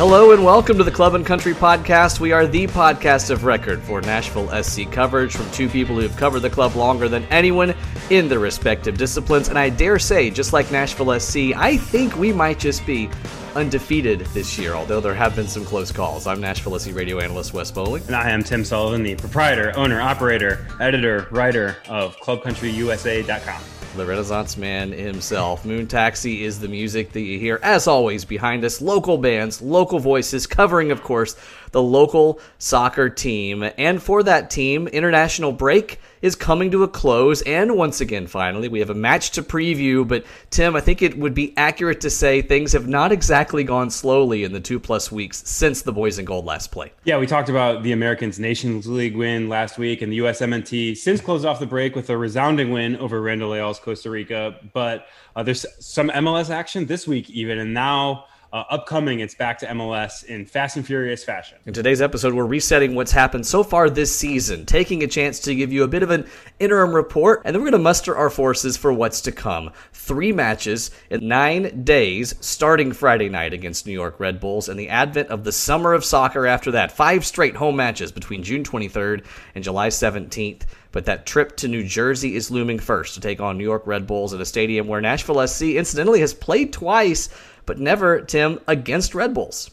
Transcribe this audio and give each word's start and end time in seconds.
Hello 0.00 0.32
and 0.32 0.42
welcome 0.42 0.78
to 0.78 0.82
the 0.82 0.90
Club 0.90 1.14
and 1.14 1.26
Country 1.26 1.52
Podcast. 1.52 2.20
We 2.20 2.32
are 2.32 2.46
the 2.46 2.66
podcast 2.68 3.28
of 3.28 3.44
record 3.44 3.82
for 3.82 4.00
Nashville 4.00 4.48
SC 4.62 4.90
coverage 4.90 5.36
from 5.36 5.50
two 5.50 5.68
people 5.68 5.94
who 5.94 6.00
have 6.00 6.16
covered 6.16 6.40
the 6.40 6.48
club 6.48 6.74
longer 6.74 7.06
than 7.06 7.24
anyone 7.24 7.74
in 8.08 8.26
their 8.26 8.38
respective 8.38 8.96
disciplines. 8.96 9.50
And 9.50 9.58
I 9.58 9.68
dare 9.68 9.98
say, 9.98 10.30
just 10.30 10.54
like 10.54 10.72
Nashville 10.72 11.20
SC, 11.20 11.54
I 11.54 11.76
think 11.76 12.16
we 12.16 12.32
might 12.32 12.58
just 12.58 12.86
be 12.86 13.10
undefeated 13.54 14.20
this 14.32 14.58
year, 14.58 14.72
although 14.72 15.00
there 15.00 15.12
have 15.12 15.36
been 15.36 15.48
some 15.48 15.66
close 15.66 15.92
calls. 15.92 16.26
I'm 16.26 16.40
Nashville 16.40 16.78
SC 16.78 16.94
radio 16.94 17.20
analyst 17.20 17.52
Wes 17.52 17.70
Bowling. 17.70 18.02
And 18.06 18.16
I 18.16 18.30
am 18.30 18.42
Tim 18.42 18.64
Sullivan, 18.64 19.02
the 19.02 19.16
proprietor, 19.16 19.76
owner, 19.76 20.00
operator, 20.00 20.66
editor, 20.80 21.28
writer 21.30 21.76
of 21.90 22.16
ClubCountryUSA.com 22.20 23.79
the 23.96 24.06
Renaissance 24.06 24.56
man 24.56 24.92
himself. 24.92 25.64
Moon 25.64 25.86
Taxi 25.86 26.44
is 26.44 26.60
the 26.60 26.68
music 26.68 27.12
that 27.12 27.22
you 27.22 27.38
hear, 27.38 27.58
as 27.62 27.88
always, 27.88 28.24
behind 28.24 28.64
us. 28.64 28.80
Local 28.80 29.18
bands, 29.18 29.60
local 29.60 29.98
voices, 29.98 30.46
covering, 30.46 30.92
of 30.92 31.02
course, 31.02 31.36
the 31.72 31.82
local 31.82 32.40
soccer 32.58 33.08
team. 33.08 33.68
And 33.78 34.02
for 34.02 34.22
that 34.22 34.50
team, 34.50 34.88
international 34.88 35.52
break 35.52 36.00
is 36.22 36.36
coming 36.36 36.70
to 36.70 36.82
a 36.82 36.88
close. 36.88 37.42
And 37.42 37.76
once 37.76 38.00
again, 38.00 38.26
finally, 38.26 38.68
we 38.68 38.80
have 38.80 38.90
a 38.90 38.94
match 38.94 39.30
to 39.32 39.42
preview. 39.42 40.06
But 40.06 40.24
Tim, 40.50 40.76
I 40.76 40.80
think 40.80 41.02
it 41.02 41.18
would 41.18 41.34
be 41.34 41.56
accurate 41.56 42.00
to 42.02 42.10
say 42.10 42.42
things 42.42 42.72
have 42.72 42.86
not 42.86 43.12
exactly 43.12 43.64
gone 43.64 43.90
slowly 43.90 44.44
in 44.44 44.52
the 44.52 44.60
two 44.60 44.78
plus 44.78 45.10
weeks 45.10 45.42
since 45.48 45.82
the 45.82 45.92
Boys 45.92 46.18
in 46.18 46.24
Gold 46.24 46.44
last 46.44 46.70
played. 46.70 46.92
Yeah, 47.04 47.18
we 47.18 47.26
talked 47.26 47.48
about 47.48 47.82
the 47.82 47.92
Americans 47.92 48.38
Nations 48.38 48.86
League 48.86 49.16
win 49.16 49.48
last 49.48 49.78
week 49.78 50.02
and 50.02 50.12
the 50.12 50.18
USMNT 50.18 50.96
since 50.96 51.20
closed 51.20 51.46
off 51.46 51.60
the 51.60 51.66
break 51.66 51.94
with 51.94 52.10
a 52.10 52.16
resounding 52.16 52.70
win 52.70 52.96
over 52.96 53.20
Randall 53.20 53.50
Leal's 53.50 53.78
Costa 53.78 54.10
Rica. 54.10 54.56
But 54.72 55.06
uh, 55.34 55.42
there's 55.42 55.64
some 55.78 56.10
MLS 56.10 56.50
action 56.50 56.86
this 56.86 57.06
week, 57.06 57.30
even. 57.30 57.58
And 57.58 57.72
now 57.72 58.26
uh, 58.52 58.64
upcoming, 58.70 59.20
it's 59.20 59.34
back 59.34 59.58
to 59.58 59.66
MLS 59.66 60.24
in 60.24 60.44
fast 60.44 60.76
and 60.76 60.84
furious 60.84 61.22
fashion. 61.22 61.58
In 61.66 61.72
today's 61.72 62.02
episode, 62.02 62.34
we're 62.34 62.46
resetting 62.46 62.94
what's 62.94 63.12
happened 63.12 63.46
so 63.46 63.62
far 63.62 63.88
this 63.88 64.14
season, 64.14 64.66
taking 64.66 65.02
a 65.02 65.06
chance 65.06 65.38
to 65.40 65.54
give 65.54 65.72
you 65.72 65.84
a 65.84 65.88
bit 65.88 66.02
of 66.02 66.10
an 66.10 66.26
interim 66.58 66.92
report, 66.92 67.42
and 67.44 67.54
then 67.54 67.62
we're 67.62 67.70
going 67.70 67.80
to 67.80 67.84
muster 67.84 68.16
our 68.16 68.30
forces 68.30 68.76
for 68.76 68.92
what's 68.92 69.20
to 69.22 69.32
come. 69.32 69.70
Three 69.92 70.32
matches 70.32 70.90
in 71.10 71.28
nine 71.28 71.84
days, 71.84 72.34
starting 72.40 72.92
Friday 72.92 73.28
night 73.28 73.52
against 73.52 73.86
New 73.86 73.92
York 73.92 74.18
Red 74.18 74.40
Bulls, 74.40 74.68
and 74.68 74.78
the 74.78 74.88
advent 74.88 75.28
of 75.28 75.44
the 75.44 75.52
summer 75.52 75.92
of 75.92 76.04
soccer 76.04 76.46
after 76.46 76.72
that. 76.72 76.90
Five 76.92 77.24
straight 77.24 77.54
home 77.54 77.76
matches 77.76 78.10
between 78.10 78.42
June 78.42 78.64
23rd 78.64 79.24
and 79.54 79.62
July 79.62 79.88
17th. 79.88 80.62
But 80.92 81.04
that 81.04 81.24
trip 81.24 81.56
to 81.58 81.68
New 81.68 81.84
Jersey 81.84 82.34
is 82.34 82.50
looming 82.50 82.80
first 82.80 83.14
to 83.14 83.20
take 83.20 83.40
on 83.40 83.56
New 83.56 83.64
York 83.64 83.86
Red 83.86 84.08
Bulls 84.08 84.34
at 84.34 84.40
a 84.40 84.44
stadium 84.44 84.88
where 84.88 85.00
Nashville 85.00 85.46
SC 85.46 85.62
incidentally 85.62 86.18
has 86.18 86.34
played 86.34 86.72
twice 86.72 87.28
but 87.66 87.78
never, 87.78 88.20
Tim, 88.20 88.60
against 88.66 89.14
Red 89.14 89.34
Bulls. 89.34 89.70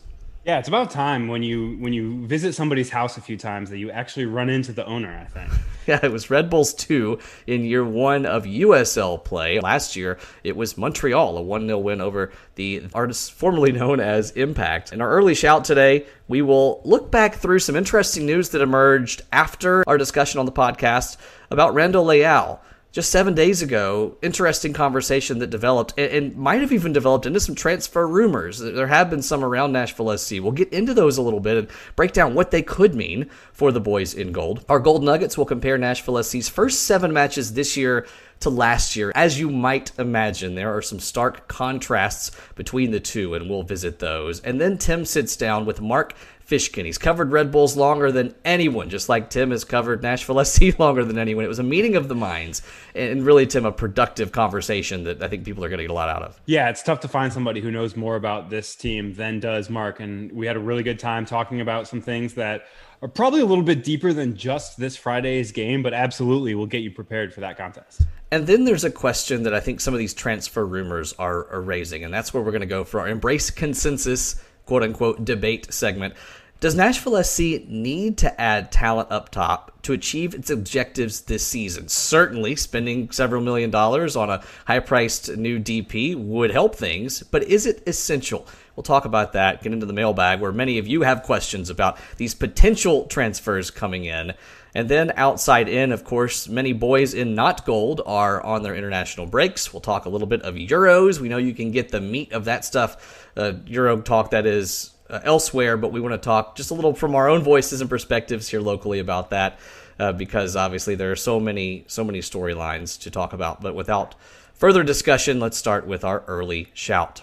Yeah, 0.48 0.60
it's 0.60 0.70
about 0.70 0.92
time 0.92 1.28
when 1.28 1.44
you 1.44 1.76
when 1.80 1.92
you 1.92 2.26
visit 2.26 2.56
somebody's 2.56 2.90
house 2.90 3.18
a 3.18 3.22
few 3.22 3.36
times 3.36 3.70
that 3.70 3.80
you 3.80 3.92
actually 3.92 4.28
run 4.28 4.50
into 4.50 4.72
the 4.72 4.86
owner. 4.86 5.10
I 5.10 5.26
think. 5.26 5.52
yeah, 5.88 6.00
it 6.02 6.10
was 6.10 6.30
Red 6.30 6.50
Bulls 6.50 6.74
two 6.74 7.20
in 7.48 7.66
year 7.66 7.84
one 7.84 8.26
of 8.26 8.46
USL 8.46 9.22
play. 9.22 9.60
Last 9.60 9.98
year, 9.98 10.18
it 10.46 10.56
was 10.56 10.78
Montreal, 10.78 11.38
a 11.38 11.42
one 11.42 11.68
0 11.68 11.80
win 11.80 12.00
over 12.00 12.32
the 12.56 12.86
artists 12.94 13.28
formerly 13.28 13.74
known 13.74 14.00
as 14.00 14.32
Impact. 14.32 14.94
In 14.94 15.02
our 15.02 15.10
early 15.10 15.36
shout 15.36 15.66
today, 15.66 16.06
we 16.30 16.42
will 16.42 16.82
look 16.86 17.12
back 17.12 17.36
through 17.36 17.60
some 17.60 17.76
interesting 17.76 18.26
news 18.26 18.48
that 18.52 18.62
emerged 18.62 19.24
after 19.34 19.84
our 19.86 19.98
discussion 19.98 20.40
on 20.40 20.46
the 20.46 20.54
podcast 20.54 21.18
about 21.52 21.74
Randall 21.74 22.06
Leal 22.06 22.62
just 22.98 23.12
seven 23.12 23.36
days 23.36 23.62
ago, 23.62 24.18
interesting 24.24 24.74
conversation 24.74 25.38
that 25.38 25.52
developed 25.52 25.94
and, 26.00 26.12
and, 26.12 26.36
might 26.36 26.62
have 26.62 26.72
even 26.72 26.92
developed 26.92 27.28
into 27.28 27.40
some 27.40 27.54
transfer 27.54 28.08
rumors. 28.08 28.58
There 28.58 28.88
have 28.88 29.12
been 29.12 29.22
some 29.22 29.44
around 29.44 29.72
Nashville 29.72 30.18
SC. 30.18 30.38
We'll 30.42 30.52
get 30.52 30.74
into 30.74 30.96
those 30.96 31.20
a 31.20 31.22
little 31.22 31.40
bit 31.40 31.58
and 31.58 31.68
break 31.96 32.12
down 32.12 32.34
what 32.34 32.50
they 32.50 32.64
could 32.64 32.96
mean 32.96 33.30
for 33.54 33.72
the 33.72 33.80
boys 33.80 34.16
in 34.16 34.32
gold. 34.32 34.66
Our 34.68 34.80
Gold 34.80 35.04
Nuggets 35.04 35.38
will 35.38 35.46
compare 35.46 35.78
Nashville 35.78 36.24
SC's 36.24 36.50
first 36.50 36.86
seven 36.86 37.14
matches 37.14 37.54
this 37.54 37.78
year 37.78 38.08
to 38.40 38.50
last 38.50 38.96
year. 38.96 39.12
As 39.14 39.40
you 39.40 39.52
might 39.52 39.92
imagine, 40.00 40.56
there 40.56 40.76
are 40.76 40.82
some 40.82 41.00
stark 41.00 41.48
contrasts 41.48 42.32
between 42.56 42.90
the 42.90 43.00
two, 43.00 43.36
and 43.36 43.48
we'll 43.48 43.62
visit 43.62 44.00
those. 44.00 44.40
And 44.40 44.60
then 44.60 44.80
Tim 44.80 45.06
sits 45.06 45.36
down 45.36 45.68
with 45.68 45.82
Mark 45.82 46.16
Fishkin. 46.48 46.86
He's 46.86 46.98
covered 46.98 47.32
Red 47.32 47.52
Bulls 47.52 47.76
longer 47.76 48.10
than 48.12 48.34
anyone, 48.46 48.90
just 48.90 49.10
like 49.10 49.30
Tim 49.30 49.52
has 49.52 49.66
covered 49.66 50.02
Nashville 50.02 50.44
SC 50.46 50.80
longer 50.80 51.04
than 51.04 51.18
anyone. 51.18 51.44
It 51.44 51.50
was 51.50 51.60
a 51.60 51.64
meeting 51.64 51.96
of 51.96 52.08
the 52.08 52.16
minds, 52.16 52.62
and 52.96 53.26
really, 53.26 53.46
Tim, 53.46 53.66
a 53.66 53.72
productive 53.72 54.32
conversation 54.32 55.04
that 55.04 55.22
I 55.22 55.28
think 55.28 55.44
people 55.44 55.64
are 55.66 55.70
going 55.70 55.80
to 55.80 55.84
get 55.84 55.92
a 55.92 55.94
lot 55.94 56.10
out 56.10 56.24
of. 56.24 56.40
Yeah, 56.46 56.70
it's 56.70 56.82
tough 56.82 57.02
to 57.02 57.10
find 57.10 57.34
somebody 57.34 57.60
who 57.60 57.70
knows 57.70 57.98
more 57.98 58.16
about 58.16 58.50
this 58.50 58.76
team 58.76 59.14
than 59.14 59.42
does 59.42 59.70
Mark, 59.70 60.00
and 60.00 60.32
we 60.32 60.48
had 60.48 60.56
a 60.56 60.60
really 60.60 60.84
good 60.84 61.00
time 61.00 61.26
talking 61.26 61.60
about 61.60 61.88
some 61.88 62.02
things 62.02 62.34
that 62.36 62.66
are 63.02 63.10
probably 63.10 63.42
a 63.42 63.46
little 63.46 63.64
bit 63.64 63.84
deeper 63.84 64.14
than 64.14 64.36
just 64.36 64.78
this 64.78 64.96
Friday's 64.96 65.52
game, 65.52 65.84
but 65.84 65.94
absolutely 65.94 66.56
will 66.56 66.66
get 66.66 66.82
you 66.82 66.92
prepared 66.92 67.34
for 67.34 67.42
that 67.42 67.58
contest. 67.58 68.04
And 68.32 68.48
then 68.48 68.66
there's 68.66 68.84
a 68.84 68.92
question 68.92 69.44
that 69.44 69.54
I 69.54 69.60
think 69.60 69.80
some 69.80 69.94
of 69.94 70.00
these 70.00 70.14
transfer 70.14 70.66
rumors 70.66 71.14
are, 71.14 71.48
are 71.52 71.62
raising, 71.62 72.04
and 72.04 72.14
that's 72.14 72.34
where 72.34 72.42
we're 72.42 72.52
going 72.52 72.62
to 72.62 72.68
go 72.68 72.84
for 72.84 73.02
our 73.02 73.08
embrace 73.08 73.50
consensus 73.50 74.42
quote 74.68 74.84
unquote 74.84 75.26
debate 75.26 75.74
segment. 75.74 76.14
Does 76.60 76.74
Nashville 76.74 77.24
SC 77.24 77.68
need 77.68 78.18
to 78.18 78.42
add 78.42 78.72
talent 78.72 79.12
up 79.12 79.30
top 79.30 79.80
to 79.84 79.94
achieve 79.94 80.34
its 80.34 80.50
objectives 80.50 81.22
this 81.22 81.46
season? 81.46 81.88
Certainly, 81.88 82.56
spending 82.56 83.12
several 83.12 83.44
million 83.44 83.70
dollars 83.70 84.16
on 84.16 84.32
a 84.32 84.42
high 84.66 84.80
priced 84.80 85.38
new 85.38 85.60
DP 85.60 86.16
would 86.16 86.50
help 86.50 86.76
things, 86.76 87.22
but 87.22 87.44
is 87.44 87.68
it 87.68 87.84
essential? 87.86 88.48
We'll 88.76 88.84
talk 88.84 89.06
about 89.06 89.34
that, 89.34 89.64
get 89.64 89.72
into 89.72 89.86
the 89.86 89.94
mailbag 89.94 90.40
where 90.40 90.52
many 90.52 90.78
of 90.78 90.88
you 90.88 91.02
have 91.02 91.24
questions 91.24 91.70
about 91.70 91.98
these 92.18 92.34
potential 92.34 93.06
transfers 93.06 93.70
coming 93.72 94.06
in. 94.06 94.34
And 94.76 94.90
then 94.90 95.12
outside 95.16 95.68
in, 95.68 95.92
of 95.92 96.04
course, 96.04 96.48
many 96.48 96.74
boys 96.74 97.16
in 97.16 97.34
not 97.34 97.66
gold 97.66 98.02
are 98.06 98.44
on 98.44 98.62
their 98.62 98.76
international 98.76 99.26
breaks. 99.26 99.74
We'll 99.74 99.82
talk 99.82 100.06
a 100.06 100.10
little 100.10 100.28
bit 100.28 100.44
of 100.44 100.54
Euros. 100.54 101.20
We 101.20 101.30
know 101.30 101.38
you 101.38 101.56
can 101.56 101.72
get 101.72 101.90
the 101.90 102.02
meat 102.02 102.32
of 102.32 102.46
that 102.46 102.64
stuff, 102.64 103.17
uh, 103.38 103.54
Euro 103.68 104.02
talk 104.02 104.32
that 104.32 104.46
is 104.46 104.92
uh, 105.10 105.20
elsewhere, 105.24 105.78
but 105.78 105.92
we 105.92 106.02
want 106.02 106.14
to 106.14 106.18
talk 106.18 106.56
just 106.56 106.72
a 106.72 106.74
little 106.74 106.94
from 106.94 107.16
our 107.16 107.30
own 107.30 107.44
voices 107.44 107.80
and 107.80 107.90
perspectives 107.90 108.50
here 108.50 108.60
locally 108.60 109.00
about 109.00 109.30
that, 109.30 109.60
uh, 110.00 110.12
because 110.12 110.56
obviously 110.56 110.96
there 110.96 111.12
are 111.12 111.16
so 111.16 111.40
many 111.40 111.86
so 111.88 112.04
many 112.04 112.20
storylines 112.20 113.00
to 113.02 113.12
talk 113.12 113.34
about. 113.34 113.62
But 113.62 113.76
without 113.76 114.16
further 114.54 114.84
discussion, 114.84 115.40
let's 115.40 115.58
start 115.58 115.88
with 115.88 116.04
our 116.04 116.24
early 116.28 116.70
shout. 116.74 117.22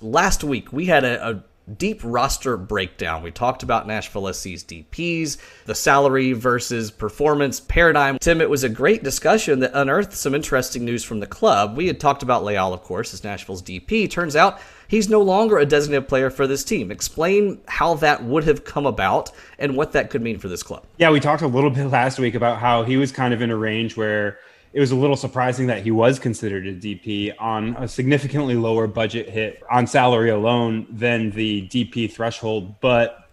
Last 0.00 0.42
week 0.42 0.72
we 0.72 0.86
had 0.86 1.04
a, 1.04 1.28
a 1.28 1.44
deep 1.76 2.00
roster 2.02 2.56
breakdown. 2.56 3.22
We 3.22 3.30
talked 3.30 3.62
about 3.62 3.86
Nashville 3.86 4.32
SC's 4.32 4.64
DPs, 4.64 5.36
the 5.66 5.74
salary 5.74 6.32
versus 6.32 6.90
performance 6.90 7.60
paradigm. 7.60 8.18
Tim, 8.18 8.40
it 8.40 8.50
was 8.50 8.64
a 8.64 8.68
great 8.68 9.02
discussion 9.02 9.60
that 9.60 9.70
unearthed 9.74 10.14
some 10.14 10.34
interesting 10.34 10.84
news 10.84 11.04
from 11.04 11.20
the 11.20 11.26
club. 11.26 11.76
We 11.76 11.86
had 11.86 12.00
talked 12.00 12.22
about 12.22 12.44
Leal, 12.44 12.72
of 12.72 12.82
course, 12.82 13.14
as 13.14 13.22
Nashville's 13.22 13.62
DP. 13.62 14.10
Turns 14.10 14.36
out 14.36 14.60
he's 14.90 15.08
no 15.08 15.22
longer 15.22 15.56
a 15.56 15.64
designated 15.64 16.08
player 16.08 16.28
for 16.30 16.46
this 16.48 16.64
team. 16.64 16.90
Explain 16.90 17.60
how 17.68 17.94
that 17.94 18.24
would 18.24 18.44
have 18.44 18.64
come 18.64 18.86
about 18.86 19.30
and 19.58 19.76
what 19.76 19.92
that 19.92 20.10
could 20.10 20.20
mean 20.20 20.38
for 20.38 20.48
this 20.48 20.64
club. 20.64 20.84
Yeah, 20.98 21.10
we 21.10 21.20
talked 21.20 21.42
a 21.42 21.46
little 21.46 21.70
bit 21.80 21.86
last 21.86 22.18
week 22.18 22.34
about 22.34 22.58
how 22.58 22.82
he 22.82 22.96
was 22.96 23.12
kind 23.12 23.32
of 23.32 23.40
in 23.40 23.50
a 23.50 23.56
range 23.56 23.96
where 23.96 24.38
it 24.72 24.80
was 24.80 24.90
a 24.90 24.96
little 24.96 25.16
surprising 25.16 25.68
that 25.68 25.82
he 25.82 25.90
was 25.90 26.18
considered 26.18 26.66
a 26.66 26.74
DP 26.74 27.32
on 27.38 27.76
a 27.76 27.88
significantly 27.88 28.54
lower 28.56 28.86
budget 28.86 29.28
hit 29.28 29.62
on 29.70 29.86
salary 29.86 30.30
alone 30.30 30.86
than 30.90 31.30
the 31.30 31.66
DP 31.68 32.12
threshold. 32.12 32.80
But 32.80 33.28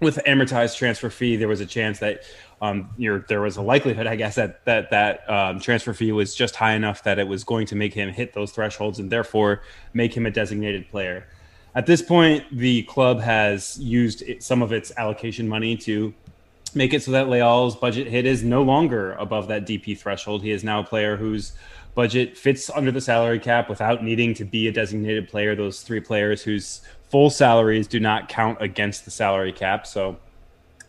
with 0.00 0.16
amortized 0.26 0.76
transfer 0.76 1.10
fee, 1.10 1.36
there 1.36 1.48
was 1.48 1.60
a 1.60 1.66
chance 1.66 2.00
that 2.00 2.22
um, 2.60 2.90
there 3.28 3.40
was 3.40 3.56
a 3.56 3.62
likelihood, 3.62 4.06
I 4.06 4.16
guess, 4.16 4.36
that 4.36 4.64
that 4.64 4.90
that 4.90 5.28
um, 5.28 5.60
transfer 5.60 5.92
fee 5.92 6.12
was 6.12 6.34
just 6.34 6.56
high 6.56 6.72
enough 6.72 7.02
that 7.02 7.18
it 7.18 7.28
was 7.28 7.44
going 7.44 7.66
to 7.66 7.76
make 7.76 7.92
him 7.92 8.10
hit 8.10 8.32
those 8.32 8.52
thresholds 8.52 8.98
and 8.98 9.10
therefore 9.10 9.62
make 9.92 10.16
him 10.16 10.24
a 10.24 10.30
designated 10.30 10.88
player. 10.88 11.26
At 11.74 11.84
this 11.84 12.00
point, 12.00 12.44
the 12.50 12.84
club 12.84 13.20
has 13.20 13.78
used 13.78 14.22
some 14.40 14.62
of 14.62 14.72
its 14.72 14.90
allocation 14.96 15.46
money 15.46 15.76
to 15.78 16.14
make 16.74 16.94
it 16.94 17.02
so 17.02 17.10
that 17.10 17.28
Leal's 17.28 17.76
budget 17.76 18.06
hit 18.06 18.24
is 18.24 18.42
no 18.42 18.62
longer 18.62 19.12
above 19.14 19.48
that 19.48 19.66
DP 19.66 19.98
threshold. 19.98 20.42
He 20.42 20.50
is 20.50 20.64
now 20.64 20.80
a 20.80 20.84
player 20.84 21.16
whose 21.16 21.52
budget 21.94 22.36
fits 22.36 22.70
under 22.70 22.90
the 22.90 23.00
salary 23.00 23.38
cap 23.38 23.68
without 23.68 24.02
needing 24.02 24.32
to 24.34 24.44
be 24.44 24.68
a 24.68 24.72
designated 24.72 25.28
player. 25.28 25.54
Those 25.54 25.82
three 25.82 26.00
players 26.00 26.42
whose 26.42 26.80
full 27.10 27.28
salaries 27.28 27.86
do 27.86 28.00
not 28.00 28.28
count 28.30 28.58
against 28.60 29.04
the 29.04 29.10
salary 29.10 29.52
cap. 29.52 29.86
So, 29.86 30.16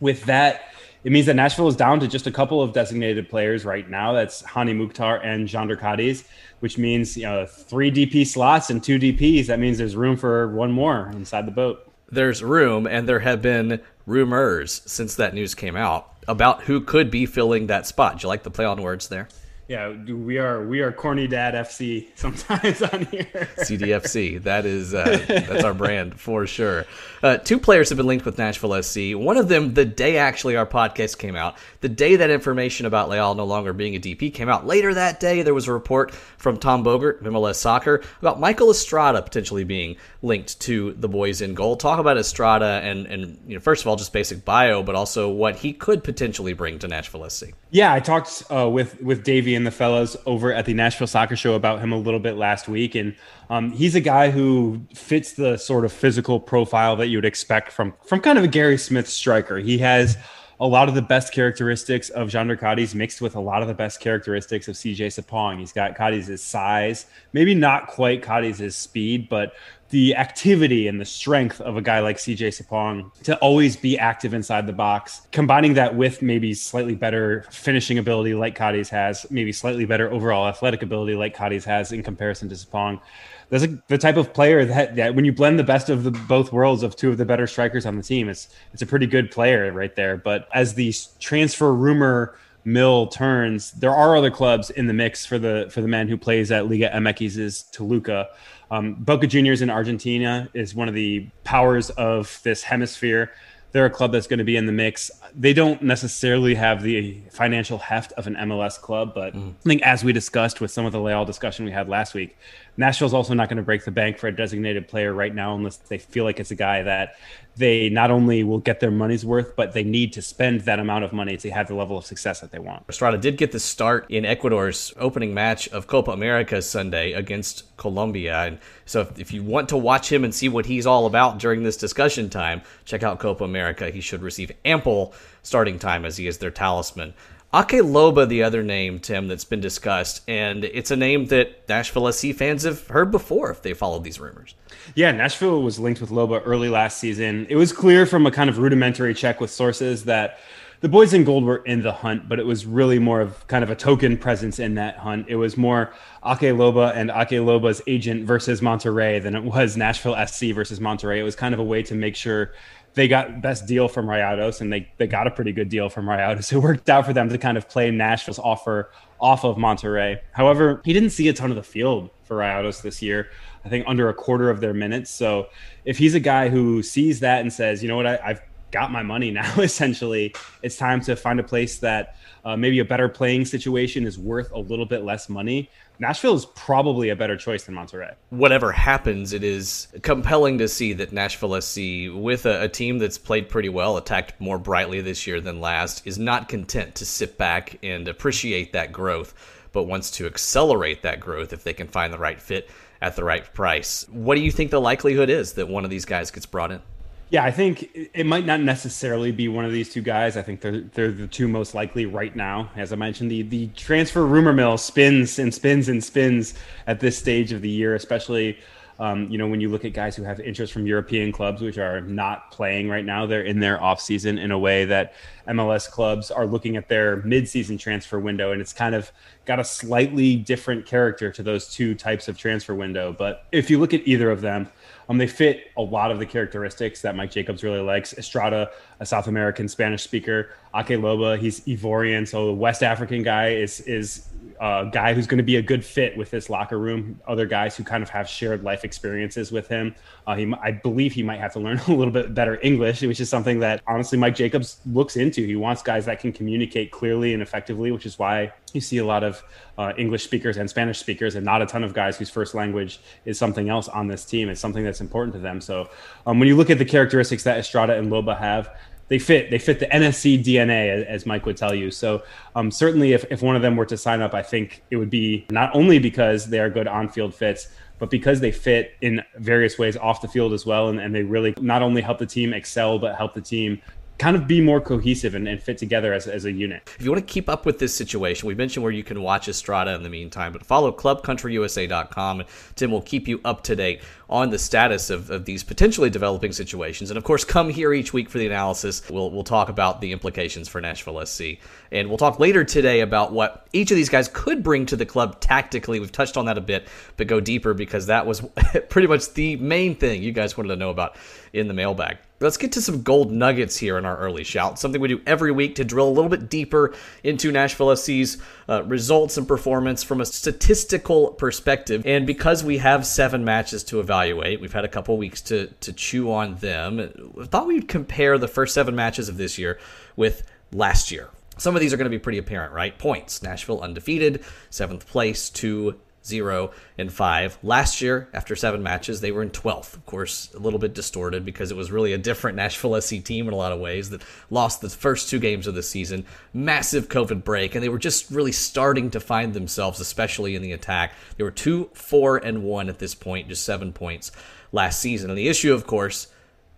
with 0.00 0.24
that, 0.24 0.72
it 1.04 1.12
means 1.12 1.26
that 1.26 1.34
Nashville 1.34 1.68
is 1.68 1.76
down 1.76 2.00
to 2.00 2.08
just 2.08 2.26
a 2.26 2.30
couple 2.30 2.60
of 2.60 2.72
designated 2.72 3.28
players 3.28 3.64
right 3.64 3.88
now. 3.88 4.12
That's 4.12 4.42
Hany 4.42 4.72
Mukhtar 4.72 5.18
and 5.18 5.48
Jhonder 5.48 5.78
Cádiz, 5.78 6.24
which 6.60 6.78
means 6.78 7.16
you 7.16 7.24
know 7.24 7.46
three 7.46 7.90
DP 7.90 8.26
slots 8.26 8.70
and 8.70 8.82
two 8.82 8.98
DPs. 8.98 9.46
That 9.46 9.58
means 9.58 9.78
there's 9.78 9.96
room 9.96 10.16
for 10.16 10.48
one 10.48 10.72
more 10.72 11.10
inside 11.14 11.46
the 11.46 11.52
boat 11.52 11.88
there's 12.10 12.42
room, 12.42 12.86
and 12.86 13.08
there 13.08 13.20
have 13.20 13.42
been 13.42 13.80
rumors 14.06 14.82
since 14.86 15.14
that 15.16 15.34
news 15.34 15.54
came 15.54 15.76
out 15.76 16.14
about 16.26 16.62
who 16.62 16.80
could 16.80 17.10
be 17.10 17.26
filling 17.26 17.66
that 17.66 17.86
spot. 17.86 18.18
Do 18.18 18.24
you 18.24 18.28
like 18.28 18.42
the 18.42 18.50
play 18.50 18.64
on 18.64 18.82
words 18.82 19.08
there? 19.08 19.28
Yeah, 19.68 19.90
we 19.90 20.38
are 20.38 20.66
we 20.66 20.80
are 20.80 20.90
corny 20.90 21.26
dad 21.26 21.52
FC 21.52 22.06
sometimes 22.14 22.80
on 22.94 23.04
here. 23.04 23.50
CDFC, 23.58 24.42
that 24.44 24.64
is 24.64 24.94
uh, 24.94 25.04
that's 25.28 25.62
our 25.62 25.74
brand 25.74 26.18
for 26.18 26.46
sure. 26.46 26.86
Uh, 27.22 27.36
two 27.36 27.58
players 27.58 27.90
have 27.90 27.98
been 27.98 28.06
linked 28.06 28.24
with 28.24 28.38
Nashville 28.38 28.82
SC. 28.82 29.12
One 29.12 29.36
of 29.36 29.48
them, 29.48 29.74
the 29.74 29.84
day 29.84 30.16
actually 30.16 30.56
our 30.56 30.64
podcast 30.64 31.18
came 31.18 31.36
out, 31.36 31.58
the 31.82 31.88
day 31.90 32.16
that 32.16 32.30
information 32.30 32.86
about 32.86 33.10
Leal 33.10 33.34
no 33.34 33.44
longer 33.44 33.74
being 33.74 33.94
a 33.94 34.00
DP 34.00 34.32
came 34.32 34.48
out. 34.48 34.66
Later 34.66 34.94
that 34.94 35.20
day, 35.20 35.42
there 35.42 35.52
was 35.52 35.68
a 35.68 35.72
report 35.74 36.14
from 36.14 36.56
Tom 36.56 36.82
Bogert 36.82 37.20
of 37.20 37.26
MLS 37.26 37.56
Soccer 37.56 38.02
about 38.22 38.40
Michael 38.40 38.70
Estrada 38.70 39.20
potentially 39.20 39.64
being 39.64 39.96
linked 40.22 40.58
to 40.60 40.94
the 40.94 41.10
boys 41.10 41.42
in 41.42 41.52
goal. 41.52 41.76
Talk 41.76 41.98
about 41.98 42.16
Estrada 42.16 42.80
and 42.82 43.04
and 43.04 43.38
you 43.46 43.56
know, 43.56 43.60
first 43.60 43.82
of 43.82 43.88
all, 43.88 43.96
just 43.96 44.14
basic 44.14 44.46
bio, 44.46 44.82
but 44.82 44.94
also 44.94 45.28
what 45.28 45.56
he 45.56 45.74
could 45.74 46.02
potentially 46.02 46.54
bring 46.54 46.78
to 46.78 46.88
Nashville 46.88 47.28
SC. 47.28 47.48
Yeah, 47.70 47.92
I 47.92 48.00
talked 48.00 48.44
uh, 48.50 48.66
with 48.70 49.02
with 49.02 49.24
Davey 49.24 49.57
and 49.58 49.66
the 49.66 49.70
fellas 49.70 50.16
over 50.24 50.52
at 50.52 50.64
the 50.64 50.72
Nashville 50.72 51.06
Soccer 51.06 51.36
Show 51.36 51.54
about 51.54 51.80
him 51.80 51.92
a 51.92 51.98
little 51.98 52.20
bit 52.20 52.36
last 52.36 52.68
week, 52.68 52.94
and 52.94 53.14
um, 53.50 53.72
he's 53.72 53.94
a 53.94 54.00
guy 54.00 54.30
who 54.30 54.80
fits 54.94 55.32
the 55.32 55.58
sort 55.58 55.84
of 55.84 55.92
physical 55.92 56.40
profile 56.40 56.96
that 56.96 57.08
you 57.08 57.18
would 57.18 57.26
expect 57.26 57.70
from 57.72 57.92
from 58.06 58.20
kind 58.20 58.38
of 58.38 58.44
a 58.44 58.48
Gary 58.48 58.78
Smith 58.78 59.08
striker. 59.08 59.58
He 59.58 59.76
has 59.78 60.16
a 60.60 60.66
lot 60.66 60.88
of 60.88 60.94
the 60.94 61.02
best 61.02 61.32
characteristics 61.32 62.08
of 62.10 62.28
Jhonder 62.28 62.58
Cádiz 62.58 62.94
mixed 62.94 63.20
with 63.20 63.36
a 63.36 63.40
lot 63.40 63.62
of 63.62 63.68
the 63.68 63.74
best 63.74 64.00
characteristics 64.00 64.66
of 64.66 64.74
CJ 64.74 65.06
Sapong. 65.06 65.58
He's 65.58 65.72
got 65.72 65.96
Cádiz's 65.96 66.42
size, 66.42 67.06
maybe 67.32 67.54
not 67.54 67.86
quite 67.86 68.22
Cádiz's 68.22 68.74
speed, 68.74 69.28
but 69.28 69.52
the 69.90 70.14
activity 70.16 70.86
and 70.86 71.00
the 71.00 71.04
strength 71.04 71.60
of 71.60 71.76
a 71.76 71.82
guy 71.82 72.00
like 72.00 72.18
CJ 72.18 72.48
Sapong 72.48 73.10
to 73.22 73.36
always 73.38 73.76
be 73.76 73.98
active 73.98 74.34
inside 74.34 74.66
the 74.66 74.72
box, 74.72 75.22
combining 75.32 75.74
that 75.74 75.94
with 75.94 76.20
maybe 76.20 76.52
slightly 76.52 76.94
better 76.94 77.46
finishing 77.50 77.98
ability 77.98 78.34
like 78.34 78.56
Cádiz 78.56 78.88
has, 78.90 79.26
maybe 79.30 79.52
slightly 79.52 79.86
better 79.86 80.10
overall 80.12 80.46
athletic 80.46 80.82
ability 80.82 81.14
like 81.14 81.34
Cádiz 81.34 81.64
has 81.64 81.92
in 81.92 82.02
comparison 82.02 82.48
to 82.50 82.54
Sapong. 82.54 83.00
There's 83.48 83.62
a, 83.62 83.78
the 83.88 83.96
type 83.96 84.18
of 84.18 84.34
player 84.34 84.66
that, 84.66 84.96
that 84.96 85.14
when 85.14 85.24
you 85.24 85.32
blend 85.32 85.58
the 85.58 85.64
best 85.64 85.88
of 85.88 86.04
the 86.04 86.10
both 86.10 86.52
worlds 86.52 86.82
of 86.82 86.94
two 86.96 87.08
of 87.08 87.16
the 87.16 87.24
better 87.24 87.46
strikers 87.46 87.86
on 87.86 87.96
the 87.96 88.02
team, 88.02 88.28
it's 88.28 88.48
it's 88.74 88.82
a 88.82 88.86
pretty 88.86 89.06
good 89.06 89.30
player 89.30 89.72
right 89.72 89.94
there. 89.96 90.18
But 90.18 90.48
as 90.52 90.74
the 90.74 90.94
transfer 91.18 91.72
rumor 91.72 92.36
mill 92.64 93.06
turns, 93.06 93.72
there 93.72 93.94
are 93.94 94.16
other 94.16 94.30
clubs 94.30 94.68
in 94.70 94.86
the 94.86 94.92
mix 94.92 95.24
for 95.24 95.38
the 95.38 95.68
for 95.70 95.80
the 95.80 95.88
man 95.88 96.08
who 96.08 96.18
plays 96.18 96.50
at 96.52 96.68
Liga 96.68 96.90
MX's 96.90 97.62
Toluca. 97.72 98.28
Um, 98.70 98.94
Boca 98.94 99.26
Juniors 99.26 99.62
in 99.62 99.70
Argentina 99.70 100.48
is 100.54 100.74
one 100.74 100.88
of 100.88 100.94
the 100.94 101.28
powers 101.44 101.90
of 101.90 102.40
this 102.42 102.62
hemisphere. 102.62 103.32
They're 103.72 103.86
a 103.86 103.90
club 103.90 104.12
that's 104.12 104.26
going 104.26 104.38
to 104.38 104.44
be 104.44 104.56
in 104.56 104.66
the 104.66 104.72
mix. 104.72 105.10
They 105.34 105.52
don't 105.52 105.82
necessarily 105.82 106.54
have 106.54 106.82
the 106.82 107.20
financial 107.30 107.78
heft 107.78 108.12
of 108.12 108.26
an 108.26 108.34
MLS 108.34 108.80
club, 108.80 109.12
but 109.14 109.34
mm. 109.34 109.50
I 109.50 109.62
think 109.62 109.82
as 109.82 110.02
we 110.02 110.12
discussed 110.12 110.60
with 110.60 110.70
some 110.70 110.86
of 110.86 110.92
the 110.92 111.00
Leal 111.00 111.24
discussion 111.24 111.64
we 111.64 111.70
had 111.70 111.88
last 111.88 112.14
week, 112.14 112.36
Nashville's 112.78 113.12
also 113.12 113.34
not 113.34 113.48
going 113.48 113.56
to 113.56 113.62
break 113.64 113.84
the 113.84 113.90
bank 113.90 114.18
for 114.18 114.28
a 114.28 114.34
designated 114.34 114.86
player 114.86 115.12
right 115.12 115.34
now 115.34 115.54
unless 115.54 115.76
they 115.76 115.98
feel 115.98 116.22
like 116.22 116.38
it's 116.38 116.52
a 116.52 116.54
guy 116.54 116.82
that 116.84 117.16
they 117.56 117.88
not 117.88 118.12
only 118.12 118.44
will 118.44 118.60
get 118.60 118.78
their 118.78 118.92
money's 118.92 119.26
worth, 119.26 119.56
but 119.56 119.72
they 119.72 119.82
need 119.82 120.12
to 120.12 120.22
spend 120.22 120.60
that 120.60 120.78
amount 120.78 121.02
of 121.02 121.12
money 121.12 121.36
to 121.36 121.50
have 121.50 121.66
the 121.66 121.74
level 121.74 121.98
of 121.98 122.06
success 122.06 122.40
that 122.40 122.52
they 122.52 122.60
want. 122.60 122.84
Estrada 122.88 123.18
did 123.18 123.36
get 123.36 123.50
the 123.50 123.58
start 123.58 124.06
in 124.08 124.24
Ecuador's 124.24 124.94
opening 124.96 125.34
match 125.34 125.66
of 125.70 125.88
Copa 125.88 126.12
America 126.12 126.62
Sunday 126.62 127.12
against 127.14 127.76
Colombia. 127.76 128.44
And 128.44 128.58
so 128.86 129.00
if, 129.00 129.18
if 129.18 129.32
you 129.32 129.42
want 129.42 129.68
to 129.70 129.76
watch 129.76 130.10
him 130.10 130.22
and 130.22 130.32
see 130.32 130.48
what 130.48 130.66
he's 130.66 130.86
all 130.86 131.06
about 131.06 131.40
during 131.40 131.64
this 131.64 131.76
discussion 131.76 132.30
time, 132.30 132.62
check 132.84 133.02
out 133.02 133.18
Copa 133.18 133.42
America. 133.42 133.90
He 133.90 134.00
should 134.00 134.22
receive 134.22 134.52
ample 134.64 135.14
starting 135.42 135.80
time 135.80 136.04
as 136.04 136.16
he 136.16 136.28
is 136.28 136.38
their 136.38 136.52
talisman. 136.52 137.12
Ake 137.54 137.80
Loba, 137.80 138.28
the 138.28 138.42
other 138.42 138.62
name, 138.62 138.98
Tim, 138.98 139.26
that's 139.26 139.44
been 139.44 139.60
discussed, 139.60 140.20
and 140.28 140.64
it's 140.64 140.90
a 140.90 140.96
name 140.96 141.26
that 141.26 141.66
Nashville 141.66 142.12
SC 142.12 142.34
fans 142.34 142.64
have 142.64 142.86
heard 142.88 143.10
before 143.10 143.50
if 143.50 143.62
they 143.62 143.72
followed 143.72 144.04
these 144.04 144.20
rumors. 144.20 144.54
Yeah, 144.94 145.12
Nashville 145.12 145.62
was 145.62 145.78
linked 145.78 146.02
with 146.02 146.10
Loba 146.10 146.42
early 146.44 146.68
last 146.68 146.98
season. 146.98 147.46
It 147.48 147.56
was 147.56 147.72
clear 147.72 148.04
from 148.04 148.26
a 148.26 148.30
kind 148.30 148.50
of 148.50 148.58
rudimentary 148.58 149.14
check 149.14 149.40
with 149.40 149.50
sources 149.50 150.04
that 150.04 150.38
the 150.80 150.90
boys 150.90 151.14
in 151.14 151.24
gold 151.24 151.44
were 151.44 151.56
in 151.64 151.82
the 151.82 151.90
hunt, 151.90 152.28
but 152.28 152.38
it 152.38 152.44
was 152.44 152.66
really 152.66 152.98
more 152.98 153.22
of 153.22 153.46
kind 153.46 153.64
of 153.64 153.70
a 153.70 153.74
token 153.74 154.18
presence 154.18 154.58
in 154.58 154.74
that 154.74 154.98
hunt. 154.98 155.26
It 155.28 155.36
was 155.36 155.56
more 155.56 155.92
Ake 156.24 156.52
Loba 156.52 156.94
and 156.94 157.10
Ake 157.10 157.40
Loba's 157.40 157.80
agent 157.86 158.26
versus 158.26 158.60
Monterrey 158.60 159.22
than 159.22 159.34
it 159.34 159.42
was 159.42 159.74
Nashville 159.74 160.14
SC 160.26 160.54
versus 160.54 160.80
Monterrey. 160.80 161.18
It 161.18 161.24
was 161.24 161.34
kind 161.34 161.54
of 161.54 161.60
a 161.60 161.64
way 161.64 161.82
to 161.82 161.94
make 161.94 162.14
sure 162.14 162.52
they 162.98 163.06
got 163.06 163.40
best 163.40 163.66
deal 163.66 163.86
from 163.86 164.06
Rayados 164.06 164.60
and 164.60 164.72
they, 164.72 164.88
they 164.96 165.06
got 165.06 165.28
a 165.28 165.30
pretty 165.30 165.52
good 165.52 165.68
deal 165.68 165.88
from 165.88 166.06
Rayados. 166.06 166.52
It 166.58 166.58
worked 166.58 166.90
out 166.90 167.06
for 167.06 167.12
them 167.12 167.28
to 167.28 167.38
kind 167.38 167.56
of 167.56 167.68
play 167.68 167.92
Nashville's 167.92 168.40
offer 168.40 168.90
off 169.20 169.44
of 169.44 169.56
Monterrey. 169.56 170.18
However, 170.32 170.82
he 170.84 170.92
didn't 170.92 171.10
see 171.10 171.28
a 171.28 171.32
ton 171.32 171.50
of 171.50 171.56
the 171.56 171.62
field 171.62 172.10
for 172.24 172.38
Rayados 172.38 172.82
this 172.82 173.00
year. 173.00 173.30
I 173.64 173.68
think 173.68 173.84
under 173.86 174.08
a 174.08 174.14
quarter 174.14 174.50
of 174.50 174.60
their 174.60 174.74
minutes. 174.74 175.12
So 175.12 175.46
if 175.84 175.96
he's 175.96 176.14
a 176.14 176.20
guy 176.20 176.48
who 176.48 176.82
sees 176.82 177.20
that 177.20 177.40
and 177.40 177.52
says, 177.52 177.82
you 177.82 177.88
know 177.88 177.96
what, 177.96 178.06
I, 178.06 178.16
have 178.16 178.42
got 178.70 178.90
my 178.90 179.02
money 179.02 179.30
now, 179.30 179.52
essentially, 179.60 180.34
it's 180.62 180.76
time 180.76 181.00
to 181.02 181.16
find 181.16 181.40
a 181.40 181.42
place 181.42 181.78
that 181.78 182.16
uh, 182.44 182.56
maybe 182.56 182.78
a 182.78 182.84
better 182.84 183.08
playing 183.08 183.44
situation 183.44 184.06
is 184.06 184.18
worth 184.18 184.50
a 184.52 184.58
little 184.58 184.86
bit 184.86 185.04
less 185.04 185.28
money. 185.28 185.70
Nashville 185.98 186.34
is 186.34 186.46
probably 186.46 187.08
a 187.08 187.16
better 187.16 187.36
choice 187.36 187.64
than 187.64 187.74
Monterrey. 187.74 188.14
Whatever 188.30 188.70
happens, 188.70 189.32
it 189.32 189.42
is 189.42 189.88
compelling 190.02 190.58
to 190.58 190.68
see 190.68 190.92
that 190.92 191.12
Nashville 191.12 191.60
SC, 191.60 192.12
with 192.12 192.46
a, 192.46 192.62
a, 192.62 192.68
team 192.68 192.98
that's 192.98 193.18
played 193.18 193.48
pretty 193.48 193.68
well, 193.68 193.96
attacked 193.96 194.40
more 194.40 194.58
brightly 194.58 195.00
this 195.00 195.26
year 195.26 195.40
than 195.40 195.60
last, 195.60 196.06
is 196.06 196.18
not 196.18 196.48
content 196.48 196.94
to 196.96 197.06
sit 197.06 197.36
back 197.36 197.78
and 197.82 198.06
appreciate 198.06 198.72
that 198.72 198.92
growth, 198.92 199.34
but 199.72 199.84
wants 199.84 200.10
to 200.12 200.26
accelerate 200.26 201.02
that 201.02 201.18
growth 201.18 201.52
if 201.52 201.64
they 201.64 201.72
can 201.72 201.88
find 201.88 202.12
the 202.12 202.18
right 202.18 202.40
fit 202.40 202.70
at 203.00 203.16
the 203.16 203.24
right 203.24 203.52
price. 203.52 204.06
What 204.08 204.36
do 204.36 204.40
you 204.40 204.50
think 204.50 204.70
the 204.70 204.80
likelihood 204.80 205.30
is 205.30 205.54
that 205.54 205.68
one 205.68 205.84
of 205.84 205.90
these 205.90 206.04
guys 206.04 206.30
gets 206.30 206.46
brought 206.46 206.70
in? 206.70 206.80
Yeah, 207.30 207.44
I 207.44 207.50
think 207.50 207.90
it 208.14 208.24
might 208.24 208.46
not 208.46 208.60
necessarily 208.60 209.32
be 209.32 209.48
one 209.48 209.66
of 209.66 209.72
these 209.72 209.92
two 209.92 210.00
guys. 210.00 210.38
I 210.38 210.42
think 210.42 210.62
they're 210.62 210.80
they're 210.80 211.12
the 211.12 211.26
two 211.26 211.46
most 211.46 211.74
likely 211.74 212.06
right 212.06 212.34
now. 212.34 212.70
As 212.74 212.90
I 212.90 212.96
mentioned, 212.96 213.30
the 213.30 213.42
the 213.42 213.66
transfer 213.68 214.26
rumor 214.26 214.54
mill 214.54 214.78
spins 214.78 215.38
and 215.38 215.52
spins 215.52 215.90
and 215.90 216.02
spins 216.02 216.54
at 216.86 217.00
this 217.00 217.18
stage 217.18 217.52
of 217.52 217.60
the 217.60 217.68
year, 217.68 217.94
especially 217.94 218.56
um, 218.98 219.28
you 219.28 219.36
know 219.36 219.46
when 219.46 219.60
you 219.60 219.68
look 219.68 219.84
at 219.84 219.92
guys 219.92 220.16
who 220.16 220.22
have 220.22 220.40
interest 220.40 220.72
from 220.72 220.86
European 220.86 221.30
clubs, 221.30 221.60
which 221.60 221.76
are 221.76 222.00
not 222.00 222.50
playing 222.50 222.88
right 222.88 223.04
now. 223.04 223.26
They're 223.26 223.42
in 223.42 223.60
their 223.60 223.82
off 223.82 224.00
season 224.00 224.38
in 224.38 224.50
a 224.50 224.58
way 224.58 224.86
that 224.86 225.12
MLS 225.48 225.86
clubs 225.90 226.30
are 226.30 226.46
looking 226.46 226.78
at 226.78 226.88
their 226.88 227.16
mid-season 227.24 227.76
transfer 227.76 228.18
window, 228.18 228.52
and 228.52 228.60
it's 228.62 228.72
kind 228.72 228.94
of 228.94 229.12
got 229.44 229.60
a 229.60 229.64
slightly 229.64 230.34
different 230.34 230.86
character 230.86 231.30
to 231.32 231.42
those 231.42 231.68
two 231.68 231.94
types 231.94 232.26
of 232.26 232.38
transfer 232.38 232.74
window. 232.74 233.12
But 233.12 233.44
if 233.52 233.68
you 233.68 233.78
look 233.78 233.92
at 233.92 234.08
either 234.08 234.30
of 234.30 234.40
them 234.40 234.70
um, 235.08 235.18
they 235.18 235.26
fit 235.26 235.70
a 235.76 235.82
lot 235.82 236.10
of 236.10 236.18
the 236.18 236.26
characteristics 236.26 237.00
that 237.02 237.16
Mike 237.16 237.30
Jacobs 237.30 237.64
really 237.64 237.80
likes. 237.80 238.12
Estrada, 238.18 238.70
a 239.00 239.06
South 239.06 239.28
American 239.28 239.68
Spanish 239.68 240.02
speaker. 240.02 240.50
Ake 240.74 240.98
Loba, 240.98 241.38
he's 241.38 241.60
Ivorian, 241.60 242.26
so 242.26 242.46
the 242.46 242.52
West 242.52 242.82
African 242.82 243.22
guy 243.22 243.50
is 243.50 243.80
is 243.82 244.28
a 244.60 244.88
guy 244.90 245.14
who's 245.14 245.26
going 245.26 245.38
to 245.38 245.44
be 245.44 245.56
a 245.56 245.62
good 245.62 245.84
fit 245.84 246.16
with 246.16 246.30
this 246.30 246.50
locker 246.50 246.78
room. 246.78 247.20
Other 247.26 247.46
guys 247.46 247.76
who 247.76 247.84
kind 247.84 248.02
of 248.02 248.08
have 248.10 248.28
shared 248.28 248.64
life 248.64 248.84
experiences 248.84 249.52
with 249.52 249.68
him. 249.68 249.94
Uh, 250.26 250.34
he, 250.34 250.52
I 250.60 250.72
believe 250.72 251.12
he 251.12 251.22
might 251.22 251.38
have 251.38 251.52
to 251.52 251.60
learn 251.60 251.78
a 251.86 251.94
little 251.94 252.12
bit 252.12 252.34
better 252.34 252.58
English, 252.62 253.02
which 253.02 253.20
is 253.20 253.28
something 253.28 253.60
that 253.60 253.82
honestly 253.86 254.18
Mike 254.18 254.34
Jacobs 254.34 254.80
looks 254.86 255.16
into. 255.16 255.46
He 255.46 255.56
wants 255.56 255.82
guys 255.82 256.04
that 256.06 256.20
can 256.20 256.32
communicate 256.32 256.90
clearly 256.90 257.34
and 257.34 257.42
effectively, 257.42 257.92
which 257.92 258.06
is 258.06 258.18
why 258.18 258.52
you 258.72 258.80
see 258.80 258.98
a 258.98 259.04
lot 259.04 259.22
of 259.22 259.42
uh, 259.78 259.92
English 259.96 260.24
speakers 260.24 260.56
and 260.56 260.68
Spanish 260.68 260.98
speakers, 260.98 261.36
and 261.36 261.44
not 261.44 261.62
a 261.62 261.66
ton 261.66 261.84
of 261.84 261.94
guys 261.94 262.18
whose 262.18 262.30
first 262.30 262.54
language 262.54 263.00
is 263.24 263.38
something 263.38 263.68
else 263.68 263.88
on 263.88 264.08
this 264.08 264.24
team. 264.24 264.48
It's 264.48 264.60
something 264.60 264.84
that's 264.84 265.00
important 265.00 265.34
to 265.34 265.40
them. 265.40 265.60
So 265.60 265.88
um, 266.26 266.38
when 266.38 266.48
you 266.48 266.56
look 266.56 266.70
at 266.70 266.78
the 266.78 266.84
characteristics 266.84 267.44
that 267.44 267.58
Estrada 267.58 267.96
and 267.96 268.10
Loba 268.10 268.36
have, 268.38 268.76
they 269.08 269.18
fit 269.18 269.50
they 269.50 269.58
fit 269.58 269.80
the 269.80 269.86
NSC 269.86 270.44
DNA 270.44 271.04
as 271.06 271.26
Mike 271.26 271.46
would 271.46 271.56
tell 271.56 271.74
you. 271.74 271.90
So 271.90 272.22
um, 272.54 272.70
certainly, 272.70 273.12
if, 273.12 273.24
if 273.30 273.42
one 273.42 273.56
of 273.56 273.62
them 273.62 273.76
were 273.76 273.86
to 273.86 273.96
sign 273.96 274.20
up, 274.20 274.34
I 274.34 274.42
think 274.42 274.82
it 274.90 274.96
would 274.96 275.10
be 275.10 275.46
not 275.50 275.74
only 275.74 275.98
because 275.98 276.46
they 276.46 276.60
are 276.60 276.70
good 276.70 276.86
on 276.86 277.08
field 277.08 277.34
fits, 277.34 277.68
but 277.98 278.10
because 278.10 278.40
they 278.40 278.52
fit 278.52 278.94
in 279.00 279.22
various 279.36 279.78
ways 279.78 279.96
off 279.96 280.20
the 280.20 280.28
field 280.28 280.52
as 280.52 280.64
well, 280.64 280.88
and, 280.88 281.00
and 281.00 281.14
they 281.14 281.22
really 281.22 281.54
not 281.60 281.82
only 281.82 282.02
help 282.02 282.18
the 282.18 282.26
team 282.26 282.52
excel, 282.52 282.98
but 282.98 283.16
help 283.16 283.34
the 283.34 283.40
team 283.40 283.80
kind 284.18 284.36
of 284.36 284.48
be 284.48 284.60
more 284.60 284.80
cohesive 284.80 285.34
and, 285.34 285.46
and, 285.46 285.62
fit 285.62 285.78
together 285.78 286.12
as, 286.12 286.26
as 286.26 286.44
a 286.44 286.52
unit. 286.52 286.82
If 286.98 287.04
you 287.04 287.10
want 287.10 287.26
to 287.26 287.32
keep 287.32 287.48
up 287.48 287.64
with 287.64 287.78
this 287.78 287.94
situation, 287.94 288.48
we 288.48 288.54
mentioned 288.54 288.82
where 288.82 288.92
you 288.92 289.04
can 289.04 289.22
watch 289.22 289.48
Estrada 289.48 289.94
in 289.94 290.02
the 290.02 290.08
meantime, 290.08 290.52
but 290.52 290.64
follow 290.64 290.90
clubcountryusa.com. 290.90 292.40
And 292.40 292.48
Tim 292.74 292.90
will 292.90 293.02
keep 293.02 293.28
you 293.28 293.40
up 293.44 293.62
to 293.64 293.76
date 293.76 294.00
on 294.28 294.50
the 294.50 294.58
status 294.58 295.08
of, 295.08 295.30
of 295.30 295.44
these 295.44 295.62
potentially 295.62 296.10
developing 296.10 296.52
situations. 296.52 297.10
And 297.10 297.16
of 297.16 297.24
course, 297.24 297.44
come 297.44 297.70
here 297.70 297.92
each 297.92 298.12
week 298.12 298.28
for 298.28 298.38
the 298.38 298.46
analysis. 298.46 299.08
We'll, 299.08 299.30
we'll 299.30 299.44
talk 299.44 299.68
about 299.68 300.00
the 300.00 300.12
implications 300.12 300.68
for 300.68 300.80
Nashville 300.80 301.24
SC. 301.24 301.58
And 301.92 302.08
we'll 302.08 302.18
talk 302.18 302.40
later 302.40 302.64
today 302.64 303.00
about 303.00 303.32
what 303.32 303.68
each 303.72 303.90
of 303.90 303.96
these 303.96 304.08
guys 304.08 304.28
could 304.28 304.62
bring 304.62 304.84
to 304.86 304.96
the 304.96 305.06
club 305.06 305.40
tactically. 305.40 306.00
We've 306.00 306.12
touched 306.12 306.36
on 306.36 306.46
that 306.46 306.58
a 306.58 306.62
bit, 306.62 306.88
but 307.16 307.28
go 307.28 307.40
deeper 307.40 307.72
because 307.72 308.06
that 308.06 308.26
was 308.26 308.40
pretty 308.88 309.06
much 309.06 309.32
the 309.34 309.56
main 309.56 309.94
thing 309.94 310.22
you 310.22 310.32
guys 310.32 310.56
wanted 310.56 310.70
to 310.70 310.76
know 310.76 310.90
about 310.90 311.16
in 311.52 311.68
the 311.68 311.74
mailbag. 311.74 312.18
Let's 312.40 312.56
get 312.56 312.70
to 312.72 312.80
some 312.80 313.02
gold 313.02 313.32
nuggets 313.32 313.76
here 313.76 313.98
in 313.98 314.04
our 314.04 314.16
early 314.16 314.44
shout. 314.44 314.78
Something 314.78 315.00
we 315.00 315.08
do 315.08 315.20
every 315.26 315.50
week 315.50 315.74
to 315.76 315.84
drill 315.84 316.08
a 316.08 316.10
little 316.10 316.28
bit 316.28 316.48
deeper 316.48 316.94
into 317.24 317.50
Nashville 317.50 317.94
SC's 317.96 318.38
uh, 318.68 318.84
results 318.84 319.36
and 319.36 319.48
performance 319.48 320.04
from 320.04 320.20
a 320.20 320.24
statistical 320.24 321.32
perspective. 321.32 322.02
And 322.06 322.28
because 322.28 322.62
we 322.62 322.78
have 322.78 323.04
seven 323.04 323.44
matches 323.44 323.82
to 323.84 323.98
evaluate, 323.98 324.60
we've 324.60 324.72
had 324.72 324.84
a 324.84 324.88
couple 324.88 325.16
weeks 325.16 325.40
to 325.42 325.66
to 325.80 325.92
chew 325.92 326.30
on 326.30 326.54
them. 326.56 327.32
I 327.40 327.44
thought 327.44 327.66
we'd 327.66 327.88
compare 327.88 328.38
the 328.38 328.48
first 328.48 328.72
seven 328.72 328.94
matches 328.94 329.28
of 329.28 329.36
this 329.36 329.58
year 329.58 329.78
with 330.14 330.48
last 330.72 331.10
year. 331.10 331.30
Some 331.56 331.74
of 331.74 331.80
these 331.80 331.92
are 331.92 331.96
going 331.96 332.06
to 332.06 332.10
be 332.10 332.20
pretty 332.20 332.38
apparent, 332.38 332.72
right? 332.72 332.96
Points. 332.96 333.42
Nashville 333.42 333.80
undefeated, 333.80 334.44
seventh 334.70 335.08
place 335.08 335.50
to 335.50 335.98
0 336.24 336.70
and 336.96 337.12
5. 337.12 337.58
Last 337.62 338.00
year, 338.00 338.28
after 338.32 338.54
seven 338.54 338.82
matches, 338.82 339.20
they 339.20 339.32
were 339.32 339.42
in 339.42 339.50
12th. 339.50 339.94
Of 339.94 340.06
course, 340.06 340.52
a 340.54 340.58
little 340.58 340.78
bit 340.78 340.94
distorted 340.94 341.44
because 341.44 341.70
it 341.70 341.76
was 341.76 341.90
really 341.90 342.12
a 342.12 342.18
different 342.18 342.56
Nashville 342.56 343.00
SC 343.00 343.22
team 343.22 343.48
in 343.48 343.54
a 343.54 343.56
lot 343.56 343.72
of 343.72 343.80
ways 343.80 344.10
that 344.10 344.22
lost 344.50 344.80
the 344.80 344.90
first 344.90 345.28
two 345.28 345.38
games 345.38 345.66
of 345.66 345.74
the 345.74 345.82
season. 345.82 346.24
Massive 346.52 347.08
COVID 347.08 347.44
break, 347.44 347.74
and 347.74 347.82
they 347.82 347.88
were 347.88 347.98
just 347.98 348.30
really 348.30 348.52
starting 348.52 349.10
to 349.10 349.20
find 349.20 349.54
themselves, 349.54 350.00
especially 350.00 350.54
in 350.54 350.62
the 350.62 350.72
attack. 350.72 351.14
They 351.36 351.44
were 351.44 351.50
2 351.50 351.90
4 351.92 352.38
and 352.38 352.62
1 352.62 352.88
at 352.88 352.98
this 352.98 353.14
point, 353.14 353.48
just 353.48 353.64
seven 353.64 353.92
points 353.92 354.32
last 354.72 355.00
season. 355.00 355.30
And 355.30 355.38
the 355.38 355.48
issue, 355.48 355.72
of 355.72 355.86
course, 355.86 356.28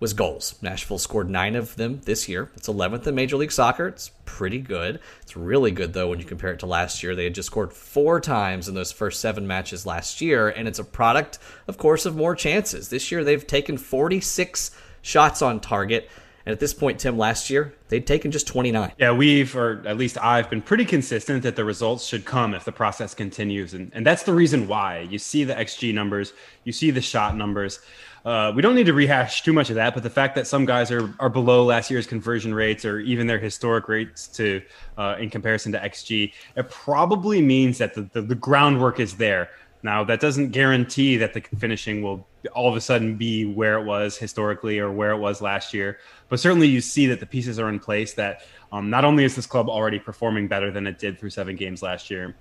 was 0.00 0.14
goals. 0.14 0.54
Nashville 0.62 0.98
scored 0.98 1.28
nine 1.28 1.54
of 1.54 1.76
them 1.76 2.00
this 2.06 2.26
year. 2.28 2.50
It's 2.56 2.68
11th 2.68 3.06
in 3.06 3.14
Major 3.14 3.36
League 3.36 3.52
Soccer. 3.52 3.86
It's 3.86 4.10
pretty 4.24 4.58
good. 4.58 4.98
It's 5.20 5.36
really 5.36 5.70
good, 5.70 5.92
though, 5.92 6.08
when 6.08 6.18
you 6.18 6.24
compare 6.24 6.52
it 6.52 6.60
to 6.60 6.66
last 6.66 7.02
year. 7.02 7.14
They 7.14 7.24
had 7.24 7.34
just 7.34 7.46
scored 7.46 7.74
four 7.74 8.18
times 8.18 8.66
in 8.66 8.74
those 8.74 8.90
first 8.90 9.20
seven 9.20 9.46
matches 9.46 9.84
last 9.84 10.22
year, 10.22 10.48
and 10.48 10.66
it's 10.66 10.78
a 10.78 10.84
product, 10.84 11.38
of 11.68 11.76
course, 11.76 12.06
of 12.06 12.16
more 12.16 12.34
chances. 12.34 12.88
This 12.88 13.12
year, 13.12 13.22
they've 13.22 13.46
taken 13.46 13.76
46 13.76 14.70
shots 15.02 15.42
on 15.42 15.60
target. 15.60 16.10
And 16.46 16.54
at 16.54 16.60
this 16.60 16.72
point, 16.72 16.98
Tim, 16.98 17.18
last 17.18 17.50
year, 17.50 17.74
they'd 17.88 18.06
taken 18.06 18.30
just 18.30 18.46
29. 18.46 18.92
Yeah, 18.98 19.12
we've, 19.12 19.54
or 19.54 19.82
at 19.86 19.98
least 19.98 20.16
I've 20.16 20.48
been 20.48 20.62
pretty 20.62 20.86
consistent 20.86 21.42
that 21.42 21.54
the 21.54 21.66
results 21.66 22.06
should 22.06 22.24
come 22.24 22.54
if 22.54 22.64
the 22.64 22.72
process 22.72 23.14
continues. 23.14 23.74
And, 23.74 23.92
and 23.94 24.06
that's 24.06 24.22
the 24.22 24.32
reason 24.32 24.66
why. 24.66 25.00
You 25.00 25.18
see 25.18 25.44
the 25.44 25.52
XG 25.52 25.92
numbers, 25.92 26.32
you 26.64 26.72
see 26.72 26.90
the 26.90 27.02
shot 27.02 27.36
numbers. 27.36 27.80
Uh, 28.24 28.52
we 28.54 28.60
don't 28.60 28.74
need 28.74 28.86
to 28.86 28.92
rehash 28.92 29.42
too 29.42 29.52
much 29.52 29.70
of 29.70 29.76
that, 29.76 29.94
but 29.94 30.02
the 30.02 30.10
fact 30.10 30.34
that 30.34 30.46
some 30.46 30.66
guys 30.66 30.90
are, 30.90 31.14
are 31.18 31.30
below 31.30 31.64
last 31.64 31.90
year's 31.90 32.06
conversion 32.06 32.54
rates 32.54 32.84
or 32.84 33.00
even 33.00 33.26
their 33.26 33.38
historic 33.38 33.88
rates 33.88 34.28
to 34.28 34.60
uh, 34.98 35.16
in 35.18 35.30
comparison 35.30 35.72
to 35.72 35.78
XG, 35.78 36.32
it 36.56 36.68
probably 36.68 37.40
means 37.40 37.78
that 37.78 37.94
the, 37.94 38.02
the, 38.12 38.20
the 38.20 38.34
groundwork 38.34 39.00
is 39.00 39.16
there. 39.16 39.48
Now, 39.82 40.04
that 40.04 40.20
doesn't 40.20 40.50
guarantee 40.50 41.16
that 41.16 41.32
the 41.32 41.40
finishing 41.40 42.02
will 42.02 42.26
all 42.54 42.68
of 42.68 42.76
a 42.76 42.80
sudden 42.82 43.16
be 43.16 43.46
where 43.46 43.78
it 43.78 43.84
was 43.84 44.18
historically 44.18 44.78
or 44.78 44.92
where 44.92 45.12
it 45.12 45.18
was 45.18 45.40
last 45.40 45.72
year, 45.72 45.98
but 46.28 46.38
certainly 46.38 46.68
you 46.68 46.82
see 46.82 47.06
that 47.06 47.20
the 47.20 47.26
pieces 47.26 47.58
are 47.58 47.70
in 47.70 47.78
place 47.78 48.12
that 48.14 48.42
um, 48.72 48.90
not 48.90 49.06
only 49.06 49.24
is 49.24 49.34
this 49.34 49.46
club 49.46 49.70
already 49.70 49.98
performing 49.98 50.46
better 50.46 50.70
than 50.70 50.86
it 50.86 50.98
did 50.98 51.18
through 51.18 51.30
seven 51.30 51.56
games 51.56 51.82
last 51.82 52.10
year, 52.10 52.36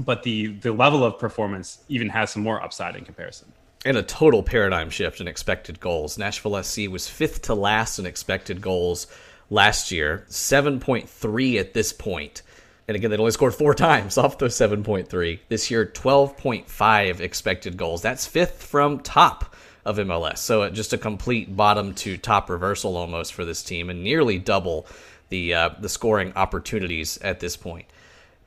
but 0.00 0.22
the 0.22 0.48
the 0.58 0.72
level 0.72 1.04
of 1.04 1.18
performance 1.18 1.84
even 1.88 2.08
has 2.08 2.30
some 2.30 2.42
more 2.42 2.62
upside 2.62 2.96
in 2.96 3.04
comparison 3.04 3.52
and 3.84 3.96
a 3.96 4.02
total 4.02 4.42
paradigm 4.42 4.90
shift 4.90 5.20
in 5.20 5.28
expected 5.28 5.80
goals. 5.80 6.18
Nashville 6.18 6.62
SC 6.62 6.88
was 6.88 7.08
fifth 7.08 7.42
to 7.42 7.54
last 7.54 7.98
in 7.98 8.06
expected 8.06 8.60
goals 8.60 9.06
last 9.50 9.90
year, 9.90 10.24
7.3 10.28 11.60
at 11.60 11.74
this 11.74 11.92
point. 11.92 12.42
And 12.88 12.96
again, 12.96 13.10
they 13.10 13.16
only 13.16 13.30
scored 13.30 13.54
four 13.54 13.74
times 13.76 14.18
off 14.18 14.38
those 14.38 14.54
7.3. 14.54 15.40
This 15.48 15.70
year, 15.70 15.86
12.5 15.86 17.20
expected 17.20 17.76
goals. 17.76 18.02
That's 18.02 18.26
fifth 18.26 18.62
from 18.62 19.00
top 19.00 19.54
of 19.84 19.96
MLS. 19.96 20.38
So 20.38 20.68
just 20.70 20.92
a 20.92 20.98
complete 20.98 21.56
bottom 21.56 21.94
to 21.96 22.16
top 22.16 22.48
reversal 22.50 22.96
almost 22.96 23.34
for 23.34 23.44
this 23.44 23.62
team, 23.62 23.90
and 23.90 24.02
nearly 24.02 24.38
double 24.38 24.86
the 25.28 25.54
uh, 25.54 25.70
the 25.80 25.88
scoring 25.88 26.32
opportunities 26.36 27.18
at 27.18 27.40
this 27.40 27.56
point. 27.56 27.86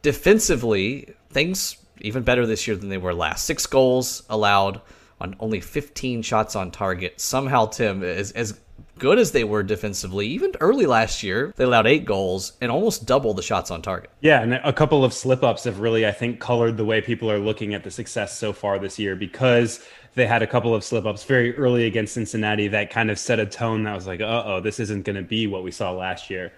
Defensively, 0.02 1.14
things 1.30 1.78
even 2.00 2.24
better 2.24 2.46
this 2.46 2.68
year 2.68 2.76
than 2.76 2.90
they 2.90 2.98
were 2.98 3.14
last. 3.14 3.46
Six 3.46 3.66
goals 3.66 4.24
allowed 4.30 4.82
on 5.20 5.36
only 5.40 5.60
15 5.60 6.22
shots 6.22 6.56
on 6.56 6.72
target. 6.72 7.20
Somehow, 7.20 7.68
Tim, 7.68 8.04
as, 8.04 8.32
as 8.32 8.60
good 8.98 9.20
as 9.20 9.32
they 9.32 9.44
were 9.44 9.64
defensively, 9.64 10.28
even 10.28 10.52
early 10.60 10.86
last 10.86 11.24
year, 11.24 11.54
they 11.56 11.64
allowed 11.64 11.88
eight 11.88 12.06
goals 12.06 12.54
and 12.62 12.72
almost 12.72 13.06
double 13.06 13.34
the 13.34 13.42
shots 13.42 13.72
on 13.72 13.82
target. 13.82 14.10
Yeah, 14.22 14.42
and 14.42 14.54
a 14.54 14.74
couple 14.74 15.04
of 15.04 15.14
slip 15.14 15.44
ups 15.44 15.64
have 15.64 15.80
really, 15.80 16.06
I 16.06 16.12
think, 16.12 16.40
colored 16.40 16.78
the 16.78 16.86
way 16.86 17.02
people 17.02 17.32
are 17.32 17.40
looking 17.40 17.74
at 17.74 17.84
the 17.84 17.92
success 17.92 18.38
so 18.38 18.54
far 18.54 18.80
this 18.80 19.00
year 19.00 19.16
because 19.16 19.86
they 20.16 20.26
had 20.26 20.42
a 20.42 20.48
couple 20.48 20.74
of 20.74 20.84
slip 20.84 21.06
ups 21.06 21.24
very 21.24 21.56
early 21.58 21.86
against 21.86 22.14
Cincinnati 22.14 22.68
that 22.70 22.90
kind 22.90 23.12
of 23.12 23.20
set 23.20 23.40
a 23.40 23.46
tone 23.46 23.84
that 23.84 23.94
was 23.94 24.08
like, 24.08 24.22
uh 24.22 24.44
oh, 24.46 24.62
this 24.62 24.80
isn't 24.80 25.04
going 25.04 25.18
to 25.18 25.22
be 25.22 25.46
what 25.46 25.64
we 25.64 25.72
saw 25.72 25.92
last 25.92 26.30
year. 26.30 26.54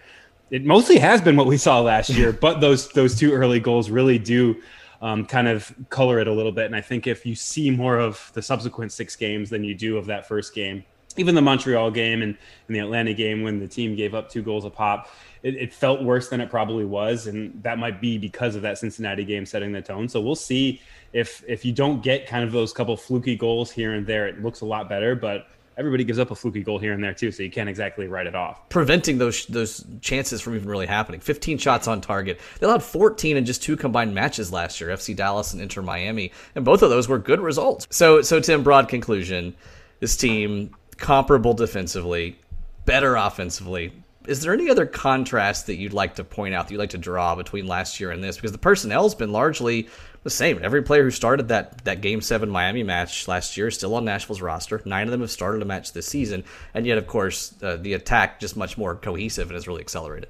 It 0.49 0.63
mostly 0.63 0.97
has 0.99 1.21
been 1.21 1.35
what 1.35 1.47
we 1.47 1.57
saw 1.57 1.81
last 1.81 2.09
year, 2.09 2.31
but 2.31 2.61
those 2.61 2.87
those 2.89 3.15
two 3.15 3.33
early 3.33 3.59
goals 3.59 3.89
really 3.89 4.17
do 4.17 4.55
um, 5.01 5.25
kind 5.25 5.47
of 5.47 5.73
color 5.89 6.19
it 6.19 6.27
a 6.27 6.33
little 6.33 6.51
bit. 6.51 6.65
And 6.65 6.75
I 6.75 6.81
think 6.81 7.07
if 7.07 7.25
you 7.25 7.35
see 7.35 7.69
more 7.69 7.97
of 7.97 8.31
the 8.33 8.41
subsequent 8.41 8.91
six 8.91 9.15
games 9.15 9.49
than 9.49 9.63
you 9.63 9.75
do 9.75 9.97
of 9.97 10.05
that 10.07 10.27
first 10.27 10.53
game, 10.53 10.83
even 11.17 11.35
the 11.35 11.41
Montreal 11.41 11.91
game 11.91 12.21
and, 12.21 12.37
and 12.67 12.75
the 12.75 12.79
Atlanta 12.79 13.13
game 13.13 13.41
when 13.41 13.59
the 13.59 13.67
team 13.67 13.95
gave 13.95 14.13
up 14.13 14.29
two 14.29 14.41
goals 14.41 14.65
a 14.65 14.69
pop, 14.69 15.09
it, 15.43 15.55
it, 15.55 15.73
felt 15.73 16.03
worse 16.03 16.29
than 16.29 16.41
it 16.41 16.49
probably 16.49 16.85
was, 16.85 17.27
and 17.27 17.61
that 17.63 17.77
might 17.77 18.01
be 18.01 18.17
because 18.17 18.55
of 18.55 18.61
that 18.61 18.77
Cincinnati 18.77 19.23
game 19.23 19.45
setting 19.45 19.71
the 19.71 19.81
tone. 19.81 20.07
So 20.07 20.21
we'll 20.21 20.35
see 20.35 20.81
if 21.13 21.43
if 21.47 21.63
you 21.65 21.71
don't 21.71 22.03
get 22.03 22.27
kind 22.27 22.43
of 22.43 22.51
those 22.51 22.73
couple 22.73 22.95
fluky 22.97 23.35
goals 23.35 23.71
here 23.71 23.93
and 23.93 24.05
there, 24.05 24.27
it 24.27 24.43
looks 24.43 24.61
a 24.61 24.65
lot 24.65 24.89
better. 24.89 25.15
But 25.15 25.47
everybody 25.77 26.03
gives 26.03 26.19
up 26.19 26.31
a 26.31 26.35
fluky 26.35 26.63
goal 26.63 26.79
here 26.79 26.93
and 26.93 27.03
there 27.03 27.13
too, 27.13 27.31
so 27.31 27.43
you 27.43 27.51
can't 27.51 27.69
exactly 27.69 28.07
write 28.07 28.27
it 28.27 28.35
off. 28.35 28.67
Preventing 28.69 29.17
those 29.17 29.45
those 29.45 29.85
chances 30.01 30.41
from 30.41 30.55
even 30.55 30.67
really 30.67 30.87
happening. 30.87 31.19
15 31.19 31.57
shots 31.57 31.87
on 31.87 32.01
target. 32.01 32.39
They 32.59 32.65
allowed 32.65 32.83
14 32.83 33.37
in 33.37 33.45
just 33.45 33.61
two 33.61 33.77
combined 33.77 34.13
matches 34.13 34.51
last 34.51 34.81
year, 34.81 34.89
FC 34.89 35.15
Dallas 35.15 35.53
and 35.53 35.61
Inter 35.61 35.81
Miami, 35.81 36.31
and 36.55 36.65
both 36.65 36.81
of 36.81 36.89
those 36.89 37.07
were 37.07 37.19
good 37.19 37.39
results. 37.39 37.87
So 37.89 38.21
so 38.21 38.39
Tim, 38.39 38.63
broad 38.63 38.89
conclusion, 38.89 39.55
this 39.99 40.17
team 40.17 40.75
comparable 40.97 41.53
defensively, 41.53 42.39
better 42.85 43.15
offensively. 43.15 43.93
Is 44.27 44.41
there 44.41 44.51
any 44.51 44.69
other 44.69 44.85
contrast 44.85 45.67
that 45.67 45.75
you'd 45.75 45.93
like 45.93 46.15
to 46.15 46.23
point 46.23 46.53
out 46.53 46.67
that 46.67 46.73
you'd 46.73 46.79
like 46.79 46.89
to 46.89 46.97
draw 46.97 47.33
between 47.33 47.65
last 47.65 47.99
year 48.01 48.11
and 48.11 48.21
this? 48.21 48.35
Because 48.35 48.51
the 48.51 48.57
personnel's 48.57 49.15
been 49.15 49.31
largely 49.31 49.87
the 50.27 50.31
same. 50.31 50.59
Every 50.61 50.83
player 50.83 51.03
who 51.03 51.11
started 51.11 51.47
that 51.47 51.85
that 51.85 52.01
Game 52.01 52.19
Seven 52.19 52.49
Miami 52.49 52.83
match 52.83 53.29
last 53.29 53.55
year 53.55 53.67
is 53.67 53.75
still 53.75 53.95
on 53.95 54.03
Nashville's 54.03 54.41
roster. 54.41 54.81
Nine 54.83 55.07
of 55.07 55.11
them 55.11 55.21
have 55.21 55.31
started 55.31 55.61
a 55.61 55.65
match 55.65 55.93
this 55.93 56.05
season, 56.05 56.43
and 56.73 56.85
yet, 56.85 56.97
of 56.97 57.07
course, 57.07 57.53
uh, 57.63 57.77
the 57.77 57.93
attack 57.93 58.41
just 58.41 58.57
much 58.57 58.77
more 58.77 58.93
cohesive 58.93 59.47
and 59.47 59.55
has 59.55 59.67
really 59.67 59.79
accelerated. 59.79 60.27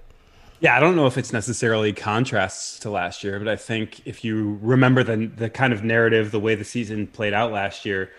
Yeah, 0.59 0.77
I 0.77 0.79
don't 0.79 0.95
know 0.95 1.07
if 1.07 1.17
it's 1.17 1.33
necessarily 1.33 1.93
contrasts 1.93 2.77
to 2.79 2.91
last 2.91 3.23
year, 3.23 3.39
but 3.39 3.47
I 3.47 3.55
think 3.55 4.05
if 4.05 4.23
you 4.23 4.59
remember 4.61 5.03
the 5.03 5.25
the 5.25 5.49
kind 5.49 5.73
of 5.73 5.83
narrative, 5.83 6.29
the 6.29 6.39
way 6.39 6.53
the 6.53 6.63
season 6.63 7.07
played 7.07 7.33
out 7.33 7.51
last 7.51 7.83
year, 7.83 8.11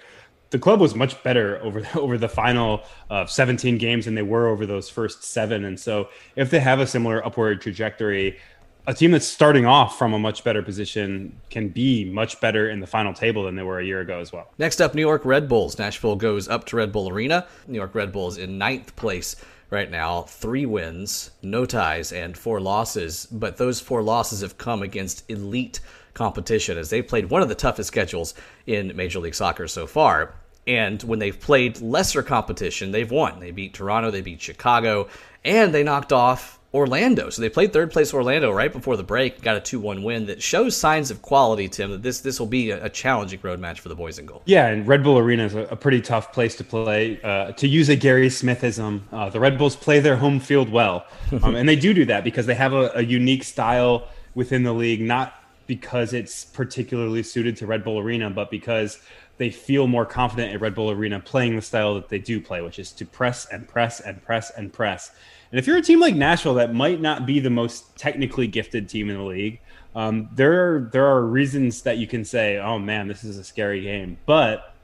the 0.51 0.59
club 0.59 0.81
was 0.81 0.97
much 0.97 1.23
better 1.23 1.63
over 1.63 1.87
over 1.95 2.19
the 2.19 2.29
final 2.29 2.83
uh, 3.09 3.25
17 3.25 3.79
games 3.79 4.07
than 4.07 4.17
they 4.17 4.23
were 4.23 4.49
over 4.49 4.67
those 4.67 4.91
first 4.91 5.23
seven. 5.23 5.65
And 5.65 5.79
so, 5.79 6.09
if 6.35 6.51
they 6.51 6.59
have 6.59 6.81
a 6.81 6.89
similar 6.89 7.25
upward 7.25 7.61
trajectory, 7.61 8.39
a 8.89 8.95
team 8.95 9.11
that's 9.11 9.27
starting 9.27 9.67
off 9.67 9.99
from 9.99 10.15
a 10.15 10.19
much 10.19 10.43
better 10.43 10.63
position 10.63 11.39
can 11.51 11.69
be 11.69 12.07
much 12.07 12.41
better 12.41 12.71
in 12.71 12.81
the 12.81 12.87
final 12.87 13.13
table 13.13 13.45
than 13.45 13.55
they 13.55 13.63
were 13.63 13.79
a 13.79 13.85
year 13.85 14.01
ago 14.01 14.19
as 14.19 14.33
well. 14.33 14.49
Next 14.57 14.81
up, 14.81 14.95
New 14.95 15.03
York 15.03 15.27
Red 15.27 15.47
Bulls. 15.47 15.79
Nashville 15.79 16.17
goes 16.17 16.49
up 16.49 16.65
to 16.67 16.77
Red 16.77 16.91
Bull 16.91 17.11
Arena. 17.11 17.47
New 17.67 17.77
York 17.77 17.95
Red 17.95 18.13
Bulls 18.13 18.39
in 18.39 18.57
ninth 18.57 18.97
place 18.97 19.37
right 19.69 19.91
now. 19.91 20.23
Three 20.23 20.65
wins, 20.65 21.33
no 21.43 21.67
ties, 21.67 22.13
and 22.13 22.35
four 22.35 22.63
losses. 22.63 23.27
But 23.31 23.59
those 23.59 23.79
four 23.79 24.03
losses 24.03 24.41
have 24.41 24.57
come 24.57 24.83
against 24.83 25.31
elite 25.31 25.81
competition 26.15 26.79
as 26.79 26.89
they've 26.89 27.07
played 27.07 27.29
one 27.29 27.43
of 27.43 27.51
the 27.51 27.55
toughest 27.55 27.89
schedules 27.89 28.33
in 28.67 28.97
Major 28.97 29.19
League 29.19 29.35
Soccer 29.35 29.69
so 29.69 29.87
far. 29.87 30.35
And 30.67 31.03
when 31.03 31.19
they've 31.19 31.39
played 31.39 31.83
lesser 31.83 32.23
competition, 32.23 32.91
they've 32.91 33.11
won. 33.11 33.39
They 33.39 33.51
beat 33.51 33.75
Toronto, 33.75 34.11
they 34.11 34.23
beat 34.23 34.41
Chicago, 34.41 35.09
and 35.45 35.75
they 35.75 35.83
knocked 35.83 36.15
off 36.15 36.58
Orlando. 36.75 37.31
So 37.31 37.41
they 37.41 37.49
played 37.49 37.73
third 37.73 37.91
place 37.91 38.13
Orlando 38.13 38.53
right 38.53 38.71
before 38.71 38.97
the 38.99 39.03
break, 39.03 39.41
got 39.41 39.57
a 39.57 39.61
2 39.61 39.81
1 39.81 40.03
win 40.03 40.27
that 40.27 40.43
shows 40.43 40.77
signs 40.77 41.11
of 41.11 41.23
quality, 41.23 41.67
Tim, 41.69 41.91
that 41.91 42.03
this 42.03 42.21
this 42.21 42.39
will 42.39 42.47
be 42.47 42.71
a, 42.71 42.85
a, 42.85 42.91
challenging 42.91 43.41
road 43.43 43.59
match 43.59 43.81
for 43.81 43.89
the 43.89 43.95
boys 43.95 44.19
in 44.19 44.27
goal. 44.27 44.43
Yeah, 44.45 44.67
and 44.67 44.87
Red 44.87 45.03
Bull 45.03 45.17
Arena 45.19 45.45
is 45.45 45.55
a, 45.55 45.61
a 45.61 45.77
pretty 45.77 46.03
tough 46.03 46.33
place 46.33 46.57
to 46.57 46.65
play. 46.65 47.21
Uh, 47.23 47.53
to 47.53 47.67
use 47.67 47.89
a 47.89 47.97
Gary 47.97 48.29
Smithism, 48.29 49.01
uh, 49.13 49.31
the 49.31 49.41
Red 49.41 49.57
Bulls 49.57 49.77
play 49.77 50.01
their 50.01 50.17
home 50.17 50.41
field 50.41 50.71
well. 50.71 51.07
Um, 51.43 51.55
and 51.55 51.69
they 51.69 51.77
do 51.77 51.95
do 51.95 52.05
that 52.07 52.25
because 52.25 52.47
they 52.47 52.55
have 52.55 52.73
a, 52.73 52.91
a 52.95 53.03
unique 53.03 53.45
style 53.45 54.09
within 54.35 54.65
the 54.65 54.73
league, 54.73 55.01
not 55.01 55.35
because 55.67 56.13
it's 56.13 56.45
particularly 56.45 57.23
suited 57.23 57.57
to 57.59 57.67
Red 57.67 57.85
Bull 57.85 57.99
Arena, 57.99 58.29
but 58.31 58.51
because 58.51 58.99
they 59.37 59.51
feel 59.51 59.87
more 59.87 60.05
confident 60.05 60.53
at 60.53 60.61
Red 60.61 60.75
Bull 60.75 60.91
Arena 60.91 61.21
playing 61.21 61.55
the 61.55 61.63
style 61.63 61.95
that 61.95 62.09
they 62.09 62.19
do 62.19 62.41
play, 62.41 62.61
which 62.61 62.79
is 62.79 62.91
to 62.93 63.07
press 63.07 63.47
and 63.47 63.69
press 63.69 64.01
and 64.01 64.23
press 64.23 64.51
and 64.51 64.73
press. 64.73 65.13
And 65.51 65.59
if 65.59 65.67
you're 65.67 65.79
a 65.79 65.83
team 65.83 66.01
like 66.01 66.15
Nashville 66.15 66.55
that 66.55 66.75
might 66.75 67.01
not 67.01 67.27
be 67.27 67.41
the 67.41 67.51
most 67.51 67.97
technically 67.97 68.47
gifted 68.47 68.89
team 68.89 69.09
in 69.09 69.17
the 69.17 69.23
league, 69.23 69.61
um, 69.95 70.29
there 70.35 70.77
are 70.77 70.91
there 70.93 71.07
are 71.07 71.25
reasons 71.25 71.83
that 71.83 71.99
you 71.99 72.07
can 72.07 72.25
say, 72.25 72.59
"Oh 72.59 72.79
man, 72.79 73.09
this 73.09 73.25
is 73.25 73.39
a 73.39 73.45
scary 73.45 73.83
game." 73.83 74.19
But 74.27 74.75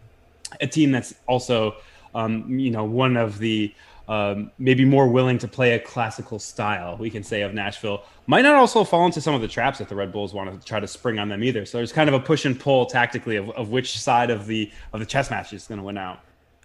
a 0.60 0.66
team 0.66 0.92
that's 0.92 1.14
also, 1.26 1.76
um, 2.14 2.58
you 2.58 2.70
know, 2.70 2.84
one 2.84 3.16
of 3.16 3.38
the 3.38 3.74
um, 4.08 4.50
maybe 4.58 4.84
more 4.84 5.08
willing 5.08 5.38
to 5.38 5.48
play 5.48 5.72
a 5.72 5.78
classical 5.78 6.38
style, 6.38 6.96
we 6.98 7.08
can 7.08 7.22
say, 7.22 7.40
of 7.42 7.54
Nashville, 7.54 8.02
might 8.26 8.42
not 8.42 8.54
also 8.54 8.84
fall 8.84 9.06
into 9.06 9.20
some 9.20 9.34
of 9.34 9.40
the 9.40 9.48
traps 9.48 9.78
that 9.78 9.88
the 9.88 9.94
Red 9.94 10.12
Bulls 10.12 10.34
want 10.34 10.60
to 10.60 10.66
try 10.66 10.78
to 10.78 10.86
spring 10.86 11.18
on 11.18 11.28
them 11.28 11.42
either. 11.42 11.64
So 11.64 11.78
there's 11.78 11.92
kind 11.92 12.08
of 12.08 12.14
a 12.14 12.20
push 12.20 12.44
and 12.44 12.58
pull 12.58 12.86
tactically 12.86 13.36
of, 13.36 13.48
of 13.50 13.70
which 13.70 13.98
side 13.98 14.30
of 14.30 14.46
the 14.46 14.70
of 14.92 15.00
the 15.00 15.06
chess 15.06 15.30
match 15.30 15.52
is 15.52 15.66
going 15.66 15.78
to 15.78 15.84
win 15.84 15.98
out. 15.98 16.20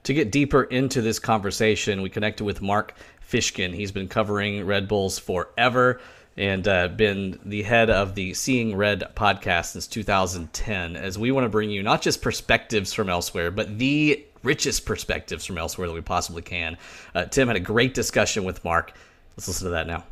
To 0.10 0.14
get 0.16 0.32
deeper 0.32 0.64
into 0.64 1.04
this 1.04 1.20
conversation, 1.20 2.02
we 2.02 2.10
connected 2.10 2.44
with 2.44 2.64
Mark 2.64 2.96
Fishkin. 3.24 3.76
He's 3.76 3.92
been 3.92 4.08
covering 4.08 4.66
Red 4.66 4.88
Bulls 4.88 5.20
forever 5.20 6.02
and 6.36 6.68
uh, 6.68 6.88
been 6.88 7.40
the 7.46 7.62
head 7.62 7.92
of 7.92 8.16
the 8.16 8.34
Seeing 8.34 8.76
Red 8.76 9.04
podcast 9.14 9.74
since 9.74 9.86
2010. 9.86 10.96
As 10.96 11.20
we 11.20 11.32
want 11.32 11.46
to 11.46 11.50
bring 11.50 11.70
you 11.70 11.84
not 11.84 12.02
just 12.02 12.24
perspectives 12.24 12.92
from 12.92 13.08
elsewhere, 13.08 13.52
but 13.52 13.78
the 13.78 14.26
richest 14.42 14.84
perspectives 14.84 15.46
from 15.46 15.60
elsewhere 15.60 15.88
that 15.88 15.94
we 15.94 16.02
possibly 16.02 16.42
can. 16.42 16.80
Uh, 17.14 17.26
Tim 17.26 17.48
had 17.48 17.58
a 17.58 17.60
great 17.60 17.94
discussion 17.94 18.44
with 18.44 18.64
Mark. 18.66 18.94
Let's 19.38 19.48
listen 19.48 19.66
to 19.66 19.72
that 19.74 19.86
now. 19.86 20.06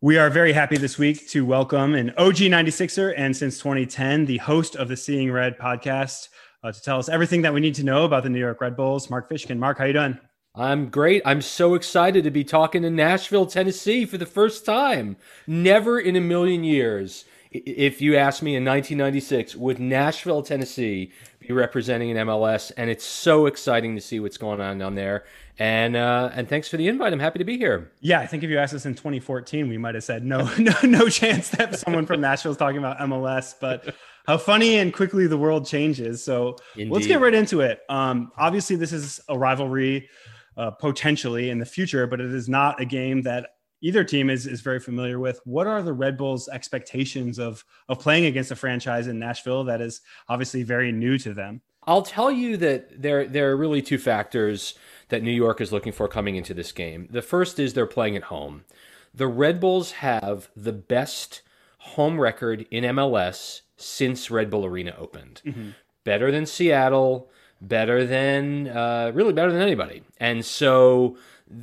We 0.00 0.18
are 0.18 0.30
very 0.30 0.52
happy 0.52 0.76
this 0.76 0.98
week 0.98 1.28
to 1.30 1.44
welcome 1.44 1.96
an 1.96 2.10
OG 2.10 2.36
96er 2.36 3.12
and 3.16 3.36
since 3.36 3.58
2010, 3.58 4.26
the 4.26 4.38
host 4.38 4.76
of 4.76 4.86
the 4.86 4.96
Seeing 4.96 5.32
Red 5.32 5.58
podcast 5.58 6.28
uh, 6.62 6.72
to 6.72 6.82
tell 6.82 6.98
us 6.98 7.08
everything 7.08 7.42
that 7.42 7.54
we 7.54 7.60
need 7.60 7.74
to 7.74 7.84
know 7.84 8.04
about 8.04 8.22
the 8.22 8.30
New 8.30 8.38
York 8.38 8.60
Red 8.60 8.76
Bulls, 8.76 9.10
Mark 9.10 9.28
Fishkin. 9.30 9.58
Mark, 9.58 9.78
how 9.78 9.84
you 9.84 9.92
doing? 9.92 10.18
I'm 10.54 10.90
great. 10.90 11.22
I'm 11.24 11.40
so 11.40 11.74
excited 11.74 12.24
to 12.24 12.30
be 12.30 12.44
talking 12.44 12.82
to 12.82 12.90
Nashville, 12.90 13.46
Tennessee 13.46 14.04
for 14.04 14.18
the 14.18 14.26
first 14.26 14.66
time. 14.66 15.16
Never 15.46 15.98
in 15.98 16.14
a 16.14 16.20
million 16.20 16.62
years, 16.62 17.24
if 17.50 18.00
you 18.00 18.16
asked 18.16 18.42
me 18.42 18.54
in 18.54 18.64
1996, 18.64 19.56
would 19.56 19.78
Nashville, 19.78 20.42
Tennessee 20.42 21.10
be 21.40 21.52
representing 21.52 22.10
an 22.10 22.26
MLS? 22.26 22.70
And 22.76 22.90
it's 22.90 23.04
so 23.04 23.46
exciting 23.46 23.94
to 23.94 24.00
see 24.00 24.20
what's 24.20 24.36
going 24.36 24.60
on 24.60 24.78
down 24.78 24.94
there. 24.94 25.24
And 25.58 25.96
uh, 25.96 26.30
and 26.34 26.48
thanks 26.48 26.68
for 26.68 26.76
the 26.76 26.88
invite. 26.88 27.12
I'm 27.12 27.20
happy 27.20 27.38
to 27.38 27.44
be 27.44 27.58
here. 27.58 27.90
Yeah, 28.00 28.20
I 28.20 28.26
think 28.26 28.42
if 28.42 28.50
you 28.50 28.58
asked 28.58 28.74
us 28.74 28.86
in 28.86 28.94
2014, 28.94 29.68
we 29.68 29.78
might 29.78 29.94
have 29.94 30.04
said 30.04 30.24
no, 30.24 30.50
no, 30.58 30.74
no 30.82 31.08
chance 31.08 31.50
that 31.50 31.78
someone 31.78 32.06
from 32.06 32.20
Nashville 32.20 32.52
is 32.52 32.58
talking 32.58 32.78
about 32.78 32.98
MLS. 32.98 33.54
But 33.58 33.94
how 34.26 34.38
funny 34.38 34.78
and 34.78 34.92
quickly 34.92 35.26
the 35.26 35.36
world 35.36 35.66
changes. 35.66 36.22
So 36.22 36.56
Indeed. 36.76 36.92
let's 36.92 37.06
get 37.06 37.20
right 37.20 37.34
into 37.34 37.60
it. 37.60 37.80
Um, 37.88 38.32
obviously, 38.36 38.76
this 38.76 38.92
is 38.92 39.20
a 39.28 39.38
rivalry 39.38 40.08
uh, 40.56 40.70
potentially 40.70 41.50
in 41.50 41.58
the 41.58 41.66
future, 41.66 42.06
but 42.06 42.20
it 42.20 42.32
is 42.32 42.48
not 42.48 42.80
a 42.80 42.84
game 42.84 43.22
that 43.22 43.50
either 43.80 44.04
team 44.04 44.30
is, 44.30 44.46
is 44.46 44.60
very 44.60 44.80
familiar 44.80 45.18
with. 45.18 45.40
What 45.44 45.66
are 45.66 45.82
the 45.82 45.92
Red 45.92 46.16
Bulls' 46.16 46.48
expectations 46.48 47.38
of 47.38 47.64
of 47.88 47.98
playing 47.98 48.26
against 48.26 48.50
a 48.50 48.56
franchise 48.56 49.08
in 49.08 49.18
Nashville 49.18 49.64
that 49.64 49.80
is 49.80 50.00
obviously 50.28 50.62
very 50.62 50.92
new 50.92 51.18
to 51.18 51.34
them? 51.34 51.60
I'll 51.84 52.02
tell 52.02 52.30
you 52.30 52.56
that 52.58 53.02
there 53.02 53.26
there 53.26 53.50
are 53.50 53.56
really 53.56 53.82
two 53.82 53.98
factors 53.98 54.74
that 55.08 55.22
New 55.22 55.32
York 55.32 55.60
is 55.60 55.72
looking 55.72 55.92
for 55.92 56.08
coming 56.08 56.36
into 56.36 56.54
this 56.54 56.72
game. 56.72 57.08
The 57.10 57.22
first 57.22 57.58
is 57.58 57.74
they're 57.74 57.86
playing 57.86 58.16
at 58.16 58.24
home. 58.24 58.64
The 59.12 59.26
Red 59.26 59.60
Bulls 59.60 59.92
have 59.92 60.48
the 60.56 60.72
best 60.72 61.42
home 61.78 62.18
record 62.18 62.64
in 62.70 62.84
MLS 62.84 63.62
since 63.82 64.30
Red 64.30 64.50
Bull 64.50 64.64
Arena 64.64 64.94
opened. 64.98 65.42
Mm-hmm. 65.44 65.70
Better 66.04 66.30
than 66.30 66.46
Seattle, 66.46 67.30
better 67.60 68.04
than 68.04 68.68
uh, 68.68 69.12
really 69.14 69.32
better 69.32 69.52
than 69.52 69.62
anybody. 69.62 70.02
And 70.18 70.44
so 70.44 71.16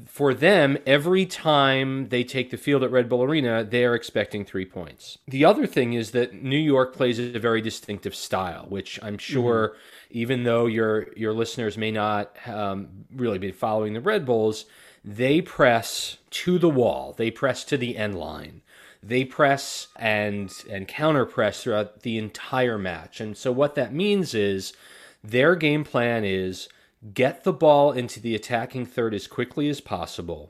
for 0.05 0.33
them, 0.33 0.77
every 0.85 1.25
time 1.25 2.09
they 2.09 2.23
take 2.23 2.51
the 2.51 2.57
field 2.57 2.83
at 2.83 2.91
Red 2.91 3.09
Bull 3.09 3.23
Arena, 3.23 3.63
they 3.63 3.85
are 3.85 3.95
expecting 3.95 4.45
three 4.45 4.65
points. 4.65 5.17
The 5.27 5.45
other 5.45 5.65
thing 5.65 5.93
is 5.93 6.11
that 6.11 6.41
New 6.41 6.57
York 6.57 6.95
plays 6.95 7.19
a 7.19 7.39
very 7.39 7.61
distinctive 7.61 8.15
style, 8.15 8.65
which 8.69 8.99
I'm 9.01 9.17
sure, 9.17 9.69
mm-hmm. 9.69 10.17
even 10.17 10.43
though 10.43 10.67
your 10.67 11.11
your 11.15 11.33
listeners 11.33 11.77
may 11.77 11.91
not 11.91 12.35
um, 12.47 13.05
really 13.15 13.39
be 13.39 13.51
following 13.51 13.93
the 13.93 14.01
Red 14.01 14.25
Bulls, 14.25 14.65
they 15.03 15.41
press 15.41 16.17
to 16.31 16.59
the 16.59 16.69
wall. 16.69 17.13
They 17.17 17.31
press 17.31 17.63
to 17.65 17.77
the 17.77 17.97
end 17.97 18.15
line. 18.15 18.61
They 19.01 19.23
press 19.23 19.87
and 19.95 20.53
and 20.69 20.87
counter 20.87 21.25
press 21.25 21.63
throughout 21.63 22.01
the 22.01 22.17
entire 22.17 22.77
match. 22.77 23.21
And 23.21 23.37
so 23.37 23.51
what 23.51 23.75
that 23.75 23.93
means 23.93 24.33
is 24.33 24.73
their 25.23 25.55
game 25.55 25.83
plan 25.83 26.23
is 26.25 26.69
get 27.13 27.43
the 27.43 27.53
ball 27.53 27.91
into 27.91 28.19
the 28.19 28.35
attacking 28.35 28.85
third 28.85 29.13
as 29.13 29.27
quickly 29.27 29.69
as 29.69 29.81
possible. 29.81 30.49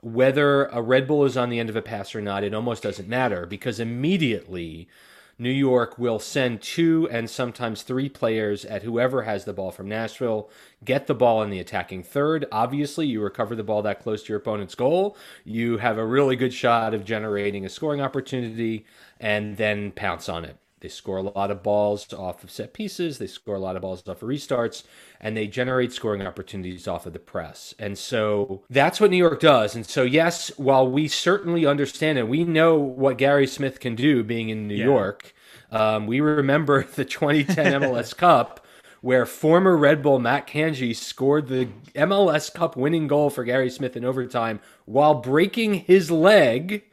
Whether 0.00 0.66
a 0.66 0.82
Red 0.82 1.06
Bull 1.06 1.24
is 1.24 1.36
on 1.36 1.48
the 1.48 1.58
end 1.58 1.70
of 1.70 1.76
a 1.76 1.82
pass 1.82 2.14
or 2.14 2.20
not, 2.20 2.44
it 2.44 2.54
almost 2.54 2.82
doesn't 2.82 3.08
matter 3.08 3.46
because 3.46 3.80
immediately 3.80 4.88
New 5.38 5.50
York 5.50 5.98
will 5.98 6.18
send 6.18 6.62
two 6.62 7.08
and 7.10 7.28
sometimes 7.28 7.82
three 7.82 8.08
players 8.08 8.64
at 8.64 8.82
whoever 8.82 9.22
has 9.22 9.44
the 9.44 9.52
ball 9.52 9.70
from 9.70 9.88
Nashville, 9.88 10.48
get 10.84 11.06
the 11.06 11.14
ball 11.14 11.42
in 11.42 11.50
the 11.50 11.58
attacking 11.58 12.02
third. 12.02 12.46
Obviously, 12.52 13.06
you 13.06 13.20
recover 13.20 13.56
the 13.56 13.64
ball 13.64 13.82
that 13.82 14.02
close 14.02 14.22
to 14.22 14.28
your 14.28 14.38
opponent's 14.38 14.74
goal. 14.74 15.16
You 15.44 15.78
have 15.78 15.98
a 15.98 16.06
really 16.06 16.36
good 16.36 16.54
shot 16.54 16.94
of 16.94 17.04
generating 17.04 17.64
a 17.64 17.68
scoring 17.68 18.00
opportunity 18.00 18.86
and 19.18 19.56
then 19.56 19.90
pounce 19.92 20.28
on 20.28 20.44
it. 20.44 20.56
They 20.84 20.90
score 20.90 21.16
a 21.16 21.22
lot 21.22 21.50
of 21.50 21.62
balls 21.62 22.12
off 22.12 22.44
of 22.44 22.50
set 22.50 22.74
pieces. 22.74 23.16
They 23.16 23.26
score 23.26 23.54
a 23.54 23.58
lot 23.58 23.74
of 23.74 23.80
balls 23.80 24.06
off 24.06 24.20
of 24.20 24.28
restarts, 24.28 24.82
and 25.18 25.34
they 25.34 25.46
generate 25.46 25.94
scoring 25.94 26.20
opportunities 26.20 26.86
off 26.86 27.06
of 27.06 27.14
the 27.14 27.18
press. 27.18 27.74
And 27.78 27.96
so 27.96 28.64
that's 28.68 29.00
what 29.00 29.10
New 29.10 29.16
York 29.16 29.40
does. 29.40 29.74
And 29.74 29.86
so, 29.86 30.02
yes, 30.02 30.52
while 30.58 30.86
we 30.86 31.08
certainly 31.08 31.64
understand 31.64 32.18
and 32.18 32.28
we 32.28 32.44
know 32.44 32.76
what 32.76 33.16
Gary 33.16 33.46
Smith 33.46 33.80
can 33.80 33.94
do 33.94 34.22
being 34.22 34.50
in 34.50 34.68
New 34.68 34.74
yeah. 34.74 34.84
York, 34.84 35.34
um, 35.72 36.06
we 36.06 36.20
remember 36.20 36.84
the 36.94 37.06
2010 37.06 37.80
MLS 37.80 38.14
Cup 38.18 38.66
where 39.00 39.24
former 39.24 39.78
Red 39.78 40.02
Bull 40.02 40.18
Matt 40.18 40.46
Kandji 40.46 40.94
scored 40.94 41.48
the 41.48 41.66
MLS 41.94 42.52
Cup 42.52 42.76
winning 42.76 43.08
goal 43.08 43.30
for 43.30 43.42
Gary 43.42 43.70
Smith 43.70 43.96
in 43.96 44.04
overtime 44.04 44.60
while 44.84 45.14
breaking 45.14 45.72
his 45.76 46.10
leg 46.10 46.84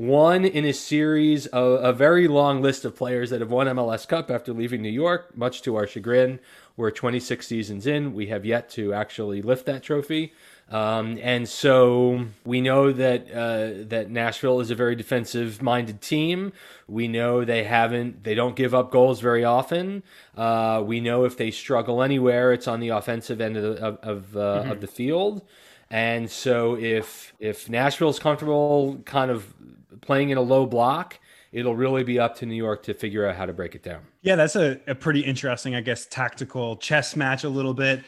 one 0.00 0.46
in 0.46 0.64
a 0.64 0.72
series 0.72 1.46
of 1.48 1.84
a 1.84 1.92
very 1.92 2.26
long 2.26 2.62
list 2.62 2.86
of 2.86 2.96
players 2.96 3.28
that 3.28 3.40
have 3.40 3.50
won 3.50 3.66
MLS 3.66 4.08
Cup 4.08 4.30
after 4.30 4.52
leaving 4.52 4.80
New 4.80 4.88
York, 4.88 5.36
much 5.36 5.60
to 5.62 5.76
our 5.76 5.86
chagrin. 5.86 6.40
We're 6.74 6.90
26 6.90 7.46
seasons 7.46 7.86
in. 7.86 8.14
We 8.14 8.28
have 8.28 8.46
yet 8.46 8.70
to 8.70 8.94
actually 8.94 9.42
lift 9.42 9.66
that 9.66 9.82
trophy. 9.82 10.32
Um, 10.70 11.18
and 11.20 11.46
so 11.46 12.28
we 12.46 12.62
know 12.62 12.92
that 12.92 13.30
uh, 13.30 13.84
that 13.88 14.08
Nashville 14.08 14.60
is 14.60 14.70
a 14.70 14.74
very 14.74 14.94
defensive-minded 14.96 16.00
team. 16.00 16.54
We 16.88 17.06
know 17.06 17.44
they 17.44 17.64
haven't, 17.64 18.24
they 18.24 18.34
don't 18.34 18.56
give 18.56 18.74
up 18.74 18.90
goals 18.90 19.20
very 19.20 19.44
often. 19.44 20.02
Uh, 20.34 20.82
we 20.82 21.00
know 21.00 21.24
if 21.24 21.36
they 21.36 21.50
struggle 21.50 22.02
anywhere, 22.02 22.52
it's 22.52 22.68
on 22.68 22.80
the 22.80 22.88
offensive 22.88 23.40
end 23.40 23.58
of 23.58 23.62
the, 23.62 23.84
of, 23.84 23.98
of, 24.02 24.36
uh, 24.36 24.40
mm-hmm. 24.40 24.70
of 24.70 24.80
the 24.80 24.86
field. 24.86 25.42
And 25.90 26.30
so 26.30 26.76
if 26.76 27.34
if 27.40 27.68
Nashville's 27.68 28.20
comfortable, 28.20 29.02
kind 29.04 29.30
of 29.30 29.52
playing 30.00 30.30
in 30.30 30.38
a 30.38 30.42
low 30.42 30.66
block, 30.66 31.18
it'll 31.52 31.76
really 31.76 32.04
be 32.04 32.18
up 32.18 32.36
to 32.36 32.46
New 32.46 32.54
York 32.54 32.82
to 32.84 32.94
figure 32.94 33.26
out 33.26 33.36
how 33.36 33.46
to 33.46 33.52
break 33.52 33.74
it 33.74 33.82
down. 33.82 34.02
Yeah, 34.22 34.36
that's 34.36 34.56
a, 34.56 34.80
a 34.86 34.94
pretty 34.94 35.20
interesting, 35.20 35.74
I 35.74 35.80
guess, 35.80 36.06
tactical 36.06 36.76
chess 36.76 37.16
match 37.16 37.44
a 37.44 37.48
little 37.48 37.74
bit. 37.74 38.04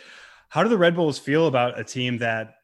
How 0.48 0.62
do 0.62 0.68
the 0.68 0.78
Red 0.78 0.94
Bulls 0.94 1.18
feel 1.18 1.46
about 1.46 1.78
a 1.78 1.84
team 1.84 2.18
that 2.18 2.56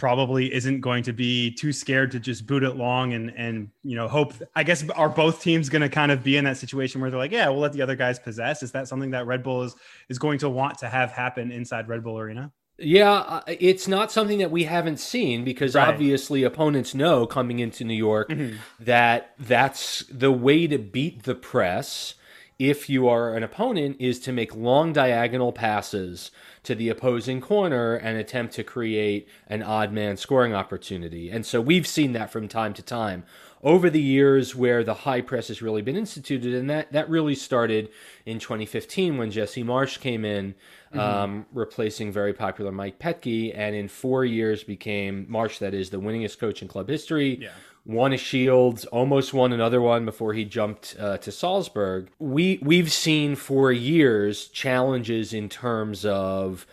probably 0.00 0.52
isn't 0.54 0.80
going 0.80 1.02
to 1.02 1.12
be 1.12 1.50
too 1.50 1.74
scared 1.74 2.10
to 2.10 2.18
just 2.18 2.46
boot 2.46 2.62
it 2.62 2.74
long 2.74 3.12
and 3.12 3.30
and 3.36 3.68
you 3.82 3.94
know 3.94 4.08
hope 4.08 4.32
I 4.56 4.64
guess 4.64 4.88
are 4.90 5.10
both 5.10 5.42
teams 5.42 5.68
going 5.68 5.82
to 5.82 5.90
kind 5.90 6.10
of 6.10 6.24
be 6.24 6.38
in 6.38 6.44
that 6.44 6.56
situation 6.56 7.02
where 7.02 7.10
they're 7.10 7.20
like 7.20 7.32
yeah 7.32 7.50
we'll 7.50 7.58
let 7.58 7.74
the 7.74 7.82
other 7.82 7.96
guys 7.96 8.18
possess 8.18 8.62
is 8.62 8.72
that 8.72 8.88
something 8.88 9.10
that 9.10 9.26
Red 9.26 9.42
Bull 9.42 9.62
is 9.62 9.76
is 10.08 10.18
going 10.18 10.38
to 10.38 10.48
want 10.48 10.78
to 10.78 10.88
have 10.88 11.12
happen 11.12 11.52
inside 11.52 11.86
Red 11.86 12.02
Bull 12.02 12.18
Arena 12.18 12.50
yeah, 12.80 13.12
uh, 13.12 13.40
it's 13.46 13.86
not 13.86 14.10
something 14.10 14.38
that 14.38 14.50
we 14.50 14.64
haven't 14.64 14.98
seen 14.98 15.44
because 15.44 15.74
right. 15.74 15.88
obviously 15.88 16.42
opponents 16.42 16.94
know 16.94 17.26
coming 17.26 17.58
into 17.58 17.84
New 17.84 17.94
York 17.94 18.30
mm-hmm. 18.30 18.56
that 18.78 19.34
that's 19.38 20.04
the 20.10 20.32
way 20.32 20.66
to 20.66 20.78
beat 20.78 21.24
the 21.24 21.34
press 21.34 22.14
if 22.60 22.90
you 22.90 23.08
are 23.08 23.34
an 23.34 23.42
opponent 23.42 23.96
is 23.98 24.20
to 24.20 24.32
make 24.32 24.54
long 24.54 24.92
diagonal 24.92 25.50
passes 25.50 26.30
to 26.62 26.74
the 26.74 26.90
opposing 26.90 27.40
corner 27.40 27.94
and 27.94 28.18
attempt 28.18 28.52
to 28.54 28.62
create 28.62 29.26
an 29.46 29.62
odd 29.62 29.92
man 29.92 30.14
scoring 30.18 30.54
opportunity. 30.54 31.30
And 31.30 31.46
so 31.46 31.58
we've 31.60 31.86
seen 31.86 32.12
that 32.12 32.30
from 32.30 32.48
time 32.48 32.74
to 32.74 32.82
time 32.82 33.24
over 33.62 33.88
the 33.88 34.00
years 34.00 34.54
where 34.54 34.84
the 34.84 34.92
high 34.92 35.22
press 35.22 35.48
has 35.48 35.62
really 35.62 35.80
been 35.80 35.96
instituted. 35.96 36.54
And 36.54 36.68
that, 36.68 36.92
that 36.92 37.08
really 37.08 37.34
started 37.34 37.88
in 38.26 38.38
2015 38.38 39.16
when 39.16 39.30
Jesse 39.30 39.64
Marsch 39.64 39.98
came 39.98 40.26
in, 40.26 40.54
mm-hmm. 40.92 41.00
um, 41.00 41.46
replacing 41.52 42.12
very 42.12 42.32
popular 42.32 42.72
Mike 42.72 42.98
Petke. 42.98 43.52
And 43.56 43.74
in 43.74 43.88
four 43.88 44.24
years 44.24 44.64
became 44.64 45.26
Marsch. 45.26 45.58
that 45.58 45.74
is 45.74 45.90
the 45.90 45.98
winningest 45.98 46.38
coach 46.38 46.62
in 46.62 46.68
club 46.68 46.88
history. 46.88 47.38
Yeah. 47.40 47.50
Won 47.86 48.12
a 48.12 48.18
Shields, 48.18 48.84
almost 48.86 49.32
won 49.32 49.52
another 49.52 49.80
one 49.80 50.04
before 50.04 50.34
he 50.34 50.44
jumped 50.44 50.96
uh, 50.98 51.16
to 51.18 51.32
Salzburg. 51.32 52.10
We 52.18 52.58
we've 52.60 52.92
seen 52.92 53.36
for 53.36 53.72
years 53.72 54.48
challenges 54.48 55.32
in 55.32 55.48
terms 55.48 56.04
of 56.04 56.66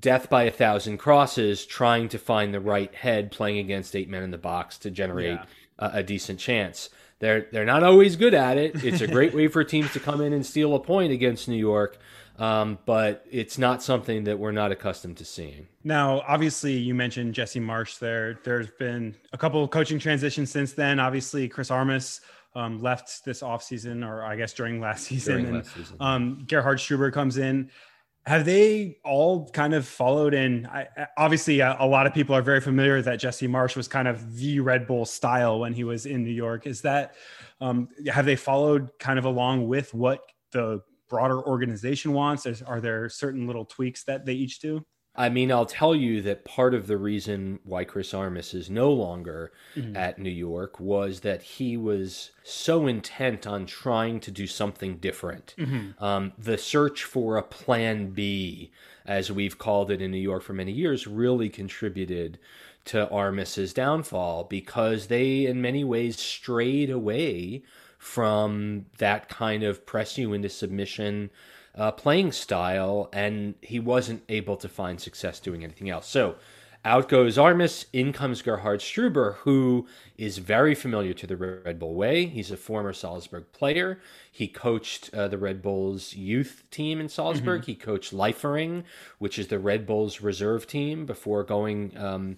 death 0.00 0.28
by 0.28 0.42
a 0.42 0.50
thousand 0.50 0.98
crosses, 0.98 1.64
trying 1.64 2.08
to 2.08 2.18
find 2.18 2.52
the 2.52 2.60
right 2.60 2.92
head, 2.92 3.30
playing 3.30 3.58
against 3.58 3.94
eight 3.94 4.08
men 4.08 4.24
in 4.24 4.32
the 4.32 4.38
box 4.38 4.78
to 4.78 4.90
generate 4.90 5.34
yeah 5.34 5.44
a, 5.78 5.90
a 5.94 6.02
decent 6.02 6.38
chance. 6.38 6.90
They're 7.18 7.46
they're 7.52 7.64
not 7.64 7.82
always 7.82 8.16
good 8.16 8.34
at 8.34 8.58
it. 8.58 8.84
It's 8.84 9.00
a 9.00 9.06
great 9.06 9.34
way 9.34 9.48
for 9.48 9.64
teams 9.64 9.92
to 9.92 10.00
come 10.00 10.20
in 10.20 10.32
and 10.32 10.44
steal 10.44 10.74
a 10.74 10.80
point 10.80 11.12
against 11.12 11.48
New 11.48 11.56
York. 11.56 11.98
Um, 12.38 12.78
but 12.84 13.24
it's 13.30 13.58
not 13.58 13.82
something 13.82 14.24
that 14.24 14.38
we're 14.38 14.52
not 14.52 14.72
accustomed 14.72 15.16
to 15.18 15.24
seeing. 15.24 15.66
Now, 15.84 16.22
obviously, 16.26 16.74
you 16.74 16.94
mentioned 16.94 17.34
Jesse 17.34 17.60
Marsch 17.60 17.98
there. 17.98 18.38
There's 18.44 18.70
been 18.78 19.16
a 19.32 19.38
couple 19.38 19.62
of 19.64 19.70
coaching 19.70 19.98
transitions 19.98 20.50
since 20.50 20.72
then. 20.72 21.00
Obviously, 21.00 21.48
Chris 21.48 21.70
Armas 21.70 22.20
um, 22.54 22.82
left 22.82 23.24
this 23.24 23.42
offseason, 23.42 24.06
or 24.06 24.22
I 24.22 24.36
guess 24.36 24.52
during 24.52 24.80
last 24.80 25.04
season. 25.06 25.32
During 25.32 25.46
and 25.46 25.56
last 25.56 25.74
season. 25.74 25.96
Um, 26.00 26.44
Gerhard 26.48 26.78
Struber 26.78 27.12
comes 27.12 27.38
in. 27.38 27.70
Have 28.26 28.44
they 28.44 28.98
all 29.04 29.48
kind 29.50 29.72
of 29.72 29.86
followed 29.86 30.34
in? 30.34 30.66
I, 30.66 30.88
obviously, 31.16 31.60
a, 31.60 31.76
a 31.78 31.86
lot 31.86 32.08
of 32.08 32.14
people 32.14 32.34
are 32.34 32.42
very 32.42 32.60
familiar 32.60 33.00
that 33.02 33.20
Jesse 33.20 33.46
Marsh 33.46 33.76
was 33.76 33.86
kind 33.86 34.08
of 34.08 34.36
the 34.36 34.58
Red 34.58 34.86
Bull 34.88 35.04
style 35.04 35.60
when 35.60 35.72
he 35.72 35.84
was 35.84 36.06
in 36.06 36.24
New 36.24 36.32
York. 36.32 36.66
Is 36.66 36.82
that 36.82 37.14
um, 37.60 37.88
have 38.08 38.26
they 38.26 38.34
followed 38.36 38.90
kind 38.98 39.18
of 39.18 39.26
along 39.26 39.68
with 39.68 39.94
what 39.94 40.20
the 40.50 40.82
broader 41.08 41.42
organization 41.42 42.12
wants? 42.12 42.46
Are 42.62 42.80
there 42.80 43.08
certain 43.08 43.46
little 43.46 43.64
tweaks 43.64 44.04
that 44.04 44.24
they 44.26 44.34
each 44.34 44.60
do? 44.60 44.84
I 45.18 45.30
mean, 45.30 45.50
I'll 45.50 45.64
tell 45.64 45.94
you 45.96 46.20
that 46.22 46.44
part 46.44 46.74
of 46.74 46.88
the 46.88 46.98
reason 46.98 47.58
why 47.64 47.84
Chris 47.84 48.12
Armas 48.12 48.52
is 48.52 48.68
no 48.68 48.92
longer 48.92 49.52
Mm-hmm. 49.74 49.96
at 49.96 50.18
New 50.18 50.30
York 50.30 50.80
was 50.80 51.20
that 51.20 51.42
he 51.42 51.76
was 51.76 52.30
so 52.42 52.86
intent 52.86 53.46
on 53.46 53.66
trying 53.66 54.20
to 54.20 54.30
do 54.30 54.46
something 54.46 54.96
different. 54.98 55.54
Mm-hmm. 55.58 56.02
Um, 56.02 56.32
the 56.38 56.56
search 56.58 57.04
for 57.04 57.36
a 57.36 57.42
plan 57.42 58.10
B, 58.12 58.72
as 59.06 59.30
we've 59.30 59.58
called 59.58 59.90
it 59.90 60.00
in 60.02 60.10
New 60.10 60.18
York 60.18 60.42
for 60.42 60.52
many 60.54 60.72
years, 60.72 61.06
really 61.06 61.48
contributed 61.50 62.38
to 62.86 63.08
Armas's 63.10 63.74
downfall 63.74 64.44
because 64.44 65.08
they, 65.08 65.44
in 65.46 65.60
many 65.60 65.84
ways, 65.84 66.18
strayed 66.18 66.88
away 66.90 67.62
from 67.98 68.86
that 68.98 69.28
kind 69.28 69.62
of 69.62 69.86
press 69.86 70.18
you 70.18 70.32
into 70.32 70.48
submission 70.48 71.30
uh, 71.74 71.90
playing 71.92 72.32
style, 72.32 73.08
and 73.12 73.54
he 73.60 73.78
wasn't 73.78 74.22
able 74.28 74.56
to 74.56 74.68
find 74.68 75.00
success 75.00 75.40
doing 75.40 75.62
anything 75.62 75.90
else. 75.90 76.08
So 76.08 76.36
out 76.86 77.08
goes 77.08 77.36
Armas, 77.36 77.86
in 77.92 78.12
comes 78.12 78.42
Gerhard 78.42 78.78
Struber, 78.78 79.34
who 79.38 79.88
is 80.16 80.38
very 80.38 80.72
familiar 80.72 81.12
to 81.14 81.26
the 81.26 81.36
Red 81.36 81.80
Bull 81.80 81.94
way. 81.94 82.26
He's 82.26 82.52
a 82.52 82.56
former 82.56 82.92
Salzburg 82.92 83.50
player. 83.52 83.98
He 84.30 84.46
coached 84.46 85.12
uh, 85.12 85.26
the 85.26 85.36
Red 85.36 85.62
Bulls 85.62 86.14
youth 86.14 86.62
team 86.70 87.00
in 87.00 87.08
Salzburg. 87.08 87.64
He 87.64 87.74
coached 87.74 88.12
Liefering, 88.12 88.84
which 89.18 89.36
is 89.36 89.48
the 89.48 89.58
Red 89.58 89.84
Bulls 89.84 90.20
reserve 90.20 90.68
team, 90.68 91.06
before 91.06 91.42
going 91.42 91.96
um, 91.98 92.36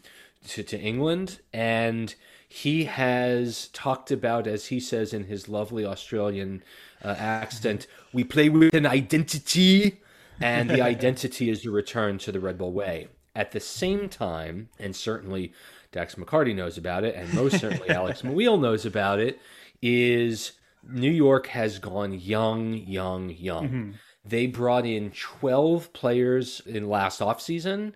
to, 0.48 0.62
to 0.62 0.80
England. 0.80 1.40
And 1.52 2.14
he 2.48 2.84
has 2.84 3.68
talked 3.68 4.10
about, 4.10 4.46
as 4.46 4.66
he 4.66 4.80
says 4.80 5.12
in 5.12 5.24
his 5.24 5.48
lovely 5.48 5.84
Austrian 5.84 6.62
uh, 7.04 7.14
accent, 7.18 7.86
we 8.12 8.24
play 8.24 8.48
with 8.48 8.74
an 8.74 8.86
identity, 8.86 10.00
and 10.40 10.70
the 10.70 10.80
identity 10.92 11.50
is 11.50 11.62
to 11.62 11.70
return 11.70 12.18
to 12.18 12.32
the 12.32 12.40
Red 12.40 12.58
Bull 12.58 12.72
way. 12.72 13.08
At 13.36 13.52
the 13.52 13.60
same 13.60 14.08
time, 14.08 14.70
and 14.78 14.96
certainly 14.96 15.52
Dax 15.92 16.14
McCarty 16.14 16.54
knows 16.54 16.78
about 16.78 17.04
it, 17.04 17.14
and 17.14 17.32
most 17.34 17.60
certainly 17.60 17.88
Alex 17.90 18.22
Muyl 18.22 18.58
knows 18.60 18.86
about 18.86 19.20
it, 19.20 19.38
is 19.82 20.52
New 20.88 21.10
York 21.10 21.48
has 21.48 21.78
gone 21.78 22.12
young, 22.14 22.72
young, 22.72 23.30
young. 23.30 23.94
They 24.24 24.46
brought 24.46 24.86
in 24.86 25.10
12 25.12 25.92
players 25.92 26.60
in 26.66 26.88
last 26.88 27.20
offseason, 27.20 27.92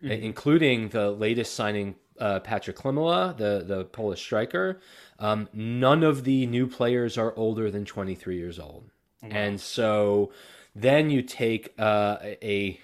including 0.00 0.90
the 0.90 1.10
latest 1.10 1.54
signing, 1.54 1.96
uh, 2.18 2.40
Patrick 2.40 2.76
Klimala, 2.76 3.36
the, 3.36 3.64
the 3.66 3.84
Polish 3.84 4.20
striker. 4.20 4.80
Um, 5.18 5.48
none 5.52 6.02
of 6.02 6.24
the 6.24 6.46
new 6.46 6.66
players 6.66 7.18
are 7.18 7.34
older 7.36 7.70
than 7.70 7.84
23 7.84 8.36
years 8.36 8.58
old. 8.58 8.90
And 9.22 9.60
so 9.60 10.32
then 10.74 11.10
you 11.10 11.22
take 11.22 11.72
uh, 11.78 12.18
a 12.22 12.80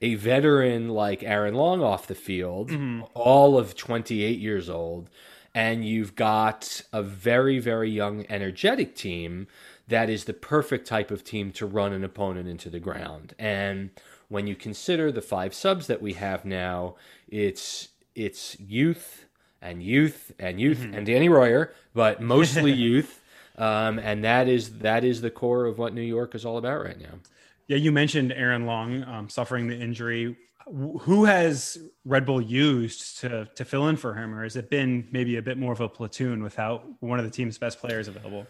a 0.00 0.14
veteran 0.14 0.88
like 0.88 1.22
Aaron 1.22 1.54
Long 1.54 1.82
off 1.82 2.06
the 2.06 2.14
field, 2.14 2.70
all 3.14 3.58
of 3.58 3.76
28 3.76 4.38
years 4.38 4.68
old, 4.68 5.10
and 5.54 5.84
you've 5.84 6.14
got 6.14 6.82
a 6.92 7.02
very, 7.02 7.58
very 7.58 7.90
young, 7.90 8.26
energetic 8.28 8.94
team 8.94 9.46
that 9.88 10.10
is 10.10 10.24
the 10.24 10.34
perfect 10.34 10.86
type 10.86 11.10
of 11.10 11.24
team 11.24 11.52
to 11.52 11.66
run 11.66 11.92
an 11.92 12.04
opponent 12.04 12.48
into 12.48 12.68
the 12.68 12.80
ground. 12.80 13.34
And 13.38 13.90
when 14.28 14.46
you 14.46 14.56
consider 14.56 15.12
the 15.12 15.22
five 15.22 15.54
subs 15.54 15.86
that 15.86 16.02
we 16.02 16.14
have 16.14 16.44
now, 16.44 16.96
it's 17.28 17.88
it's 18.16 18.58
youth 18.58 19.26
and 19.62 19.82
youth 19.82 20.32
and 20.38 20.60
youth 20.60 20.82
and 20.82 21.06
Danny 21.06 21.28
Royer, 21.28 21.72
but 21.94 22.20
mostly 22.34 22.72
youth. 22.72 23.22
Um, 23.58 23.98
and 23.98 24.24
that 24.24 24.48
is 24.48 24.78
that 24.78 25.04
is 25.04 25.20
the 25.20 25.30
core 25.30 25.66
of 25.66 25.78
what 25.78 25.94
New 25.94 26.02
York 26.02 26.34
is 26.34 26.44
all 26.44 26.58
about 26.58 26.84
right 26.84 27.00
now. 27.00 27.20
Yeah, 27.68 27.78
you 27.78 27.90
mentioned 27.90 28.32
Aaron 28.32 28.66
Long 28.66 29.02
um, 29.04 29.28
suffering 29.28 29.68
the 29.68 29.78
injury. 29.78 30.36
Who 30.66 31.24
has 31.24 31.78
Red 32.04 32.26
Bull 32.26 32.40
used 32.40 33.20
to 33.20 33.48
to 33.54 33.64
fill 33.64 33.88
in 33.88 33.96
for 33.96 34.14
him, 34.14 34.34
or 34.34 34.42
has 34.42 34.56
it 34.56 34.68
been 34.68 35.08
maybe 35.10 35.36
a 35.36 35.42
bit 35.42 35.58
more 35.58 35.72
of 35.72 35.80
a 35.80 35.88
platoon 35.88 36.42
without 36.42 36.84
one 37.00 37.18
of 37.18 37.24
the 37.24 37.30
team's 37.30 37.56
best 37.56 37.78
players 37.78 38.08
available? 38.08 38.46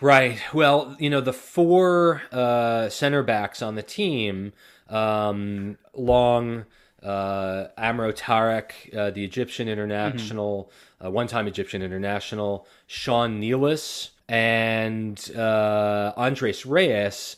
Right. 0.00 0.38
Well, 0.52 0.94
you 0.98 1.08
know, 1.10 1.20
the 1.20 1.32
four 1.32 2.22
uh, 2.30 2.88
center 2.90 3.22
backs 3.22 3.62
on 3.62 3.76
the 3.76 3.82
team, 3.82 4.52
um, 4.88 5.78
Long, 5.94 6.66
uh, 7.02 7.68
Amro 7.76 8.12
Tarek, 8.12 8.94
uh, 8.94 9.10
the 9.10 9.24
Egyptian 9.24 9.68
international, 9.68 10.70
uh, 11.04 11.10
one 11.10 11.26
time 11.26 11.46
Egyptian 11.46 11.82
international, 11.82 12.66
Sean 12.86 13.40
Nealis, 13.40 14.10
and 14.28 15.30
uh, 15.36 16.12
Andres 16.16 16.64
Reyes. 16.66 17.36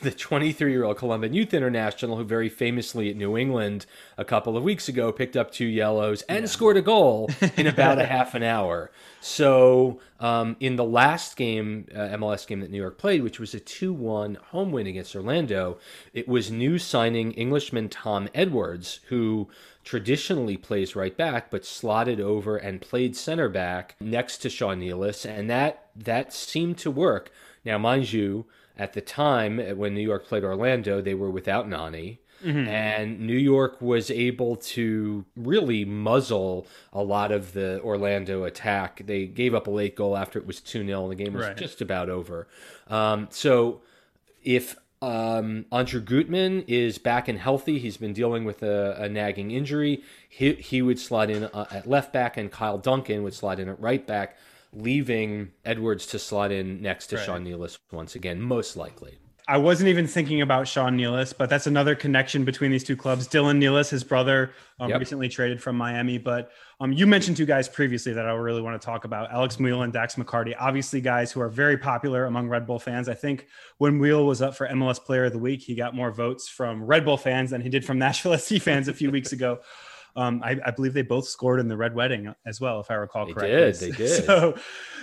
The 0.10 0.10
23 0.10 0.72
year 0.72 0.84
old 0.84 0.96
Colombian 0.96 1.34
youth 1.34 1.52
international, 1.52 2.16
who 2.16 2.24
very 2.24 2.48
famously 2.48 3.10
at 3.10 3.16
New 3.16 3.36
England 3.36 3.84
a 4.16 4.24
couple 4.24 4.56
of 4.56 4.62
weeks 4.62 4.88
ago 4.88 5.12
picked 5.12 5.36
up 5.36 5.50
two 5.50 5.66
yellows 5.66 6.22
and 6.22 6.48
scored 6.48 6.78
a 6.78 6.82
goal 6.82 7.28
in 7.58 7.66
about 7.66 7.98
a 7.98 8.06
half 8.06 8.34
an 8.34 8.42
hour. 8.42 8.90
So, 9.20 10.00
um, 10.18 10.56
in 10.58 10.76
the 10.76 10.84
last 10.84 11.36
game, 11.36 11.86
uh, 11.94 12.16
MLS 12.16 12.46
game 12.46 12.60
that 12.60 12.70
New 12.70 12.78
York 12.78 12.96
played, 12.96 13.22
which 13.22 13.38
was 13.38 13.52
a 13.52 13.60
2 13.60 13.92
1 13.92 14.36
home 14.36 14.72
win 14.72 14.86
against 14.86 15.14
Orlando, 15.14 15.76
it 16.14 16.26
was 16.26 16.50
new 16.50 16.78
signing 16.78 17.32
Englishman 17.32 17.90
Tom 17.90 18.30
Edwards, 18.34 19.00
who 19.08 19.48
traditionally 19.84 20.56
plays 20.56 20.96
right 20.96 21.16
back, 21.16 21.50
but 21.50 21.66
slotted 21.66 22.20
over 22.20 22.56
and 22.56 22.80
played 22.80 23.16
center 23.16 23.50
back 23.50 23.96
next 24.00 24.38
to 24.38 24.48
Sean 24.48 24.80
Nealis, 24.80 25.26
and 25.28 25.50
that 25.50 25.88
that 25.94 26.32
seemed 26.32 26.78
to 26.78 26.90
work. 26.90 27.30
Now, 27.64 27.76
mind 27.76 28.12
you, 28.12 28.46
at 28.80 28.92
the 28.94 29.00
time 29.00 29.58
when 29.80 29.94
New 29.94 30.00
York 30.12 30.22
played 30.26 30.42
Orlando, 30.44 31.00
they 31.00 31.14
were 31.14 31.30
without 31.30 31.68
Nani. 31.68 32.18
And 32.42 33.20
New 33.20 33.36
York 33.36 33.82
was 33.82 34.10
able 34.10 34.56
to 34.56 35.26
really 35.36 35.84
muzzle 35.84 36.66
a 36.90 37.02
lot 37.02 37.32
of 37.32 37.52
the 37.52 37.80
Orlando 37.82 38.44
attack. 38.44 39.02
They 39.04 39.26
gave 39.26 39.54
up 39.54 39.66
a 39.66 39.70
late 39.70 39.94
goal 39.94 40.16
after 40.16 40.38
it 40.38 40.46
was 40.46 40.58
2 40.62 40.86
0, 40.86 41.02
and 41.02 41.10
the 41.12 41.22
game 41.22 41.34
was 41.34 41.44
Right. 41.48 41.56
just 41.56 41.82
about 41.82 42.08
over. 42.08 42.48
Um, 42.88 43.28
so 43.30 43.82
if 44.42 44.76
um, 45.02 45.66
Andrew 45.70 46.00
Gutman 46.00 46.64
is 46.66 46.96
back 46.96 47.28
and 47.28 47.38
healthy, 47.38 47.78
he's 47.78 47.98
been 47.98 48.14
dealing 48.14 48.44
with 48.44 48.62
a, 48.62 48.96
a 48.98 49.08
nagging 49.10 49.50
injury, 49.50 50.02
he, 50.26 50.54
he 50.54 50.80
would 50.80 50.98
slide 50.98 51.28
in 51.28 51.44
uh, 51.44 51.66
at 51.70 51.86
left 51.86 52.10
back, 52.10 52.38
and 52.38 52.50
Kyle 52.50 52.78
Duncan 52.78 53.22
would 53.22 53.34
slide 53.34 53.60
in 53.60 53.68
at 53.68 53.78
right 53.78 54.06
back, 54.06 54.38
leaving 54.72 55.50
Edwards 55.64 56.06
to 56.06 56.18
slot 56.18 56.52
in 56.52 56.80
next 56.82 57.08
to 57.08 57.16
Right. 57.16 57.24
Sean 57.26 57.44
Nealis 57.44 57.78
once 57.92 58.14
again, 58.14 58.40
most 58.40 58.76
likely. 58.76 59.18
I 59.48 59.56
wasn't 59.56 59.88
even 59.88 60.06
thinking 60.06 60.42
about 60.42 60.68
Sean 60.68 60.96
Nealis, 60.96 61.34
but 61.36 61.50
that's 61.50 61.66
another 61.66 61.96
connection 61.96 62.44
between 62.44 62.70
these 62.70 62.84
two 62.84 62.96
clubs. 62.96 63.26
Dylan 63.26 63.58
Nealis, 63.58 63.90
his 63.90 64.04
brother, 64.04 64.52
um, 64.78 64.90
Yep. 64.90 65.00
recently 65.00 65.28
traded 65.28 65.60
from 65.60 65.74
Miami. 65.76 66.18
But 66.18 66.52
um, 66.78 66.92
you 66.92 67.04
mentioned 67.04 67.36
two 67.36 67.46
guys 67.46 67.68
previously 67.68 68.12
that 68.12 68.26
I 68.26 68.32
really 68.34 68.62
want 68.62 68.80
to 68.80 68.84
talk 68.86 69.04
about 69.04 69.32
Alex 69.32 69.56
Muyl 69.56 69.82
and 69.82 69.92
Dax 69.92 70.14
McCarty. 70.14 70.54
Obviously, 70.56 71.00
guys 71.00 71.32
who 71.32 71.40
are 71.40 71.48
very 71.48 71.76
popular 71.76 72.26
among 72.26 72.48
Red 72.48 72.64
Bull 72.64 72.78
fans. 72.78 73.08
I 73.08 73.14
think 73.14 73.48
when 73.78 73.98
Wheel 73.98 74.24
was 74.24 74.40
up 74.40 74.54
for 74.54 74.68
MLS 74.68 75.00
Player 75.04 75.24
of 75.24 75.32
the 75.32 75.38
Week, 75.40 75.62
he 75.62 75.74
got 75.74 75.96
more 75.96 76.12
votes 76.12 76.46
from 76.48 76.84
Red 76.84 77.04
Bull 77.04 77.16
fans 77.16 77.50
than 77.50 77.60
he 77.60 77.68
did 77.68 77.84
from 77.84 77.98
Nashville 78.06 78.38
SC 78.38 78.58
fans 78.62 78.86
a 78.86 78.94
few 78.94 79.10
weeks 79.10 79.32
ago. 79.32 79.58
Um, 80.16 80.42
I, 80.44 80.58
I 80.64 80.70
believe 80.70 80.92
they 80.92 81.02
both 81.02 81.26
scored 81.28 81.60
in 81.60 81.68
the 81.68 81.76
Red 81.76 81.94
Wedding 81.94 82.34
as 82.46 82.60
well, 82.60 82.80
if 82.80 82.90
I 82.90 82.94
recall 82.94 83.26
They 83.26 83.32
correctly. 83.32 83.58
did, 83.58 83.74
they 83.76 83.90
did. 84.04 84.24
So, 84.24 84.56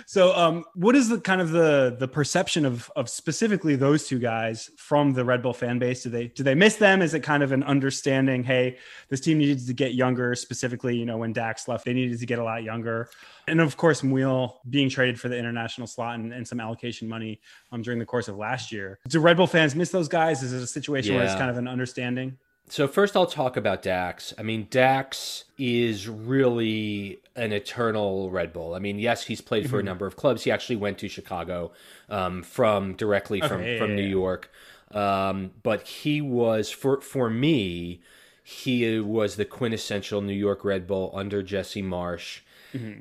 so 0.06 0.36
um, 0.36 0.64
what 0.74 0.94
is 0.94 1.08
the 1.08 1.20
kind 1.20 1.40
of 1.40 1.50
the 1.50 1.96
the 1.98 2.08
perception 2.08 2.64
of 2.64 2.90
of 2.96 3.08
specifically 3.08 3.76
those 3.76 4.06
two 4.06 4.18
guys 4.18 4.70
from 4.76 5.12
the 5.12 5.24
Red 5.24 5.42
Bull 5.42 5.52
fan 5.54 5.78
base? 5.78 6.02
Do 6.02 6.10
they 6.10 6.28
do 6.28 6.42
they 6.42 6.54
miss 6.54 6.76
them? 6.76 7.02
Is 7.02 7.14
it 7.14 7.20
kind 7.20 7.42
of 7.42 7.52
an 7.52 7.62
understanding? 7.62 8.44
Hey, 8.44 8.78
this 9.08 9.20
team 9.20 9.38
needed 9.38 9.66
to 9.66 9.72
get 9.72 9.94
younger. 9.94 10.34
Specifically, 10.34 10.96
you 10.96 11.06
know, 11.06 11.16
when 11.18 11.32
Dax 11.32 11.68
left, 11.68 11.84
they 11.84 11.92
needed 11.92 12.18
to 12.20 12.26
get 12.26 12.38
a 12.38 12.44
lot 12.44 12.62
younger. 12.62 13.08
And 13.46 13.60
of 13.60 13.76
course, 13.78 14.02
Muyl 14.02 14.56
being 14.68 14.90
traded 14.90 15.18
for 15.18 15.28
the 15.28 15.38
international 15.38 15.86
slot 15.86 16.16
and, 16.18 16.32
and 16.34 16.46
some 16.46 16.60
allocation 16.60 17.08
money 17.08 17.40
um, 17.72 17.80
during 17.80 17.98
the 17.98 18.04
course 18.04 18.28
of 18.28 18.36
last 18.36 18.70
year. 18.70 18.98
Do 19.08 19.20
Red 19.20 19.38
Bull 19.38 19.46
fans 19.46 19.74
miss 19.74 19.90
those 19.90 20.08
guys? 20.08 20.42
Is 20.42 20.52
it 20.52 20.62
a 20.62 20.66
situation 20.66 21.14
where 21.14 21.24
it's 21.24 21.34
kind 21.34 21.50
of 21.50 21.56
an 21.56 21.66
understanding? 21.66 22.36
So 22.70 22.86
first, 22.86 23.16
I'll 23.16 23.26
talk 23.26 23.56
about 23.56 23.82
Dax. 23.82 24.34
I 24.38 24.42
mean, 24.42 24.66
Dax 24.70 25.44
is 25.56 26.08
really 26.08 27.18
an 27.34 27.52
eternal 27.52 28.30
Red 28.30 28.52
Bull. 28.52 28.74
I 28.74 28.78
mean, 28.78 28.98
yes, 28.98 29.24
he's 29.24 29.40
played 29.40 29.68
for 29.70 29.78
a 29.78 29.82
number 29.82 30.06
of 30.06 30.16
clubs. 30.16 30.44
He 30.44 30.50
actually 30.50 30.76
went 30.76 30.98
to 30.98 31.08
Chicago 31.08 31.72
um, 32.08 32.42
from 32.42 32.94
directly 32.94 33.40
from 33.40 33.60
Okay, 33.60 33.74
yeah, 33.74 33.78
from 33.78 33.90
yeah, 33.90 33.96
New 33.96 34.02
yeah. 34.02 34.08
York. 34.08 34.50
Um, 34.90 35.52
but 35.62 35.82
he 35.82 36.20
was 36.20 36.70
for 36.70 37.00
for 37.00 37.28
me, 37.30 38.00
he 38.42 38.98
was 39.00 39.36
the 39.36 39.44
quintessential 39.44 40.20
New 40.22 40.32
York 40.32 40.64
Red 40.64 40.86
Bull 40.86 41.10
under 41.14 41.42
Jesse 41.42 41.82
Marsch. 41.82 42.40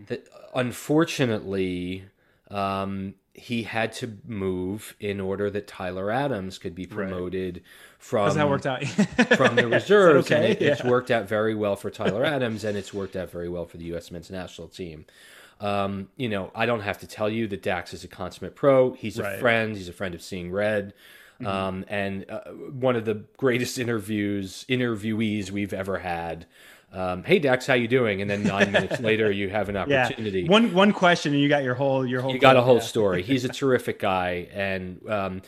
That 0.08 0.28
unfortunately, 0.56 2.06
um, 2.50 3.16
he 3.34 3.64
had 3.64 3.92
to 3.94 4.18
move 4.26 4.96
in 5.00 5.22
order 5.22 5.50
that 5.50 5.68
Tyler 5.68 6.12
Adams 6.12 6.58
could 6.58 6.74
be 6.74 6.86
promoted 6.86 7.62
from 7.98 8.26
How's 8.26 8.36
that 8.36 8.50
worked 8.50 8.66
out? 8.66 8.86
from 9.38 9.56
the 9.56 9.68
reserves. 9.72 10.28
okay? 10.32 10.36
And 10.36 10.46
it, 10.46 10.62
it's 10.62 10.84
worked 10.84 11.12
out 11.12 11.28
very 11.28 11.56
well 11.56 11.76
for 11.76 11.90
Tyler 11.90 12.24
Adams, 12.36 12.64
and 12.64 12.78
it's 12.78 12.94
worked 12.94 13.16
out 13.16 13.30
very 13.32 13.50
well 13.50 13.66
for 13.66 13.78
the 13.78 13.86
U.S. 13.86 14.12
men's 14.12 14.30
national 14.30 14.68
team. 14.68 15.06
Um, 15.60 16.10
you 16.18 16.30
know, 16.30 16.52
I 16.54 16.66
don't 16.68 16.82
have 16.82 17.00
to 17.00 17.08
tell 17.08 17.30
you 17.30 17.48
that 17.48 17.64
Dax 17.64 17.94
is 17.94 18.04
a 18.04 18.08
consummate 18.08 18.56
pro. 18.56 18.94
He's 18.94 19.18
a 19.18 19.24
Right. 19.24 19.40
friend. 19.40 19.76
He's 19.76 19.90
a 19.90 19.94
friend 19.94 20.14
of 20.14 20.22
Seeing 20.22 20.52
Red. 20.52 20.94
Um, 21.46 21.86
and 21.88 22.26
uh, 22.32 22.40
one 22.50 22.96
of 22.96 23.06
the 23.06 23.24
greatest 23.38 23.78
interviews 23.78 24.66
interviewees 24.70 25.52
we've 25.52 25.72
ever 25.74 26.00
had. 26.00 26.48
Um, 26.92 27.24
hey 27.24 27.38
Dax, 27.38 27.68
how 27.68 27.76
you 27.76 27.88
doing? 27.88 28.22
And 28.22 28.30
then 28.30 28.42
nine 28.44 28.72
minutes 28.72 29.00
later, 29.00 29.30
you 29.30 29.50
have 29.50 29.70
an 29.70 29.76
yeah. 29.88 30.06
opportunity 30.06 30.48
One 30.48 30.74
one 30.74 30.94
question 30.94 31.34
and 31.34 31.42
you 31.42 31.48
got 31.50 31.62
your 31.64 31.76
whole 31.76 32.06
your 32.08 32.22
whole. 32.22 32.32
you 32.34 32.40
got 32.40 32.56
a 32.56 32.62
whole 32.62 32.78
yeah. 32.78 32.82
story. 32.82 33.22
He's 33.22 33.46
a 33.46 33.50
terrific 33.50 34.00
guy, 34.00 34.48
and 34.52 35.00
um, 35.10 35.42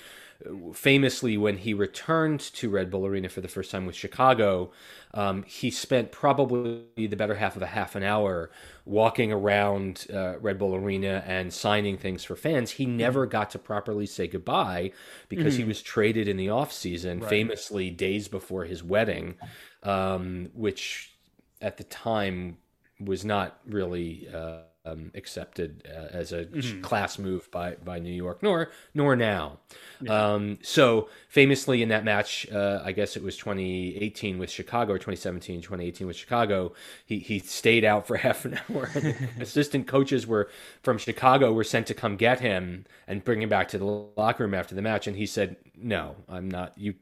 famously, 0.73 1.37
when 1.37 1.57
he 1.57 1.73
returned 1.73 2.39
to 2.39 2.69
Red 2.69 2.89
Bull 2.89 3.05
Arena 3.05 3.27
for 3.27 3.41
the 3.41 3.47
first 3.47 3.71
time 3.71 3.85
with 3.85 3.95
Chicago, 3.95 4.71
um, 5.13 5.43
he 5.43 5.69
spent 5.69 6.11
probably 6.11 6.85
the 6.95 7.15
better 7.15 7.35
half 7.35 7.55
of 7.55 7.61
a 7.61 7.67
half 7.67 7.95
an 7.95 8.03
hour 8.03 8.49
walking 8.85 9.31
around 9.33 10.07
uh, 10.13 10.39
Red 10.39 10.57
Bull 10.57 10.75
Arena 10.75 11.23
and 11.27 11.51
signing 11.51 11.97
things 11.97 12.23
for 12.23 12.35
fans. 12.35 12.71
He 12.71 12.85
never 12.85 13.25
got 13.25 13.49
to 13.51 13.59
properly 13.59 14.05
say 14.05 14.27
goodbye 14.27 14.91
because 15.27 15.55
he 15.57 15.63
was 15.65 15.81
traded 15.81 16.27
in 16.27 16.37
the 16.37 16.49
off 16.49 16.71
season, 16.71 17.21
famously 17.21 17.89
days 17.89 18.27
before 18.27 18.63
his 18.65 18.83
wedding, 18.83 19.35
um, 19.83 20.49
which 20.53 21.13
at 21.61 21.77
the 21.77 21.83
time 21.83 22.57
was 22.99 23.25
not 23.25 23.59
really 23.65 24.27
uh, 24.33 24.59
um, 24.85 25.11
accepted 25.13 25.87
uh, 25.87 26.07
as 26.11 26.31
a 26.31 26.45
class 26.81 27.19
move 27.19 27.49
by, 27.51 27.75
by 27.83 27.99
New 27.99 28.13
York, 28.13 28.41
nor 28.41 28.71
nor 28.93 29.15
now. 29.15 29.59
Um, 30.07 30.57
so 30.61 31.09
famously 31.27 31.81
in 31.81 31.89
that 31.89 32.03
match, 32.05 32.47
uh, 32.51 32.81
I 32.83 32.91
guess 32.91 33.17
it 33.17 33.23
was 33.23 33.35
2018 33.37 34.39
with 34.39 34.49
Chicago 34.49 34.93
or 34.93 34.97
2017, 34.97 35.61
2018 35.61 36.07
with 36.07 36.15
Chicago. 36.15 36.73
He 37.05 37.19
he 37.19 37.39
stayed 37.39 37.83
out 37.83 38.07
for 38.07 38.17
half 38.25 38.45
an 38.45 38.59
hour. 38.69 38.89
Assistant 39.39 39.87
coaches 39.87 40.25
were 40.25 40.49
from 40.81 40.97
Chicago 40.97 41.51
were 41.53 41.63
sent 41.63 41.87
to 41.87 41.93
come 41.93 42.15
get 42.15 42.39
him 42.39 42.85
and 43.07 43.23
bring 43.23 43.41
him 43.41 43.49
back 43.49 43.67
to 43.69 43.77
the 43.77 43.85
locker 43.85 44.43
room 44.43 44.53
after 44.53 44.75
the 44.75 44.81
match, 44.81 45.07
and 45.07 45.17
he 45.17 45.25
said, 45.25 45.57
"No, 45.75 46.15
I'm 46.27 46.49
not. 46.49 46.73
You 46.77 46.95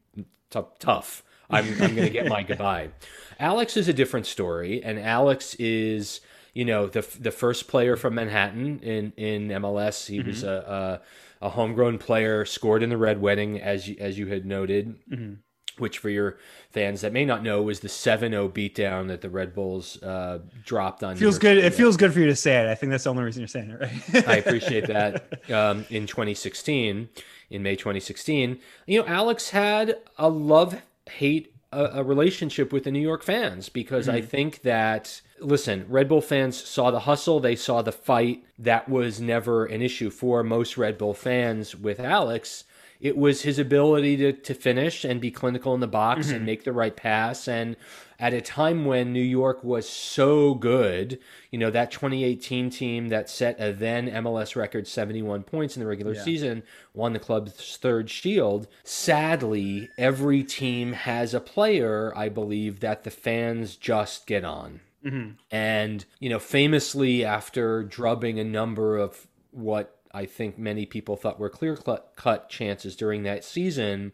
tough 0.50 0.80
tough." 0.80 1.24
I'm, 1.50 1.66
I'm 1.82 1.96
going 1.96 2.08
to 2.08 2.10
get 2.10 2.28
my 2.28 2.44
goodbye. 2.48 2.90
Alex 3.40 3.78
is 3.78 3.88
a 3.88 3.94
different 3.94 4.26
story, 4.26 4.84
and 4.84 5.00
Alex 5.00 5.56
is, 5.56 6.22
you 6.58 6.66
know, 6.66 6.88
the 6.88 7.06
the 7.20 7.30
first 7.30 7.68
player 7.68 7.96
from 7.96 8.16
Manhattan 8.16 8.80
in 8.80 9.14
in 9.16 9.50
MLS. 9.62 10.08
He 10.08 10.20
was 10.20 10.42
a, 10.42 11.02
a 11.42 11.46
a 11.46 11.50
homegrown 11.50 12.00
player, 12.00 12.46
scored 12.46 12.82
in 12.82 12.90
the 12.90 12.98
Red 12.98 13.22
Wedding, 13.22 13.62
as 13.62 13.88
you, 13.88 13.96
as 14.00 14.18
you 14.18 14.26
had 14.26 14.44
noted. 14.44 14.96
Which, 15.78 16.00
for 16.00 16.10
your 16.10 16.40
fans 16.72 17.02
that 17.02 17.14
may 17.14 17.24
not 17.24 17.44
know, 17.44 17.62
was 17.62 17.82
the 17.82 17.88
7-0 17.88 18.52
beatdown 18.52 19.10
that 19.10 19.22
the 19.22 19.30
Red 19.30 19.54
Bulls 19.54 20.02
uh, 20.02 20.40
dropped 20.66 21.04
on. 21.04 21.16
Feels 21.16 21.38
good. 21.38 21.60
It 21.60 21.76
feels 21.76 21.96
good 21.96 22.12
for 22.12 22.20
you 22.20 22.26
to 22.26 22.36
say 22.36 22.58
it. 22.58 22.68
I 22.68 22.74
think 22.74 22.90
that's 22.90 23.04
the 23.04 23.12
only 23.12 23.22
reason 23.22 23.42
you're 23.42 23.48
saying 23.48 23.70
it, 23.70 23.80
right? 23.80 24.28
I 24.28 24.38
appreciate 24.38 24.88
that. 24.88 25.52
Um, 25.52 25.86
in 25.92 26.08
2016, 26.08 27.10
in 27.52 27.62
May 27.62 27.76
2016, 27.76 28.60
you 28.88 29.00
know, 29.00 29.08
Alex 29.08 29.52
had 29.52 29.98
a 30.18 30.28
love 30.28 30.82
hate 31.08 31.54
a, 31.78 32.00
a 32.00 32.04
relationship 32.04 32.74
with 32.74 32.84
the 32.86 32.92
New 32.92 33.00
York 33.00 33.22
fans 33.22 33.70
because 33.70 34.10
I 34.10 34.22
hmm. 34.22 34.26
think 34.26 34.62
that 34.64 35.22
listen, 35.40 35.86
Red 35.88 36.10
Bull 36.10 36.22
fans 36.22 36.58
saw 36.62 36.90
the 36.90 37.02
hustle, 37.02 37.40
they 37.40 37.56
saw 37.56 37.82
the 37.82 37.92
fight. 37.92 38.44
That 38.58 38.90
was 38.90 39.22
never 39.22 39.66
an 39.66 39.82
issue 39.82 40.10
for 40.10 40.44
most 40.44 40.78
Red 40.78 40.98
Bull 40.98 41.14
fans 41.14 41.76
with 41.76 42.00
Alex. 42.00 42.64
It 43.00 43.16
was 43.16 43.44
his 43.44 43.60
ability 43.60 44.18
to, 44.18 44.34
to 44.34 44.54
finish 44.56 45.06
and 45.06 45.22
be 45.22 45.30
clinical 45.30 45.76
in 45.76 45.82
the 45.82 45.88
box 45.88 46.30
and 46.30 46.38
mm-hmm. 46.38 46.46
make 46.46 46.64
the 46.64 46.74
right 46.74 46.96
pass. 46.96 47.48
And 47.48 47.76
at 48.20 48.34
a 48.34 48.42
time 48.42 48.86
when 48.86 49.14
New 49.14 49.20
York 49.20 49.64
was 49.64 49.88
so 49.88 50.56
good, 50.56 51.20
you 51.52 51.60
know, 51.60 51.70
that 51.70 51.92
2018 51.92 52.70
team 52.70 53.10
that 53.10 53.30
set 53.30 53.60
a 53.60 53.72
then 53.72 54.10
MLS 54.10 54.56
record 54.56 54.88
71 54.88 55.44
points 55.44 55.76
in 55.76 55.82
the 55.82 55.88
regular 55.88 56.16
season 56.16 56.64
won 56.94 57.14
the 57.14 57.20
club's 57.20 57.78
third 57.78 58.10
shield. 58.10 58.68
Sadly, 58.84 59.90
every 59.98 60.44
team 60.44 60.94
has 60.94 61.34
a 61.34 61.40
player, 61.40 62.12
I 62.16 62.30
believe, 62.30 62.80
that 62.80 63.04
the 63.04 63.12
fans 63.12 63.76
just 63.76 64.26
get 64.26 64.44
on. 64.44 64.82
Mm-hmm. 65.06 65.32
And, 65.52 66.06
you 66.20 66.30
know, 66.30 66.40
famously, 66.40 67.24
after 67.24 67.84
drubbing 67.84 68.40
a 68.40 68.44
number 68.44 68.98
of 68.98 69.28
what 69.52 70.00
I 70.12 70.26
think 70.26 70.58
many 70.58 70.86
people 70.86 71.16
thought 71.16 71.40
were 71.40 71.50
clear 71.50 71.78
cut 71.78 72.50
chances 72.50 72.96
during 72.96 73.24
that 73.24 73.44
season, 73.44 74.14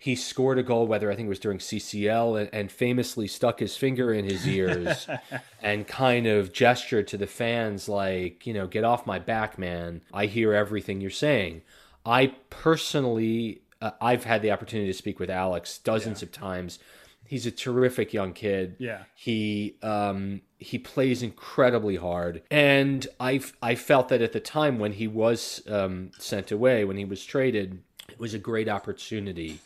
he 0.00 0.16
scored 0.16 0.56
a 0.58 0.62
goal, 0.62 0.86
whether 0.86 1.12
I 1.12 1.14
think 1.14 1.26
it 1.26 1.28
was 1.28 1.38
during 1.38 1.58
CCL, 1.58 2.40
and, 2.40 2.50
and 2.54 2.72
famously 2.72 3.26
stuck 3.26 3.60
his 3.60 3.76
finger 3.76 4.14
in 4.14 4.24
his 4.24 4.48
ears 4.48 5.06
and 5.62 5.86
kind 5.86 6.26
of 6.26 6.54
gestured 6.54 7.06
to 7.08 7.18
the 7.18 7.26
fans, 7.26 7.86
like, 7.86 8.46
you 8.46 8.54
know, 8.54 8.66
get 8.66 8.82
off 8.82 9.06
my 9.06 9.18
back, 9.18 9.58
man. 9.58 10.00
I 10.10 10.24
hear 10.24 10.54
everything 10.54 11.02
you're 11.02 11.10
saying. 11.10 11.60
I 12.06 12.34
personally, 12.48 13.60
uh, 13.82 13.90
I've 14.00 14.24
had 14.24 14.40
the 14.40 14.52
opportunity 14.52 14.90
to 14.90 14.96
speak 14.96 15.18
with 15.18 15.28
Alex 15.28 15.76
dozens 15.76 16.22
of 16.22 16.32
times. 16.32 16.78
He's 17.26 17.44
a 17.44 17.50
terrific 17.50 18.14
young 18.14 18.32
kid. 18.32 18.76
Yeah. 18.78 19.02
He 19.14 19.76
um, 19.82 20.40
he 20.58 20.78
plays 20.78 21.22
incredibly 21.22 21.96
hard, 21.96 22.42
and 22.50 23.06
I 23.20 23.42
I 23.62 23.74
felt 23.74 24.08
that 24.08 24.22
at 24.22 24.32
the 24.32 24.40
time 24.40 24.78
when 24.78 24.92
he 24.92 25.06
was 25.06 25.62
um, 25.68 26.10
sent 26.18 26.50
away, 26.50 26.86
when 26.86 26.96
he 26.96 27.04
was 27.04 27.22
traded, 27.24 27.82
it 28.08 28.18
was 28.18 28.32
a 28.32 28.38
great 28.38 28.68
opportunity 28.68 29.60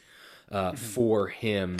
uh, 0.51 0.73
for 0.73 1.29
him 1.29 1.77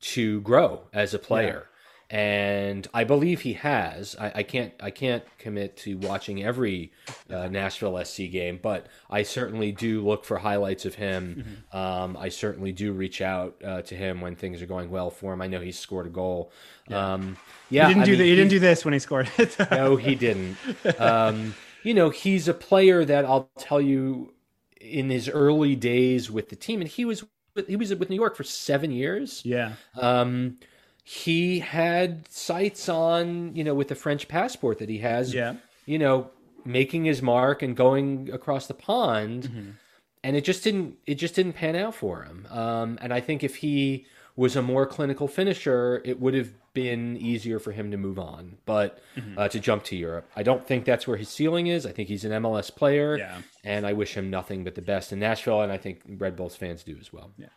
to 0.00 0.40
grow 0.42 0.82
as 0.92 1.14
a 1.14 1.18
player. 1.18 1.68
And 2.10 2.86
I 2.92 3.04
believe 3.04 3.40
he 3.40 3.54
has. 3.54 4.14
I, 4.20 4.32
I 4.34 4.42
can't. 4.42 4.74
I 4.80 4.90
can't 4.90 5.24
commit 5.38 5.78
to 5.78 5.96
watching 5.96 6.44
every 6.44 6.92
uh, 7.30 7.48
Nashville 7.48 8.04
SC 8.04 8.24
game, 8.30 8.60
but 8.62 8.86
I 9.08 9.22
certainly 9.22 9.72
do 9.72 10.06
look 10.06 10.26
for 10.26 10.36
highlights 10.36 10.84
of 10.84 10.96
him. 10.96 11.64
Um, 11.72 12.18
I 12.18 12.28
certainly 12.28 12.70
do 12.70 12.92
reach 12.92 13.22
out 13.22 13.56
uh, 13.64 13.80
to 13.80 13.94
him 13.94 14.20
when 14.20 14.36
things 14.36 14.60
are 14.60 14.66
going 14.66 14.90
well 14.90 15.08
for 15.08 15.32
him. 15.32 15.40
I 15.40 15.46
know 15.46 15.60
he's 15.60 15.78
scored 15.78 16.06
a 16.06 16.10
goal. 16.10 16.52
Yeah, 16.86 17.14
um, 17.14 17.38
yeah. 17.70 17.88
he 17.88 17.94
didn't 17.94 18.02
I 18.02 18.04
do 18.04 18.10
mean, 18.10 18.18
that. 18.18 18.24
He 18.26 18.36
didn't 18.36 18.50
do 18.50 18.58
this 18.58 18.84
when 18.84 18.92
he 18.92 19.00
scored 19.00 19.30
it. 19.38 19.56
no, 19.70 19.96
he 19.96 20.14
didn't. 20.14 20.58
Um, 20.98 21.54
you 21.82 21.94
know, 21.94 22.10
he's 22.10 22.46
a 22.46 22.54
player 22.54 23.06
that 23.06 23.24
I'll 23.24 23.48
tell 23.58 23.80
you 23.80 24.34
in 24.82 25.08
his 25.08 25.30
early 25.30 25.76
days 25.76 26.30
with 26.30 26.50
the 26.50 26.56
team, 26.56 26.82
and 26.82 26.90
he 26.90 27.06
was 27.06 27.24
he 27.66 27.76
was 27.76 27.94
with 27.94 28.08
New 28.10 28.16
York 28.16 28.36
for 28.36 28.44
seven 28.44 28.90
years. 28.90 29.42
yeah. 29.44 29.72
Um, 29.98 30.58
he 31.04 31.58
had 31.58 32.28
sights 32.28 32.88
on 32.88 33.54
you 33.56 33.64
know 33.64 33.74
with 33.74 33.88
the 33.88 33.94
French 33.96 34.28
passport 34.28 34.78
that 34.78 34.88
he 34.88 34.98
has. 34.98 35.34
Yeah. 35.34 35.54
You 35.84 35.98
know, 35.98 36.30
making 36.64 37.04
his 37.06 37.20
mark 37.22 37.60
and 37.62 37.76
going 37.76 38.30
across 38.32 38.66
the 38.68 38.74
pond, 38.74 39.42
Mm-hmm. 39.44 39.70
and 40.22 40.36
it 40.36 40.44
just 40.44 40.62
didn't 40.62 40.96
it 41.06 41.16
just 41.16 41.34
didn't 41.34 41.54
pan 41.54 41.74
out 41.76 41.94
for 41.96 42.22
him. 42.22 42.46
Um, 42.50 42.98
and 43.02 43.12
I 43.12 43.20
think 43.20 43.42
if 43.42 43.56
he 43.56 44.06
was 44.36 44.54
a 44.56 44.62
more 44.62 44.86
clinical 44.86 45.26
finisher, 45.28 46.00
it 46.04 46.20
would 46.20 46.34
have 46.34 46.50
been 46.74 47.16
easier 47.18 47.58
for 47.58 47.72
him 47.72 47.90
to 47.90 47.96
move 47.96 48.18
on, 48.18 48.56
but 48.64 48.98
Mm-hmm. 49.16 49.38
uh, 49.38 49.48
to 49.48 49.60
jump 49.60 49.84
to 49.84 49.96
Europe. 49.96 50.26
I 50.34 50.42
don't 50.42 50.66
think 50.66 50.86
that's 50.86 51.06
where 51.06 51.18
his 51.18 51.28
ceiling 51.28 51.66
is. 51.66 51.84
I 51.84 51.92
think 51.92 52.08
he's 52.08 52.24
an 52.24 52.32
MLS 52.42 52.74
player, 52.74 53.18
Yeah. 53.18 53.42
and 53.62 53.86
I 53.86 53.92
wish 53.92 54.14
him 54.16 54.30
nothing 54.30 54.64
but 54.64 54.74
the 54.74 54.80
best 54.80 55.12
in 55.12 55.18
Nashville, 55.18 55.60
and 55.60 55.70
I 55.70 55.76
think 55.76 56.00
Red 56.08 56.34
Bulls 56.34 56.56
fans 56.56 56.82
do 56.82 56.96
as 56.98 57.12
well. 57.12 57.30
Yeah. 57.36 57.48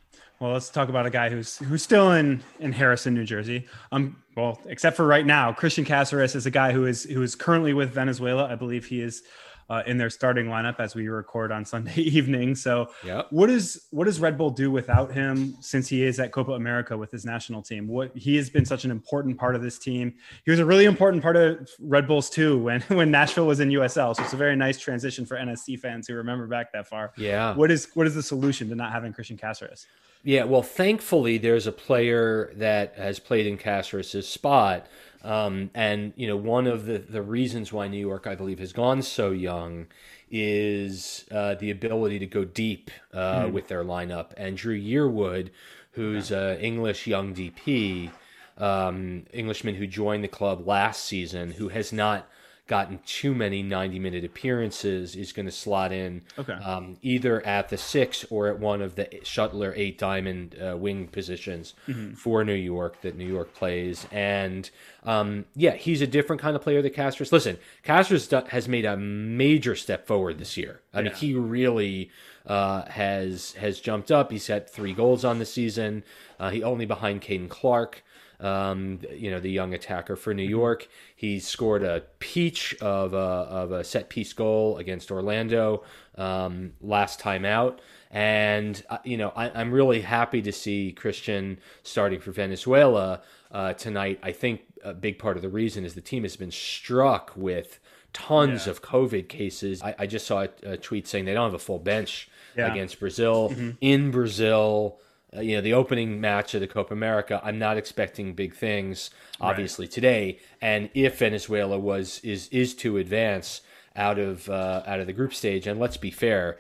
Well, 0.41 0.51
let's 0.51 0.69
talk 0.69 0.89
about 0.89 1.05
a 1.05 1.09
guy 1.09 1.29
who's 1.29 1.57
who's 1.59 1.81
still 1.81 2.11
in 2.11 2.43
in 2.59 2.73
Harrison, 2.73 3.13
New 3.13 3.23
Jersey. 3.23 3.67
Um, 3.93 4.17
well, 4.35 4.59
except 4.65 4.97
for 4.97 5.07
right 5.07 5.25
now, 5.25 5.53
Cristian 5.53 5.85
Cásseres 5.85 6.35
is 6.35 6.45
a 6.45 6.51
guy 6.51 6.73
who 6.73 6.85
is 6.85 7.03
who 7.03 7.21
is 7.21 7.35
currently 7.35 7.73
with 7.73 7.91
Venezuela. 7.91 8.45
I 8.51 8.55
believe 8.55 8.85
he 8.85 8.99
is 9.01 9.23
uh, 9.69 9.81
in 9.87 9.97
their 9.97 10.09
starting 10.09 10.45
lineup 10.47 10.79
as 10.79 10.95
we 10.95 11.07
record 11.07 11.51
on 11.51 11.65
Sunday 11.65 11.95
evening. 12.01 12.55
So, 12.55 12.89
Yep. 13.03 13.27
what 13.31 13.49
is 13.49 13.87
what 13.91 14.05
does 14.05 14.19
Red 14.19 14.37
Bull 14.37 14.49
do 14.51 14.69
without 14.71 15.11
him 15.11 15.55
since 15.59 15.87
he 15.87 16.03
is 16.03 16.19
at 16.19 16.31
Copa 16.31 16.51
America 16.53 16.97
with 16.97 17.11
his 17.11 17.25
national 17.25 17.61
team? 17.61 17.87
What 17.87 18.15
he 18.15 18.35
has 18.37 18.49
been 18.49 18.65
such 18.65 18.85
an 18.85 18.91
important 18.91 19.37
part 19.37 19.55
of 19.55 19.61
this 19.61 19.77
team. 19.79 20.13
He 20.45 20.51
was 20.51 20.59
a 20.59 20.65
really 20.65 20.85
important 20.85 21.23
part 21.23 21.35
of 21.35 21.69
Red 21.79 22.07
Bulls 22.07 22.29
too 22.29 22.57
when 22.59 22.81
when 22.89 23.11
Nashville 23.11 23.47
was 23.47 23.59
in 23.59 23.69
USL. 23.69 24.15
So 24.15 24.23
it's 24.23 24.33
a 24.33 24.37
very 24.37 24.55
nice 24.55 24.77
transition 24.79 25.25
for 25.25 25.35
NSC 25.37 25.79
fans 25.79 26.07
who 26.07 26.15
remember 26.15 26.47
back 26.47 26.71
that 26.73 26.87
far. 26.87 27.13
Yeah. 27.17 27.55
What 27.55 27.71
is 27.71 27.89
what 27.95 28.07
is 28.07 28.15
the 28.15 28.23
solution 28.23 28.69
to 28.69 28.75
not 28.75 28.91
having 28.91 29.13
Cristian 29.13 29.39
Cásseres? 29.39 29.85
Yeah, 30.27 30.43
well, 30.45 30.63
thankfully, 30.63 31.37
there's 31.37 31.67
a 31.67 31.71
player 31.71 32.51
that 32.55 32.95
has 32.95 33.19
played 33.19 33.45
in 33.45 33.59
Cásseres' 33.59 34.23
spot. 34.23 34.87
Um, 35.25 35.71
and 35.73 36.13
you 36.15 36.27
know, 36.27 36.37
one 36.37 36.67
of 36.67 36.85
the 36.85 36.99
the 36.99 37.21
reasons 37.21 37.73
why 37.73 37.87
New 37.87 37.99
York, 37.99 38.27
I 38.27 38.35
believe, 38.35 38.59
has 38.59 38.71
gone 38.71 39.01
so 39.01 39.31
young 39.31 39.87
is 40.29 41.25
uh, 41.31 41.55
the 41.55 41.71
ability 41.71 42.19
to 42.19 42.27
go 42.27 42.45
deep 42.45 42.91
uh, 43.13 43.49
with 43.51 43.67
their 43.67 43.83
lineup. 43.83 44.33
And 44.37 44.55
Dru 44.55 44.79
Yearwood, 44.79 45.49
who's 45.91 46.31
an 46.31 46.59
English 46.59 47.07
young 47.07 47.33
DP, 47.33 48.11
um, 48.57 49.25
Englishman 49.33 49.75
who 49.75 49.87
joined 49.87 50.23
the 50.23 50.29
club 50.29 50.67
last 50.67 51.05
season, 51.05 51.51
who 51.53 51.69
has 51.69 51.91
not 51.91 52.29
gotten 52.67 52.99
too 53.05 53.35
many 53.35 53.61
90 53.61 53.99
minute 53.99 54.23
appearances, 54.25 55.15
is 55.15 55.31
going 55.31 55.45
to 55.45 55.51
slot 55.51 55.91
in 55.91 56.21
Okay. 56.39 56.53
um, 56.53 56.97
either 57.03 57.45
at 57.45 57.69
the 57.69 57.77
six 57.77 58.25
or 58.31 58.47
at 58.47 58.59
one 58.59 58.81
of 58.81 58.95
the 58.95 59.05
shuttler 59.23 59.71
eight 59.75 59.97
diamond 59.99 60.55
uh, 60.59 60.75
wing 60.75 61.07
positions 61.07 61.73
for 62.15 62.43
New 62.43 62.53
York 62.55 63.01
that 63.01 63.15
New 63.17 63.27
York 63.27 63.53
plays. 63.53 64.07
And 64.11 64.69
um, 65.03 65.45
yeah, 65.55 65.75
he's 65.75 66.01
a 66.01 66.07
different 66.07 66.41
kind 66.41 66.55
of 66.55 66.61
player 66.63 66.81
than 66.81 66.91
Cásseres. 66.91 67.31
Listen, 67.31 67.57
Cásseres 67.83 68.47
has 68.49 68.67
made 68.67 68.85
a 68.85 68.97
major 68.97 69.75
step 69.75 70.07
forward 70.07 70.39
this 70.39 70.57
year. 70.57 70.81
I 70.93 71.01
mean, 71.03 71.13
he 71.13 71.35
really 71.35 72.09
uh, 72.47 72.83
has 72.85 73.53
has 73.53 73.79
jumped 73.79 74.11
up. 74.11 74.31
He's 74.31 74.47
had 74.47 74.69
three 74.69 74.93
goals 74.93 75.23
on 75.25 75.39
the 75.39 75.45
season. 75.45 76.03
Uh, 76.39 76.49
he 76.49 76.63
only 76.63 76.85
behind 76.85 77.21
Caden 77.21 77.49
Clark 77.49 78.03
um, 78.39 78.99
you 79.15 79.31
know, 79.31 79.39
the 79.39 79.49
young 79.51 79.73
attacker 79.73 80.15
for 80.15 80.33
New 80.33 80.43
York. 80.47 80.87
He 81.15 81.39
scored 81.39 81.83
a 81.83 82.03
peach 82.19 82.75
of 82.81 83.13
a, 83.13 83.17
of 83.17 83.71
a 83.71 83.83
set 83.83 84.09
piece 84.09 84.33
goal 84.33 84.77
against 84.77 85.11
Orlando 85.11 85.83
um, 86.17 86.73
last 86.81 87.19
time 87.19 87.45
out. 87.45 87.79
And, 88.11 88.81
uh, 88.89 88.99
you 89.03 89.17
know, 89.17 89.33
I, 89.35 89.49
I'm 89.49 89.71
really 89.71 90.01
happy 90.01 90.41
to 90.43 90.51
see 90.51 90.95
Cristian 90.97 91.57
starting 91.83 92.19
for 92.19 92.31
Venezuela 92.31 93.21
uh, 93.51 93.73
tonight. 93.73 94.19
I 94.23 94.31
think 94.31 94.61
a 94.83 94.93
big 94.93 95.19
part 95.19 95.35
of 95.35 95.41
the 95.41 95.49
reason 95.49 95.83
is 95.85 95.95
the 95.95 96.01
team 96.01 96.23
has 96.23 96.35
been 96.35 96.51
struck 96.51 97.31
with 97.35 97.79
tons 98.13 98.67
of 98.67 98.81
COVID 98.81 99.27
cases. 99.27 99.81
I, 99.81 99.95
I 99.99 100.07
just 100.07 100.25
saw 100.27 100.43
a, 100.43 100.49
a 100.63 100.77
tweet 100.77 101.07
saying 101.07 101.25
they 101.25 101.33
don't 101.33 101.45
have 101.51 101.53
a 101.53 101.59
full 101.59 101.79
bench 101.79 102.29
Yeah. 102.55 102.71
against 102.71 102.99
Brazil. 103.01 103.53
In 103.81 104.11
Brazil, 104.11 104.99
uh, 105.37 105.41
you 105.41 105.55
know, 105.55 105.61
the 105.61 105.73
opening 105.73 106.19
match 106.21 106.53
of 106.53 106.61
the 106.61 106.67
Copa 106.67 106.93
America, 106.93 107.41
I'm 107.43 107.59
not 107.59 107.77
expecting 107.77 108.33
big 108.33 108.55
things, 108.55 109.09
obviously 109.41 109.87
today. 109.87 110.39
And 110.61 110.89
if 110.93 111.19
Venezuela 111.19 111.77
was 111.79 112.19
is 112.23 112.47
is 112.49 112.73
to 112.75 112.97
advance 112.97 113.61
out 113.95 114.19
of 114.19 114.49
uh, 114.49 114.83
out 114.85 114.99
of 114.99 115.07
the 115.07 115.13
group 115.13 115.33
stage, 115.33 115.67
and 115.67 115.79
let's 115.79 115.97
be 115.97 116.11
fair, 116.11 116.57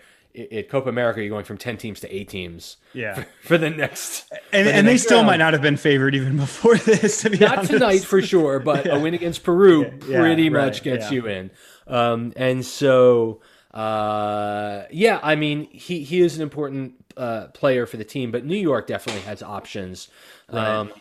at 0.51 0.67
Copa 0.69 0.89
America, 0.89 1.21
you're 1.21 1.29
going 1.29 1.45
from 1.45 1.57
ten 1.57 1.77
teams 1.77 1.99
to 2.01 2.13
eight 2.13 2.27
teams. 2.29 2.77
Yeah. 2.93 3.23
For 3.43 3.57
the 3.57 3.69
next, 3.69 4.31
And, 4.51 4.67
the 4.67 4.73
and 4.73 4.87
they 4.87 4.97
still 4.97 5.17
round. 5.19 5.27
might 5.27 5.37
not 5.37 5.53
have 5.53 5.61
been 5.61 5.77
favored 5.77 6.15
even 6.15 6.35
before 6.45 6.75
this, 6.77 7.21
to 7.21 7.29
be 7.29 7.37
not 7.37 7.57
honest. 7.59 7.71
tonight 7.71 8.03
for 8.03 8.21
sure, 8.21 8.59
but 8.59 8.85
a 8.91 8.99
win 9.03 9.13
against 9.13 9.43
Peru 9.43 9.83
Yeah, 10.07 10.19
pretty 10.19 10.49
right, 10.49 10.65
much 10.65 10.83
gets 10.83 11.05
yeah. 11.05 11.11
you 11.11 11.27
in. 11.27 11.51
Um, 11.87 12.33
and 12.35 12.65
so, 12.65 13.41
uh, 13.73 14.83
yeah, 14.91 15.19
I 15.21 15.35
mean, 15.35 15.69
he, 15.71 16.03
he 16.03 16.21
is 16.21 16.35
an 16.35 16.41
important 16.41 17.04
uh, 17.17 17.47
player 17.47 17.85
for 17.85 17.97
the 17.97 18.03
team, 18.03 18.31
but 18.31 18.45
New 18.45 18.57
York 18.57 18.87
definitely 18.87 19.21
has 19.23 19.41
options. 19.43 20.07
Um, 20.49 20.91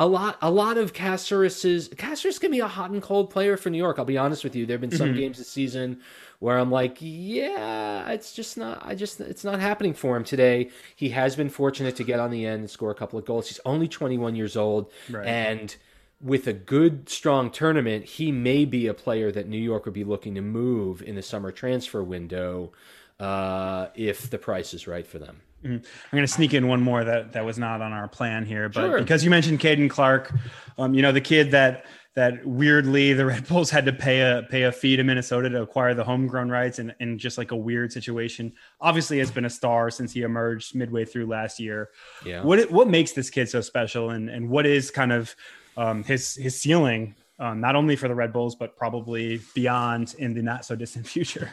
a 0.00 0.06
lot, 0.06 0.38
a 0.40 0.50
lot 0.50 0.78
of 0.78 0.92
Cásseres's 0.92 1.88
Caceres 1.96 2.38
can 2.38 2.50
be 2.52 2.60
a 2.60 2.68
hot 2.68 2.90
and 2.90 3.02
cold 3.02 3.30
player 3.30 3.56
for 3.56 3.68
New 3.70 3.78
York. 3.78 3.98
I'll 3.98 4.04
be 4.04 4.16
honest 4.18 4.44
with 4.44 4.54
you. 4.54 4.64
There 4.64 4.74
have 4.74 4.80
been 4.80 4.90
Mm-hmm. 4.90 4.96
some 4.98 5.14
games 5.14 5.38
this 5.38 5.48
season 5.50 6.00
where 6.38 6.56
I'm 6.56 6.70
like, 6.70 6.98
yeah, 7.00 8.08
it's 8.10 8.32
just 8.32 8.56
not. 8.56 8.80
I 8.84 8.94
just 8.94 9.20
it's 9.20 9.42
not 9.44 9.58
happening 9.60 9.94
for 9.94 10.16
him 10.16 10.22
today. 10.24 10.70
He 10.94 11.08
has 11.10 11.34
been 11.34 11.48
fortunate 11.50 11.96
to 11.96 12.04
get 12.04 12.20
on 12.20 12.30
the 12.30 12.46
end 12.46 12.60
and 12.60 12.70
score 12.70 12.90
a 12.92 12.94
couple 12.94 13.18
of 13.18 13.24
goals. 13.24 13.48
He's 13.48 13.60
only 13.64 13.88
21 13.88 14.36
years 14.36 14.56
old, 14.56 14.92
Right. 15.10 15.26
and 15.26 15.74
with 16.20 16.46
a 16.48 16.52
good, 16.52 17.08
strong 17.08 17.50
tournament, 17.50 18.04
he 18.04 18.32
may 18.32 18.64
be 18.64 18.86
a 18.88 18.94
player 18.94 19.30
that 19.32 19.48
New 19.48 19.58
York 19.58 19.84
would 19.84 19.94
be 19.94 20.04
looking 20.04 20.34
to 20.36 20.40
move 20.42 21.00
in 21.02 21.14
the 21.16 21.22
summer 21.22 21.50
transfer 21.52 22.02
window 22.02 22.72
uh, 23.20 23.88
if 23.94 24.28
the 24.30 24.38
price 24.38 24.74
is 24.74 24.86
right 24.86 25.06
for 25.06 25.18
them. 25.18 25.40
I'm 25.64 25.82
going 26.12 26.22
to 26.22 26.28
sneak 26.28 26.54
in 26.54 26.68
one 26.68 26.80
more 26.80 27.02
that 27.04 27.32
that 27.32 27.44
was 27.44 27.58
not 27.58 27.80
on 27.80 27.92
our 27.92 28.08
plan 28.08 28.44
here, 28.46 28.68
but 28.68 28.80
Sure. 28.80 28.98
because 29.00 29.24
you 29.24 29.30
mentioned 29.30 29.60
Caden 29.60 29.90
Clark, 29.90 30.32
um, 30.78 30.94
you 30.94 31.02
know 31.02 31.12
the 31.12 31.20
kid 31.20 31.50
that 31.50 31.84
that 32.14 32.44
weirdly 32.44 33.12
the 33.12 33.26
Red 33.26 33.46
Bulls 33.48 33.70
had 33.70 33.84
to 33.86 33.92
pay 33.92 34.20
a 34.20 34.42
pay 34.50 34.64
a 34.64 34.72
fee 34.72 34.96
to 34.96 35.04
Minnesota 35.04 35.48
to 35.50 35.62
acquire 35.62 35.94
the 35.94 36.04
homegrown 36.04 36.48
rights, 36.50 36.78
and 36.78 36.94
in 37.00 37.18
just 37.18 37.38
like 37.38 37.50
a 37.52 37.56
weird 37.56 37.92
situation. 37.92 38.52
Obviously, 38.80 39.18
has 39.18 39.30
been 39.30 39.44
a 39.44 39.50
star 39.50 39.90
since 39.90 40.12
he 40.12 40.22
emerged 40.22 40.74
midway 40.74 41.04
through 41.04 41.26
last 41.26 41.60
year. 41.60 41.90
Yeah. 42.24 42.42
What 42.42 42.70
what 42.70 42.88
makes 42.88 43.12
this 43.12 43.30
kid 43.30 43.48
so 43.48 43.60
special, 43.60 44.10
and 44.10 44.28
and 44.30 44.48
what 44.48 44.66
is 44.66 44.90
kind 44.90 45.12
of 45.12 45.34
um, 45.76 46.02
his 46.04 46.34
his 46.34 46.60
ceiling, 46.60 47.14
um, 47.38 47.60
not 47.60 47.76
only 47.76 47.94
for 47.94 48.08
the 48.08 48.14
Red 48.14 48.32
Bulls 48.32 48.56
but 48.56 48.76
probably 48.76 49.40
beyond 49.54 50.14
in 50.18 50.34
the 50.34 50.42
not 50.42 50.64
so 50.64 50.74
distant 50.74 51.06
future. 51.14 51.50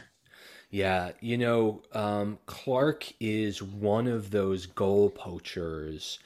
Yeah, 0.72 1.12
you 1.22 1.38
know, 1.38 1.82
um, 1.94 2.40
Clark 2.48 3.14
is 3.20 3.62
one 3.62 4.08
of 4.08 4.32
those 4.32 4.66
goal 4.66 5.10
poachers 5.10 6.20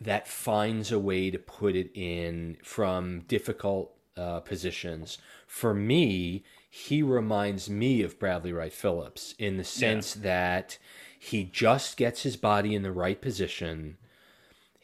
that 0.00 0.26
finds 0.26 0.90
a 0.90 0.98
way 0.98 1.30
to 1.30 1.38
put 1.38 1.76
it 1.76 1.90
in 1.94 2.56
from 2.64 3.20
difficult 3.28 3.92
uh, 4.16 4.40
positions. 4.40 5.18
For 5.46 5.72
me, 5.74 6.42
he 6.68 7.02
reminds 7.02 7.68
me 7.70 8.02
of 8.02 8.18
Bradley 8.18 8.52
Wright 8.52 8.72
Phillips 8.72 9.34
in 9.38 9.56
the 9.56 9.64
sense 9.64 10.14
that 10.14 10.78
he 11.18 11.44
just 11.44 11.96
gets 11.96 12.22
his 12.22 12.36
body 12.36 12.74
in 12.74 12.82
the 12.82 12.92
right 12.92 13.20
position 13.20 13.98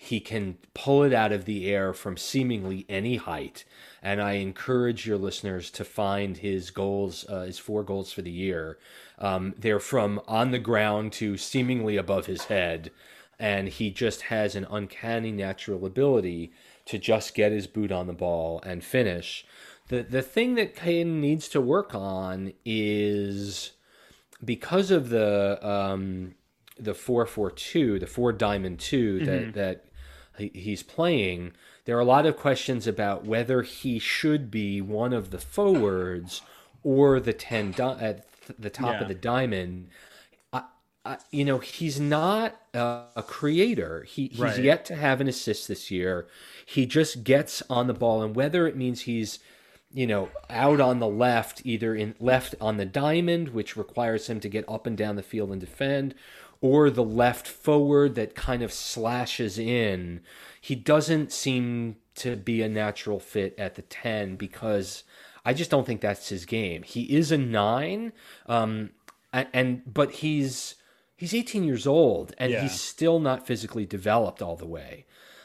he 0.06 0.20
can 0.20 0.56
pull 0.74 1.02
it 1.02 1.12
out 1.12 1.32
of 1.32 1.44
the 1.44 1.66
air 1.66 1.92
from 1.92 2.16
seemingly 2.16 2.86
any 2.88 3.16
height. 3.16 3.64
And 4.02 4.20
I 4.20 4.34
encourage 4.34 5.06
your 5.06 5.18
listeners 5.18 5.70
to 5.72 5.84
find 5.84 6.36
his 6.36 6.70
goals, 6.70 7.24
uh, 7.28 7.42
his 7.42 7.58
four 7.58 7.82
goals 7.82 8.12
for 8.12 8.22
the 8.22 8.30
year. 8.30 8.78
Um, 9.18 9.54
they're 9.58 9.80
from 9.80 10.20
on 10.28 10.52
the 10.52 10.58
ground 10.58 11.12
to 11.14 11.36
seemingly 11.36 11.96
above 11.96 12.26
his 12.26 12.44
head. 12.44 12.92
And 13.38 13.68
he 13.68 13.90
just 13.90 14.22
has 14.22 14.54
an 14.54 14.66
uncanny 14.70 15.32
natural 15.32 15.84
ability 15.84 16.52
to 16.86 16.98
just 16.98 17.34
get 17.34 17.52
his 17.52 17.66
boot 17.66 17.90
on 17.90 18.06
the 18.06 18.12
ball 18.12 18.62
and 18.64 18.84
finish. 18.84 19.44
The, 19.88 20.02
the 20.02 20.22
thing 20.22 20.54
that 20.54 20.76
Kane 20.76 21.20
needs 21.20 21.48
to 21.48 21.60
work 21.60 21.94
on 21.94 22.52
is 22.64 23.72
because 24.44 24.90
of 24.90 25.08
the 25.08 25.58
um, 25.66 26.34
the 26.78 26.94
four 26.94 27.26
four 27.26 27.50
two, 27.50 27.98
the 27.98 28.06
four 28.06 28.32
diamond 28.32 28.78
2 28.80 29.24
that 29.24 29.54
that 29.54 29.84
he, 29.84 29.85
he's 30.38 30.82
playing, 30.82 31.52
there 31.84 31.96
are 31.96 32.00
a 32.00 32.04
lot 32.04 32.26
of 32.26 32.36
questions 32.36 32.86
about 32.86 33.24
whether 33.24 33.62
he 33.62 33.98
should 33.98 34.50
be 34.50 34.80
one 34.80 35.12
of 35.12 35.30
the 35.30 35.38
forwards 35.38 36.42
or 36.82 37.20
the 37.20 37.32
ten 37.32 37.72
di- 37.72 37.82
uh, 37.84 37.98
at 37.98 38.26
the 38.58 38.70
top 38.70 38.92
Yeah. 38.94 39.02
of 39.02 39.08
the 39.08 39.14
diamond. 39.14 39.88
I, 40.52 40.62
I, 41.04 41.18
you 41.30 41.44
know, 41.44 41.58
he's 41.58 41.98
not 42.00 42.60
a, 42.74 43.04
a 43.16 43.22
creator. 43.22 44.04
He, 44.04 44.28
he's 44.28 44.38
Right. 44.40 44.62
yet 44.62 44.84
to 44.86 44.96
have 44.96 45.20
an 45.20 45.28
assist 45.28 45.68
this 45.68 45.90
year. 45.90 46.26
He 46.64 46.86
just 46.86 47.24
gets 47.24 47.62
on 47.68 47.86
the 47.86 47.94
ball, 47.94 48.22
and 48.22 48.34
whether 48.36 48.66
it 48.66 48.76
means 48.76 49.02
he's 49.02 49.38
you 49.94 50.06
know, 50.06 50.28
out 50.50 50.80
on 50.80 50.98
the 50.98 51.06
left, 51.06 51.62
either 51.64 51.94
in 51.94 52.14
left 52.18 52.54
on 52.60 52.76
the 52.76 52.84
diamond, 52.84 53.50
which 53.50 53.76
requires 53.76 54.26
him 54.28 54.40
to 54.40 54.48
get 54.48 54.64
up 54.68 54.84
and 54.86 54.96
down 54.98 55.16
the 55.16 55.22
field 55.22 55.50
and 55.52 55.60
defend, 55.60 56.14
or 56.60 56.90
the 56.90 57.04
left 57.04 57.46
forward 57.46 58.14
that 58.14 58.34
kind 58.34 58.62
of 58.62 58.72
slashes 58.72 59.58
in. 59.58 60.20
He 60.60 60.74
doesn't 60.74 61.32
seem 61.32 61.96
to 62.16 62.36
be 62.36 62.62
a 62.62 62.68
natural 62.68 63.20
fit 63.20 63.54
at 63.58 63.74
the 63.74 63.82
10 63.82 64.36
because 64.36 65.04
I 65.44 65.52
just 65.52 65.70
don't 65.70 65.86
think 65.86 66.00
that's 66.00 66.28
his 66.28 66.44
game. 66.44 66.82
He 66.82 67.02
is 67.16 67.30
a 67.30 67.38
9 67.38 68.12
um 68.46 68.90
and, 69.32 69.48
and 69.52 69.82
but 69.94 70.10
he's 70.12 70.76
he's 71.16 71.34
18 71.34 71.62
years 71.64 71.86
old 71.86 72.34
and 72.38 72.52
Yeah. 72.52 72.62
he's 72.62 72.80
still 72.80 73.18
not 73.20 73.46
physically 73.46 73.84
developed 73.86 74.40
all 74.42 74.56
the 74.56 74.66
way. 74.66 75.04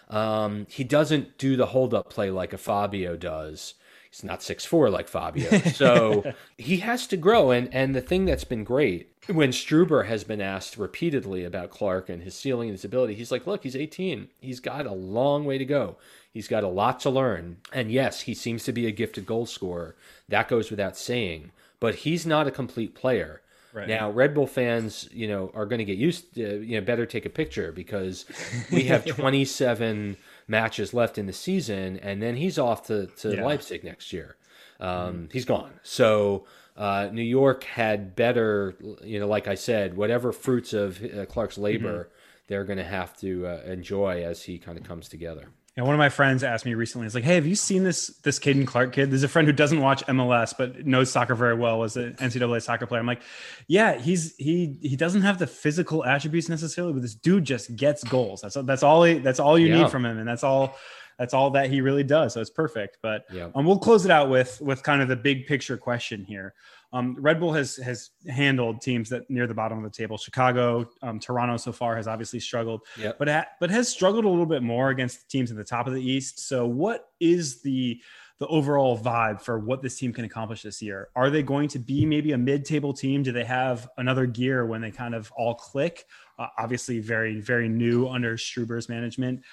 Um, 0.09 0.67
he 0.69 0.83
doesn't 0.83 1.37
do 1.37 1.55
the 1.55 1.67
hold 1.67 1.93
up 1.93 2.09
play 2.09 2.29
like 2.31 2.51
a 2.53 2.57
Fabio 2.57 3.15
does. 3.15 3.75
He's 4.11 4.23
not 4.23 4.43
six 4.43 4.65
four 4.65 4.89
like 4.89 5.07
Fabio. 5.07 5.49
So 5.71 6.33
he 6.57 6.77
has 6.77 7.07
to 7.07 7.17
grow. 7.17 7.51
And, 7.51 7.73
and 7.73 7.95
the 7.95 8.01
thing 8.01 8.25
that's 8.25 8.43
been 8.43 8.63
great 8.63 9.11
when 9.27 9.51
Struber 9.51 10.07
has 10.07 10.23
been 10.23 10.41
asked 10.41 10.77
repeatedly 10.77 11.43
about 11.43 11.69
Clark 11.69 12.09
and 12.09 12.23
his 12.23 12.35
ceiling 12.35 12.69
and 12.69 12.77
his 12.77 12.85
ability, 12.85 13.15
he's 13.15 13.31
like, 13.31 13.45
look, 13.45 13.63
he's 13.63 13.75
18. 13.75 14.27
He's 14.39 14.59
got 14.59 14.85
a 14.85 14.93
long 14.93 15.45
way 15.45 15.57
to 15.57 15.65
go. 15.65 15.97
He's 16.31 16.47
got 16.47 16.63
a 16.63 16.67
lot 16.67 16.99
to 17.01 17.09
learn. 17.09 17.57
And 17.71 17.91
yes, 17.91 18.21
he 18.21 18.33
seems 18.33 18.63
to 18.65 18.71
be 18.71 18.87
a 18.87 18.91
gifted 18.91 19.25
goal 19.25 19.45
scorer. 19.45 19.95
That 20.29 20.47
goes 20.47 20.71
without 20.71 20.97
saying. 20.97 21.51
But 21.79 21.95
he's 21.95 22.25
not 22.25 22.47
a 22.47 22.51
complete 22.51 22.95
player. 22.95 23.41
Right. 23.73 23.87
Now, 23.87 24.09
Red 24.11 24.33
Bull 24.33 24.47
fans, 24.47 25.07
you 25.13 25.27
know, 25.27 25.51
are 25.53 25.65
going 25.65 25.79
to 25.79 25.85
get 25.85 25.97
used. 25.97 26.33
To, 26.35 26.61
you 26.61 26.79
know, 26.79 26.85
better 26.85 27.05
take 27.05 27.25
a 27.25 27.29
picture 27.29 27.71
because 27.71 28.25
we 28.71 28.83
have 28.83 29.05
27 29.17 30.17
matches 30.47 30.93
left 30.93 31.17
in 31.17 31.25
the 31.25 31.33
season, 31.33 31.97
and 31.97 32.21
then 32.21 32.35
he's 32.35 32.57
off 32.59 32.87
to, 32.87 33.07
to 33.07 33.35
Yeah. 33.35 33.45
Leipzig 33.45 33.83
next 33.83 34.11
year. 34.13 34.35
Um, 34.79 35.29
He's 35.31 35.45
gone. 35.45 35.73
So 35.83 36.45
uh, 36.75 37.09
New 37.11 37.21
York 37.21 37.63
had 37.63 38.15
better, 38.15 38.75
you 39.03 39.19
know, 39.19 39.27
like 39.27 39.47
I 39.47 39.53
said, 39.55 39.95
whatever 39.95 40.31
fruits 40.31 40.73
of 40.73 41.03
uh, 41.03 41.25
Clark's 41.27 41.57
labor, 41.59 42.09
they're 42.47 42.63
going 42.63 42.79
to 42.79 42.83
have 42.83 43.15
to 43.17 43.45
uh, 43.45 43.61
enjoy 43.65 44.23
as 44.23 44.43
he 44.43 44.57
kind 44.57 44.77
of 44.79 44.83
comes 44.83 45.07
together. 45.07 45.49
And 45.77 45.85
one 45.85 45.95
of 45.95 45.99
my 45.99 46.09
friends 46.09 46.43
asked 46.43 46.65
me 46.65 46.73
recently, 46.73 47.05
"It's 47.05 47.15
like, 47.15 47.23
hey, 47.23 47.35
have 47.35 47.47
you 47.47 47.55
seen 47.55 47.83
this 47.83 48.07
this 48.23 48.39
Caden 48.39 48.67
Clark 48.67 48.91
kid? 48.91 49.09
There's 49.09 49.23
a 49.23 49.29
friend 49.29 49.47
who 49.47 49.53
doesn't 49.53 49.79
watch 49.79 50.03
MLS 50.07 50.53
but 50.57 50.85
knows 50.85 51.09
soccer 51.09 51.33
very 51.33 51.55
well. 51.55 51.79
Was 51.79 51.95
an 51.95 52.13
NCAA 52.19 52.61
soccer 52.61 52.85
player. 52.85 52.99
I'm 52.99 53.07
like, 53.07 53.21
yeah, 53.67 53.97
he's 53.97 54.35
he 54.35 54.77
he 54.81 54.97
doesn't 54.97 55.21
have 55.21 55.39
the 55.39 55.47
physical 55.47 56.03
attributes 56.03 56.49
necessarily, 56.49 56.91
but 56.91 57.01
this 57.01 57.15
dude 57.15 57.45
just 57.45 57.73
gets 57.77 58.03
goals. 58.03 58.41
That's 58.41 58.57
that's 58.65 58.83
all 58.83 59.03
he, 59.05 59.19
that's 59.19 59.39
all 59.39 59.57
you 59.57 59.67
Yeah. 59.67 59.83
need 59.83 59.89
from 59.91 60.05
him, 60.05 60.17
and 60.19 60.27
that's 60.27 60.43
all 60.43 60.75
that's 61.17 61.33
all 61.33 61.51
that 61.51 61.69
he 61.69 61.79
really 61.79 62.03
does. 62.03 62.33
So 62.33 62.41
it's 62.41 62.49
perfect. 62.49 62.97
But 63.01 63.23
Yeah. 63.31 63.47
um, 63.55 63.65
we'll 63.65 63.79
close 63.79 64.03
it 64.03 64.11
out 64.11 64.29
with 64.29 64.59
with 64.59 64.83
kind 64.83 65.01
of 65.01 65.07
the 65.07 65.15
big 65.15 65.45
picture 65.45 65.77
question 65.77 66.25
here. 66.25 66.53
Um, 66.93 67.15
Red 67.19 67.39
Bull 67.39 67.53
has 67.53 67.77
has 67.77 68.09
handled 68.27 68.81
teams 68.81 69.09
that 69.09 69.29
near 69.29 69.47
the 69.47 69.53
bottom 69.53 69.77
of 69.77 69.83
the 69.83 69.89
table. 69.95 70.17
Chicago, 70.17 70.89
um, 71.01 71.19
Toronto 71.19 71.57
so 71.57 71.71
far 71.71 71.95
has 71.95 72.07
obviously 72.07 72.39
struggled, 72.39 72.81
Yep. 72.97 73.17
but 73.17 73.27
ha- 73.29 73.45
but 73.59 73.69
has 73.69 73.87
struggled 73.87 74.25
a 74.25 74.29
little 74.29 74.45
bit 74.45 74.61
more 74.61 74.89
against 74.89 75.29
teams 75.29 75.51
at 75.51 75.57
the 75.57 75.63
top 75.63 75.87
of 75.87 75.93
the 75.93 76.01
East. 76.01 76.47
So 76.47 76.65
what 76.67 77.07
is 77.19 77.61
the 77.61 78.01
the 78.39 78.47
overall 78.47 78.97
vibe 78.97 79.39
for 79.39 79.59
what 79.59 79.83
this 79.83 79.97
team 79.99 80.11
can 80.11 80.25
accomplish 80.25 80.63
this 80.63 80.81
year? 80.81 81.09
Are 81.15 81.29
they 81.29 81.43
going 81.43 81.69
to 81.69 81.79
be 81.79 82.07
maybe 82.07 82.31
a 82.31 82.37
mid-table 82.39 82.91
team? 82.91 83.21
Do 83.21 83.31
they 83.31 83.43
have 83.45 83.87
another 83.97 84.25
gear 84.25 84.65
when 84.65 84.81
they 84.81 84.89
kind 84.89 85.13
of 85.13 85.31
all 85.37 85.53
click? 85.53 86.05
Uh, 86.39 86.47
obviously, 86.57 86.99
very 86.99 87.39
very 87.39 87.69
new 87.69 88.09
under 88.09 88.35
Struber's 88.37 88.89
management, 88.89 89.43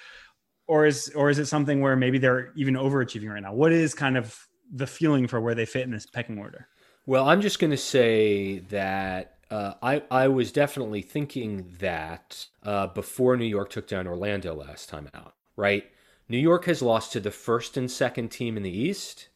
or 0.67 0.85
is 0.85 1.09
or 1.15 1.29
is 1.29 1.39
it 1.39 1.45
something 1.45 1.79
where 1.79 1.95
maybe 1.95 2.17
they're 2.17 2.51
even 2.57 2.73
overachieving 2.73 3.29
right 3.31 3.41
now? 3.43 3.53
What 3.53 3.71
is 3.71 3.93
kind 3.93 4.17
of 4.17 4.37
the 4.73 4.87
feeling 4.87 5.25
for 5.27 5.39
where 5.39 5.55
they 5.55 5.65
fit 5.65 5.83
in 5.83 5.91
this 5.91 6.05
pecking 6.05 6.37
order? 6.37 6.67
Well, 7.09 7.27
I'm 7.27 7.41
just 7.41 7.57
going 7.57 7.71
to 7.71 7.77
say 7.77 8.59
that 8.69 9.33
uh, 9.49 9.73
I 9.81 10.03
I 10.11 10.27
was 10.27 10.51
definitely 10.51 11.01
thinking 11.01 11.73
that 11.79 12.45
uh, 12.61 12.85
before 12.85 13.35
New 13.35 13.47
York 13.47 13.71
took 13.71 13.87
down 13.87 14.05
Orlando 14.05 14.53
last 14.53 14.89
time 14.89 15.09
out. 15.15 15.33
Right, 15.55 15.85
New 16.29 16.37
York 16.37 16.65
has 16.65 16.83
lost 16.83 17.11
to 17.13 17.19
the 17.19 17.31
first 17.31 17.75
and 17.77 17.89
second 17.89 18.29
team 18.29 18.57
in 18.57 18.61
the 18.61 18.69
East, 18.69 19.29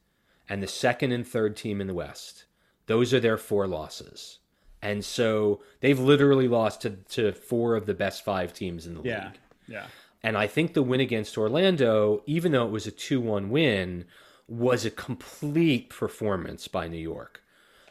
and 0.47 0.61
the 0.61 0.67
second 0.67 1.13
and 1.13 1.27
third 1.27 1.57
team 1.57 1.81
in 1.81 1.87
the 1.87 1.95
West. 1.95 2.45
Those 2.85 3.11
are 3.11 3.19
their 3.19 3.39
four 3.39 3.65
losses, 3.65 4.37
and 4.79 5.03
so 5.03 5.63
they've 5.79 5.99
literally 5.99 6.47
lost 6.47 6.81
to 6.81 6.91
to 6.91 7.31
four 7.33 7.75
of 7.75 7.87
the 7.87 7.95
best 7.95 8.23
five 8.23 8.53
teams 8.53 8.85
in 8.85 8.93
the 8.93 9.01
Yeah, 9.01 9.29
league. 9.29 9.39
yeah, 9.67 9.87
And 10.21 10.37
I 10.37 10.45
think 10.45 10.75
the 10.75 10.83
win 10.83 10.99
against 11.01 11.39
Orlando, 11.39 12.21
even 12.27 12.51
though 12.51 12.67
it 12.67 12.71
was 12.71 12.85
a 12.85 12.91
2 12.91 13.19
1 13.19 13.49
win, 13.49 14.05
was 14.47 14.85
a 14.85 14.91
complete 14.91 15.89
performance 15.89 16.67
by 16.67 16.87
New 16.87 16.99
York. 16.99 17.42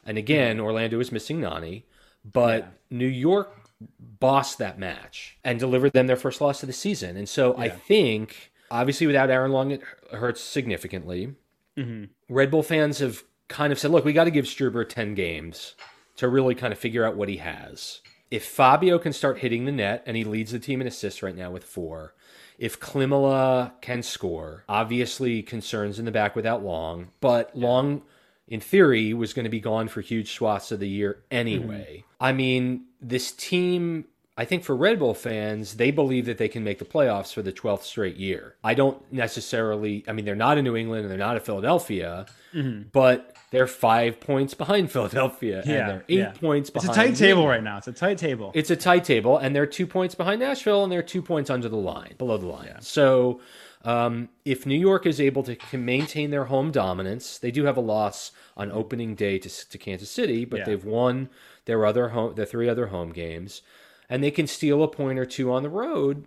And 0.05 0.19
again, 0.19 0.61
Orlando 0.61 0.99
was 0.99 1.13
missing 1.13 1.41
Nani, 1.41 1.87
but 2.25 2.73
New 2.91 3.07
York 3.07 3.71
bossed 3.99 4.59
that 4.59 4.79
match 4.79 5.39
and 5.45 5.59
delivered 5.59 5.93
them 5.93 6.07
their 6.07 6.17
first 6.17 6.41
loss 6.41 6.63
of 6.63 6.67
the 6.67 6.73
season. 6.73 7.17
And 7.17 7.29
so 7.29 7.57
I 7.57 7.69
think, 7.69 8.53
obviously, 8.71 9.07
without 9.07 9.31
Aaron 9.31 9.53
Long, 9.53 9.71
it 9.71 9.83
hurts 10.13 10.41
significantly. 10.41 11.35
Mm-hmm. 11.77 12.05
Red 12.29 12.51
Bull 12.51 12.63
fans 12.63 12.99
have 12.99 13.25
kind 13.49 13.73
of 13.73 13.79
said, 13.79 13.91
look, 13.91 14.05
we 14.05 14.13
got 14.13 14.25
to 14.25 14.31
give 14.31 14.45
Struber 14.45 14.89
10 14.89 15.15
games 15.15 15.75
to 16.17 16.29
really 16.29 16.55
kind 16.55 16.73
of 16.73 16.79
figure 16.79 17.05
out 17.05 17.17
what 17.17 17.29
he 17.29 17.39
has. 17.39 18.01
If 18.31 18.47
Fabio 18.47 18.99
can 18.99 19.13
start 19.13 19.39
hitting 19.39 19.65
the 19.67 19.73
net, 19.73 20.03
and 20.07 20.17
he 20.17 20.25
leads 20.25 20.53
the 20.53 20.59
team 20.59 20.81
in 20.81 20.87
assists 20.87 21.23
right 21.23 21.37
now 21.37 21.51
with 21.51 21.65
four, 21.65 22.15
if 22.59 22.81
Klimala 22.81 23.73
can 23.81 24.03
score, 24.03 24.65
obviously 24.69 25.43
concerns 25.43 25.99
in 25.99 26.05
the 26.05 26.13
back 26.13 26.37
without 26.37 26.63
Long, 26.63 27.09
but 27.21 27.55
Long, 27.57 28.03
in 28.49 28.61
theory, 28.61 29.14
was 29.14 29.32
going 29.32 29.45
to 29.45 29.51
be 29.51 29.61
gone 29.61 29.88
for 29.88 30.01
huge 30.01 30.32
swaths 30.32 30.72
of 30.72 30.80
the 30.80 30.88
year 30.88 31.22
anyway. 31.30 31.99
Mm-hmm. 31.99 32.24
I 32.24 32.32
mean, 32.32 32.84
this 33.01 33.32
team, 33.32 34.07
I 34.36 34.45
think 34.45 34.64
for 34.64 34.76
Red 34.76 34.99
Bull 34.99 35.14
fans, 35.14 35.74
they 35.74 35.90
believe 35.90 36.26
that 36.26 36.38
they 36.38 36.49
can 36.49 36.64
make 36.64 36.78
the 36.78 36.84
playoffs 36.84 37.32
for 37.32 37.43
the 37.43 37.53
12th 37.53 37.82
straight 37.82 38.16
year. 38.16 38.57
I 38.62 38.74
don't 38.74 39.01
necessarily, 39.12 40.05
I 40.09 40.12
mean, 40.12 40.24
they're 40.24 40.34
not 40.34 40.59
in 40.59 40.64
New 40.64 40.76
England 40.76 41.03
and 41.03 41.11
they're 41.11 41.18
not 41.18 41.36
at 41.36 41.45
Philadelphia, 41.45 42.26
mm-hmm. 42.53 42.88
but 42.93 43.36
they're 43.53 43.66
five 43.66 44.18
points 44.18 44.55
behind 44.55 44.90
Philadelphia 44.90 45.61
and 45.61 45.70
Yeah, 45.70 45.86
they're 45.86 46.05
eight 46.09 46.18
yeah. 46.18 46.32
points 46.32 46.70
it's 46.74 46.84
a 46.86 46.88
tight 46.88 47.14
table 47.16 47.47
right 47.47 47.62
now. 47.62 47.76
It's 47.76 47.86
a 47.86 47.93
tight 47.93 48.18
table. 48.18 48.51
It's 48.55 48.70
a 48.70 48.76
tight 48.76 49.05
table, 49.05 49.36
and 49.36 49.55
they're 49.55 49.66
two 49.66 49.86
points 49.86 50.14
behind 50.14 50.40
Nashville, 50.40 50.82
and 50.82 50.90
they're 50.90 51.03
two 51.03 51.22
points 51.22 51.51
under 51.51 51.68
the 51.68 51.76
line, 51.76 52.14
below 52.16 52.38
the 52.38 52.47
line. 52.47 52.74
So, 52.80 53.40
um, 53.85 54.28
if 54.45 54.64
New 54.66 54.78
York 54.78 55.07
is 55.07 55.20
able 55.20 55.43
to 55.45 55.57
maintain 55.76 56.30
their 56.30 56.45
home 56.45 56.70
dominance, 56.70 57.39
they 57.39 57.51
do 57.51 57.64
have 57.64 57.76
a 57.76 57.80
loss 57.80 58.30
on 58.57 58.70
opening 58.70 59.14
day 59.14 59.39
to, 59.39 59.68
to 59.68 59.78
Kansas 59.78 60.11
City, 60.11 60.45
but 60.45 60.61
Yeah. 60.61 60.64
they've 60.66 60.85
won 60.85 61.28
their 61.64 61.85
other 61.85 62.11
home, 62.11 62.35
their 62.35 62.47
three 62.47 62.68
other 62.68 62.87
home 62.87 63.12
games, 63.12 63.62
and 64.09 64.22
they 64.22 64.30
can 64.30 64.47
steal 64.47 64.83
a 64.83 64.89
point 64.89 65.18
or 65.18 65.24
two 65.24 65.53
on 65.53 65.62
the 65.62 65.68
road. 65.68 66.26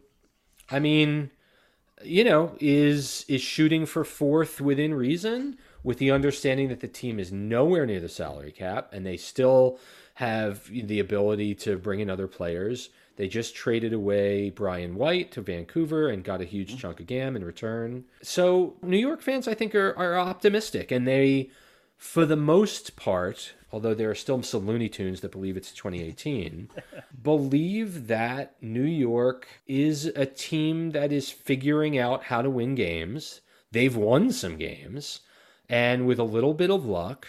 I 0.69 0.79
mean, 0.79 1.31
you 2.03 2.23
know, 2.23 2.55
is 2.59 3.25
is 3.27 3.41
shooting 3.41 3.85
for 3.85 4.03
fourth 4.03 4.59
within 4.59 4.93
reason, 4.93 5.57
with 5.83 5.99
the 5.99 6.11
understanding 6.11 6.67
that 6.69 6.79
the 6.81 6.87
team 6.87 7.19
is 7.19 7.31
nowhere 7.31 7.85
near 7.85 7.99
the 7.99 8.09
salary 8.09 8.51
cap 8.51 8.89
and 8.91 9.05
they 9.05 9.15
still 9.17 9.79
have 10.15 10.65
the 10.67 10.99
ability 10.99 11.53
to 11.53 11.77
bring 11.77 11.99
in 11.99 12.09
other 12.09 12.27
players. 12.27 12.89
They 13.15 13.27
just 13.27 13.55
traded 13.55 13.93
away 13.93 14.49
Brian 14.49 14.95
White 14.95 15.31
to 15.33 15.41
Vancouver 15.41 16.09
and 16.09 16.23
got 16.23 16.41
a 16.41 16.45
huge 16.45 16.75
mm. 16.75 16.77
chunk 16.77 16.99
of 16.99 17.07
GAM 17.07 17.35
in 17.35 17.45
return. 17.45 18.05
So 18.21 18.75
New 18.81 18.97
York 18.97 19.21
fans, 19.21 19.47
I 19.47 19.53
think, 19.53 19.73
are, 19.73 19.97
are 19.97 20.17
optimistic 20.17 20.91
and 20.91 21.07
they, 21.07 21.49
for 21.97 22.25
the 22.25 22.35
most 22.35 22.95
part, 22.95 23.53
although 23.71 23.93
there 23.93 24.09
are 24.09 24.15
still 24.15 24.41
some 24.41 24.65
Looney 24.65 24.89
Tunes 24.89 25.21
that 25.21 25.31
believe 25.31 25.57
it's 25.57 25.73
2018, 25.73 26.69
believe 27.21 28.07
that 28.07 28.55
New 28.61 28.83
York 28.83 29.47
is 29.67 30.05
a 30.05 30.25
team 30.25 30.91
that 30.91 31.11
is 31.11 31.29
figuring 31.29 31.97
out 31.97 32.23
how 32.23 32.41
to 32.41 32.49
win 32.49 32.75
games. 32.75 33.41
They've 33.71 33.95
won 33.95 34.31
some 34.31 34.55
games, 34.55 35.21
and 35.67 36.07
with 36.07 36.19
a 36.19 36.23
little 36.23 36.53
bit 36.53 36.69
of 36.69 36.85
luck 36.85 37.27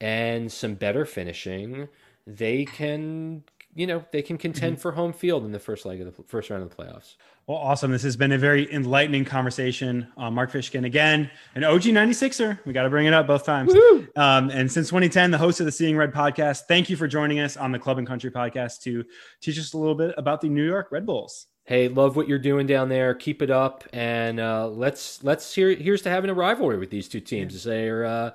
and 0.00 0.52
some 0.52 0.74
better 0.74 1.04
finishing, 1.04 1.88
they 2.24 2.64
can, 2.64 3.42
you 3.74 3.86
know, 3.86 4.04
they 4.10 4.22
can 4.22 4.36
contend 4.36 4.80
for 4.80 4.92
home 4.92 5.12
field 5.12 5.44
in 5.44 5.52
the 5.52 5.58
first 5.58 5.86
leg 5.86 6.00
of 6.00 6.16
the 6.16 6.22
first 6.24 6.50
round 6.50 6.62
of 6.62 6.70
the 6.70 6.76
playoffs. 6.76 7.16
Well, 7.46 7.58
awesome. 7.58 7.90
This 7.90 8.02
has 8.02 8.16
been 8.16 8.32
a 8.32 8.38
very 8.38 8.72
enlightening 8.72 9.24
conversation. 9.24 10.06
Uh, 10.16 10.30
Mark 10.30 10.52
Fishkin 10.52 10.84
again, 10.86 11.30
an 11.54 11.64
OG 11.64 11.82
96er. 11.82 12.58
We 12.64 12.72
got 12.72 12.82
to 12.82 12.90
bring 12.90 13.06
it 13.06 13.14
up 13.14 13.26
both 13.26 13.44
times. 13.44 13.72
Um, 14.16 14.50
and 14.50 14.70
since 14.70 14.88
2010, 14.88 15.30
the 15.30 15.38
host 15.38 15.60
of 15.60 15.66
the 15.66 15.72
Seeing 15.72 15.96
Red 15.96 16.12
podcast. 16.12 16.62
Thank 16.68 16.90
you 16.90 16.96
for 16.96 17.06
joining 17.06 17.40
us 17.40 17.56
on 17.56 17.72
the 17.72 17.78
Club 17.78 17.98
and 17.98 18.06
Country 18.06 18.30
podcast 18.30 18.82
to 18.82 19.04
teach 19.40 19.58
us 19.58 19.72
a 19.72 19.78
little 19.78 19.94
bit 19.94 20.14
about 20.16 20.40
the 20.40 20.48
New 20.48 20.64
York 20.64 20.90
Red 20.90 21.06
Bulls. 21.06 21.46
Hey, 21.64 21.88
love 21.88 22.16
what 22.16 22.26
you're 22.26 22.38
doing 22.38 22.66
down 22.66 22.88
there. 22.88 23.14
Keep 23.14 23.42
it 23.42 23.50
up, 23.50 23.84
and 23.92 24.40
uh, 24.40 24.66
let's 24.68 25.22
let's 25.22 25.54
hear. 25.54 25.72
Here's 25.74 26.02
to 26.02 26.10
having 26.10 26.28
a 26.28 26.34
rivalry 26.34 26.78
with 26.78 26.90
these 26.90 27.08
two 27.08 27.20
teams. 27.20 27.62
They're, 27.62 28.04
uh, 28.04 28.30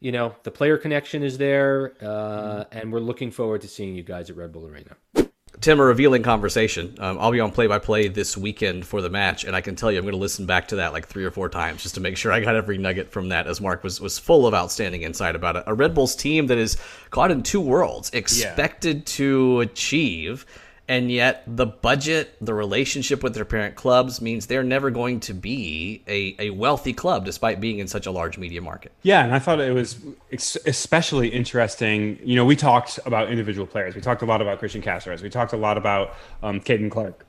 you 0.00 0.12
know, 0.12 0.34
the 0.44 0.50
player 0.50 0.76
connection 0.76 1.22
is 1.22 1.38
there, 1.38 1.94
uh, 2.00 2.64
and 2.70 2.92
we're 2.92 3.00
looking 3.00 3.30
forward 3.30 3.62
to 3.62 3.68
seeing 3.68 3.94
you 3.94 4.02
guys 4.02 4.30
at 4.30 4.36
Red 4.36 4.52
Bull 4.52 4.66
Arena. 4.66 4.96
Tim, 5.60 5.80
a 5.80 5.84
revealing 5.84 6.22
conversation. 6.22 6.94
Um, 7.00 7.18
I'll 7.18 7.32
be 7.32 7.40
on 7.40 7.50
play 7.50 7.66
by 7.66 7.80
play 7.80 8.06
this 8.06 8.36
weekend 8.36 8.86
for 8.86 9.02
the 9.02 9.10
match, 9.10 9.44
and 9.44 9.56
I 9.56 9.60
can 9.60 9.74
tell 9.74 9.90
you 9.90 9.98
I'm 9.98 10.04
going 10.04 10.12
to 10.12 10.18
listen 10.18 10.46
back 10.46 10.68
to 10.68 10.76
that 10.76 10.92
like 10.92 11.08
three 11.08 11.24
or 11.24 11.32
four 11.32 11.48
times 11.48 11.82
just 11.82 11.96
to 11.96 12.00
make 12.00 12.16
sure 12.16 12.30
I 12.30 12.40
got 12.40 12.54
every 12.54 12.78
nugget 12.78 13.10
from 13.10 13.30
that. 13.30 13.48
As 13.48 13.60
Mark 13.60 13.82
was 13.82 14.00
was 14.00 14.18
full 14.18 14.46
of 14.46 14.54
outstanding 14.54 15.02
insight 15.02 15.34
about 15.34 15.56
it. 15.56 15.64
A 15.66 15.74
Red 15.74 15.94
Bulls 15.94 16.14
team 16.14 16.46
that 16.46 16.58
is 16.58 16.76
caught 17.10 17.32
in 17.32 17.42
two 17.42 17.60
worlds, 17.60 18.10
expected 18.10 19.04
to 19.06 19.60
achieve, 19.60 20.46
and 20.88 21.12
yet 21.12 21.42
the 21.46 21.66
budget, 21.66 22.34
the 22.40 22.54
relationship 22.54 23.22
with 23.22 23.34
their 23.34 23.44
parent 23.44 23.74
clubs 23.74 24.22
means 24.22 24.46
they're 24.46 24.62
never 24.62 24.90
going 24.90 25.20
to 25.20 25.34
be 25.34 26.02
a, 26.08 26.34
a 26.38 26.50
wealthy 26.50 26.94
club 26.94 27.26
despite 27.26 27.60
being 27.60 27.78
in 27.78 27.86
such 27.86 28.06
a 28.06 28.10
large 28.10 28.38
media 28.38 28.62
market. 28.62 28.92
Yeah, 29.02 29.22
and 29.22 29.34
I 29.34 29.38
thought 29.38 29.60
it 29.60 29.74
was 29.74 29.98
especially 30.32 31.28
interesting. 31.28 32.18
You 32.24 32.36
know, 32.36 32.44
we 32.46 32.56
talked 32.56 32.98
about 33.04 33.30
individual 33.30 33.66
players. 33.66 33.94
We 33.94 34.00
talked 34.00 34.22
a 34.22 34.26
lot 34.26 34.40
about 34.40 34.60
Cristian 34.60 34.82
Cásseres. 34.82 35.22
We 35.22 35.28
talked 35.28 35.52
a 35.52 35.58
lot 35.58 35.76
about 35.76 36.14
um, 36.42 36.60
Caden 36.60 36.90
Clark. 36.90 37.26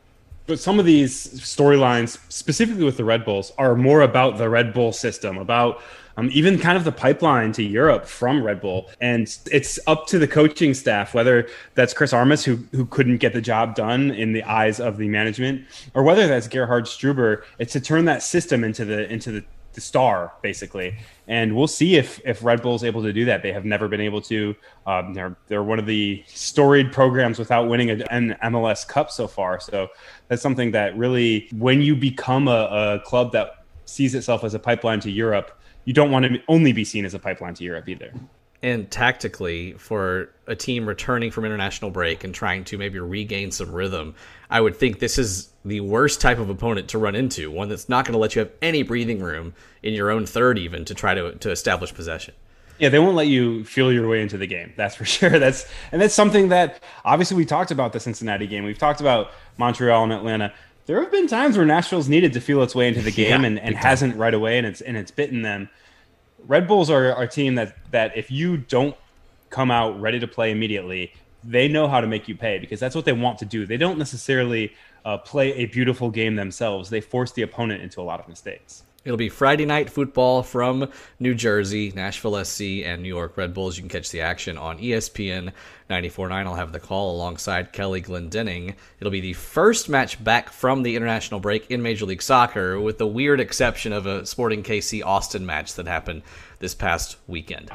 But 0.48 0.60
some 0.60 0.80
of 0.80 0.86
these 0.86 1.28
storylines, 1.42 2.18
specifically 2.30 2.84
with 2.84 2.98
the 2.98 3.04
Red 3.04 3.24
Bulls, 3.24 3.52
are 3.60 3.76
more 3.76 4.02
about 4.02 4.40
the 4.40 4.50
Red 4.50 4.74
Bull 4.74 4.92
system, 4.92 5.38
about 5.38 5.84
um, 6.20 6.30
even 6.34 6.60
kind 6.60 6.78
of 6.78 6.84
the 6.84 6.92
pipeline 6.92 7.54
to 7.54 7.64
Europe 7.64 8.06
from 8.06 8.44
Red 8.44 8.60
Bull. 8.60 8.90
And 9.00 9.34
it's 9.52 9.80
up 9.88 10.08
to 10.08 10.20
the 10.20 10.28
coaching 10.28 10.74
staff, 10.74 11.14
whether 11.14 11.48
that's 11.76 11.94
Chris 11.94 12.12
Armas, 12.12 12.44
who, 12.44 12.58
who 12.74 12.86
couldn't 12.86 13.18
get 13.18 13.34
the 13.34 13.42
job 13.42 13.76
done 13.76 14.12
in 14.12 14.34
the 14.34 14.44
eyes 14.44 14.80
of 14.80 14.98
the 14.98 15.08
management, 15.08 15.66
or 15.94 16.04
whether 16.04 16.28
that's 16.28 16.48
Gerhard 16.48 16.86
Struber, 16.86 17.44
it's 17.58 17.74
to 17.74 17.80
turn 17.80 18.06
that 18.06 18.22
system 18.22 18.64
into 18.64 18.86
the 18.86 19.10
into 19.12 19.32
the 19.32 19.44
the 19.74 19.82
star 19.82 20.34
basically. 20.42 20.98
And 21.28 21.56
we'll 21.56 21.68
see 21.68 21.96
if 21.96 22.20
if 22.26 22.44
red 22.44 22.62
bull's 22.62 22.84
able 22.84 23.04
to 23.04 23.14
do 23.14 23.24
that. 23.26 23.44
They 23.44 23.54
have 23.54 23.66
never 23.66 23.88
been 23.88 24.02
able 24.02 24.20
to. 24.24 24.56
Um, 24.88 25.14
they're 25.14 25.36
they're 25.48 25.64
one 25.64 25.80
of 25.80 25.86
the 25.86 26.24
storied 26.28 26.92
programs 26.92 27.38
without 27.38 27.70
winning 27.70 27.92
an 27.92 28.36
mls 28.44 28.88
cup 28.88 29.12
so 29.12 29.28
far. 29.28 29.60
So 29.60 29.88
that's 30.28 30.42
something 30.42 30.72
that 30.72 30.98
really 30.98 31.48
when 31.54 31.82
you 31.82 31.96
become 31.96 32.48
a, 32.48 33.00
a 33.00 33.02
club 33.06 33.32
that 33.34 33.64
sees 33.86 34.16
itself 34.16 34.44
as 34.44 34.54
a 34.54 34.60
pipeline 34.60 35.00
to 35.00 35.10
europe 35.10 35.59
you 35.86 35.94
don't 35.94 36.12
want 36.12 36.26
to 36.26 36.42
only 36.48 36.72
be 36.72 36.84
seen 36.84 37.06
as 37.06 37.14
a 37.14 37.20
pipeline 37.20 37.54
to 37.54 37.64
europe 37.64 37.88
either 37.88 38.12
and 38.62 38.90
tactically 38.92 39.74
for 39.74 40.30
a 40.48 40.56
team 40.56 40.86
returning 40.86 41.32
from 41.32 41.46
international 41.46 41.92
break 41.92 42.24
and 42.24 42.36
trying 42.36 42.64
to 42.66 42.78
maybe 42.78 43.00
regain 43.00 43.52
some 43.52 43.72
rhythm, 43.72 44.16
I 44.50 44.60
would 44.60 44.76
think 44.76 45.00
this 45.00 45.18
is 45.18 45.50
the 45.64 45.80
worst 45.80 46.20
type 46.20 46.40
of 46.40 46.50
opponent 46.50 46.90
to 46.90 46.98
run 46.98 47.16
into. 47.16 47.52
One 47.52 47.70
that's 47.70 47.88
not 47.88 48.06
going 48.06 48.14
to 48.14 48.20
let 48.20 48.36
you 48.36 48.40
have 48.40 48.52
any 48.62 48.84
breathing 48.84 49.22
room 49.22 49.54
in 49.82 49.94
your 49.94 50.12
own 50.12 50.26
third, 50.26 50.58
even 50.58 50.84
to 50.86 50.94
try 50.94 51.14
to 51.14 51.34
to 51.36 51.52
establish 51.52 51.94
possession. 51.94 52.34
Yeah, 52.80 52.88
they 52.90 53.00
won't 53.00 53.16
let 53.16 53.28
you 53.28 53.66
feel 53.66 53.92
your 53.92 54.08
way 54.08 54.22
into 54.22 54.38
the 54.38 54.48
game. 54.48 54.74
That's 54.76 54.96
for 54.96 55.06
sure. 55.06 55.40
That's 55.40 55.66
and 55.92 56.02
that's 56.02 56.14
something 56.14 56.50
that 56.50 56.84
obviously 57.06 57.38
we 57.38 57.46
talked 57.46 57.72
about 57.72 57.94
the 57.94 58.00
Cincinnati 58.00 58.48
game. 58.48 58.66
We've 58.66 58.78
talked 58.78 59.00
about 59.00 59.32
Montreal 59.58 60.04
and 60.04 60.14
Atlanta. 60.14 60.54
There 60.90 61.00
have 61.04 61.12
been 61.12 61.28
times 61.28 61.56
where 61.56 61.68
Nashville's 61.68 62.10
needed 62.10 62.34
to 62.34 62.42
feel 62.42 62.64
its 62.64 62.74
way 62.74 62.88
into 62.88 63.04
the 63.04 63.12
game 63.12 63.42
Yeah, 63.42 63.46
and, 63.46 63.60
and 63.60 63.76
hasn't 63.76 64.16
right 64.16 64.34
away, 64.34 64.58
and 64.58 64.66
it's 64.66 64.82
and 64.82 64.98
it's 64.98 65.12
bitten 65.12 65.44
them. 65.44 65.70
Red 66.48 66.68
Bulls 66.68 66.90
are, 66.90 67.14
are 67.14 67.22
a 67.22 67.28
team 67.28 67.54
that 67.56 67.78
that 67.92 68.18
if 68.18 68.32
you 68.32 68.58
don't 68.58 68.96
come 69.52 69.70
out 69.70 70.02
ready 70.02 70.20
to 70.20 70.28
play 70.28 70.50
immediately, 70.50 71.14
they 71.44 71.68
know 71.68 71.88
how 71.88 72.02
to 72.02 72.08
make 72.08 72.28
you 72.28 72.36
pay 72.36 72.58
because 72.58 72.80
that's 72.80 72.96
what 72.96 73.06
they 73.06 73.14
want 73.14 73.38
to 73.38 73.46
do. 73.46 73.68
They 73.68 73.78
don't 73.78 74.00
necessarily 74.00 74.74
uh, 75.06 75.20
play 75.20 75.54
a 75.54 75.68
beautiful 75.68 76.10
game 76.10 76.36
themselves. 76.36 76.90
They 76.90 77.02
force 77.02 77.34
the 77.34 77.44
opponent 77.44 77.84
into 77.84 78.02
a 78.02 78.06
lot 78.06 78.20
of 78.20 78.28
mistakes. 78.28 78.82
It'll 79.06 79.18
be 79.18 79.30
Friday 79.30 79.66
night 79.66 79.90
football 79.90 80.44
from 80.44 80.90
New 81.20 81.34
Jersey, 81.34 81.94
Nashville 81.96 82.44
SC, 82.44 82.84
and 82.84 83.02
New 83.02 83.08
York 83.08 83.38
Red 83.38 83.54
Bulls. 83.54 83.78
You 83.78 83.84
can 83.84 83.90
catch 83.90 84.12
the 84.12 84.20
action 84.20 84.58
on 84.58 84.78
ESPN 84.78 85.54
94.9. 85.90 86.32
I'll 86.32 86.56
have 86.56 86.74
the 86.74 86.82
call 86.82 87.16
alongside 87.16 87.72
Kelly 87.72 88.02
Glendenning. 88.02 88.76
It'll 89.00 89.10
be 89.10 89.22
the 89.22 89.34
first 89.34 89.88
match 89.88 90.22
back 90.22 90.50
from 90.50 90.84
the 90.84 90.98
international 90.98 91.40
break 91.40 91.72
in 91.72 91.82
Major 91.82 92.06
League 92.06 92.22
Soccer, 92.22 92.80
with 92.80 92.98
the 92.98 93.08
weird 93.08 93.40
exception 93.40 93.94
of 93.94 94.06
a 94.06 94.26
Sporting 94.26 94.64
KC 94.64 95.04
Austin 95.04 95.46
match 95.46 95.76
that 95.76 95.88
happened 95.88 96.22
this 96.60 96.76
past 96.76 97.16
weekend. 97.26 97.72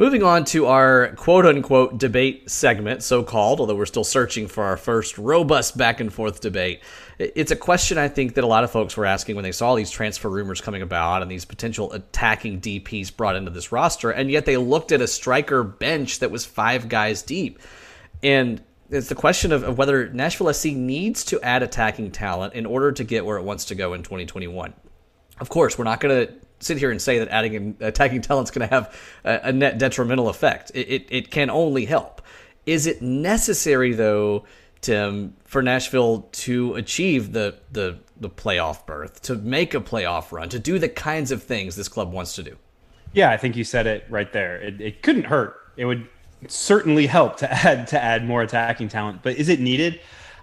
Moving 0.00 0.22
on 0.22 0.46
to 0.46 0.64
our 0.64 1.08
quote 1.16 1.44
unquote 1.44 1.98
debate 1.98 2.50
segment, 2.50 3.02
so 3.02 3.22
called, 3.22 3.60
although 3.60 3.74
we're 3.74 3.84
still 3.84 4.02
searching 4.02 4.46
for 4.48 4.64
our 4.64 4.78
first 4.78 5.18
robust 5.18 5.76
back 5.76 6.00
and 6.00 6.10
forth 6.10 6.40
debate. 6.40 6.80
It's 7.18 7.50
a 7.50 7.56
question 7.56 7.98
I 7.98 8.08
think 8.08 8.32
that 8.36 8.42
a 8.42 8.46
lot 8.46 8.64
of 8.64 8.70
folks 8.70 8.96
were 8.96 9.04
asking 9.04 9.36
when 9.36 9.42
they 9.42 9.52
saw 9.52 9.74
these 9.74 9.90
transfer 9.90 10.30
rumors 10.30 10.62
coming 10.62 10.80
about 10.80 11.20
and 11.20 11.30
these 11.30 11.44
potential 11.44 11.92
attacking 11.92 12.62
DPs 12.62 13.14
brought 13.14 13.36
into 13.36 13.50
this 13.50 13.72
roster, 13.72 14.10
and 14.10 14.30
yet 14.30 14.46
they 14.46 14.56
looked 14.56 14.90
at 14.90 15.02
a 15.02 15.06
striker 15.06 15.62
bench 15.62 16.20
that 16.20 16.30
was 16.30 16.46
five 16.46 16.88
guys 16.88 17.20
deep. 17.20 17.58
And 18.22 18.62
it's 18.88 19.10
the 19.10 19.14
question 19.14 19.52
of, 19.52 19.64
of 19.64 19.76
whether 19.76 20.08
Nashville 20.08 20.50
SC 20.50 20.68
needs 20.68 21.26
to 21.26 21.42
add 21.42 21.62
attacking 21.62 22.12
talent 22.12 22.54
in 22.54 22.64
order 22.64 22.90
to 22.90 23.04
get 23.04 23.26
where 23.26 23.36
it 23.36 23.42
wants 23.42 23.66
to 23.66 23.74
go 23.74 23.92
in 23.92 24.02
2021 24.02 24.72
of 25.40 25.48
course, 25.48 25.78
we're 25.78 25.84
not 25.84 26.00
going 26.00 26.26
to 26.26 26.34
sit 26.60 26.78
here 26.78 26.90
and 26.90 27.00
say 27.00 27.18
that 27.18 27.28
adding 27.28 27.76
attacking 27.80 28.22
talent's 28.22 28.50
going 28.50 28.68
to 28.68 28.74
have 28.74 28.96
a, 29.24 29.40
a 29.44 29.52
net 29.52 29.78
detrimental 29.78 30.28
effect. 30.28 30.70
It, 30.74 30.88
it, 30.88 31.06
it 31.10 31.30
can 31.30 31.50
only 31.50 31.86
help. 31.86 32.22
Is 32.66 32.86
it 32.86 33.02
necessary, 33.02 33.94
though, 33.94 34.44
Tim, 34.80 35.34
for 35.44 35.62
Nashville 35.62 36.28
to 36.32 36.74
achieve 36.74 37.32
the, 37.32 37.56
the, 37.72 37.98
the 38.18 38.30
playoff 38.30 38.86
berth, 38.86 39.22
to 39.22 39.34
make 39.34 39.74
a 39.74 39.80
playoff 39.80 40.30
run, 40.30 40.48
to 40.50 40.58
do 40.58 40.78
the 40.78 40.88
kinds 40.88 41.30
of 41.32 41.42
things 41.42 41.76
this 41.76 41.88
club 41.88 42.12
wants 42.12 42.34
to 42.36 42.42
do? 42.42 42.56
Yeah, 43.12 43.30
I 43.30 43.36
think 43.36 43.56
you 43.56 43.64
said 43.64 43.86
it 43.86 44.04
right 44.08 44.32
there. 44.32 44.56
It, 44.60 44.80
it 44.80 45.02
couldn't 45.02 45.24
hurt. 45.24 45.56
It 45.76 45.86
would 45.86 46.06
certainly 46.48 47.06
help 47.06 47.36
to 47.38 47.50
add 47.50 47.86
to 47.88 48.02
add 48.02 48.26
more 48.26 48.42
attacking 48.42 48.88
talent, 48.88 49.22
but 49.22 49.36
is 49.36 49.48
it 49.48 49.60
needed? 49.60 50.00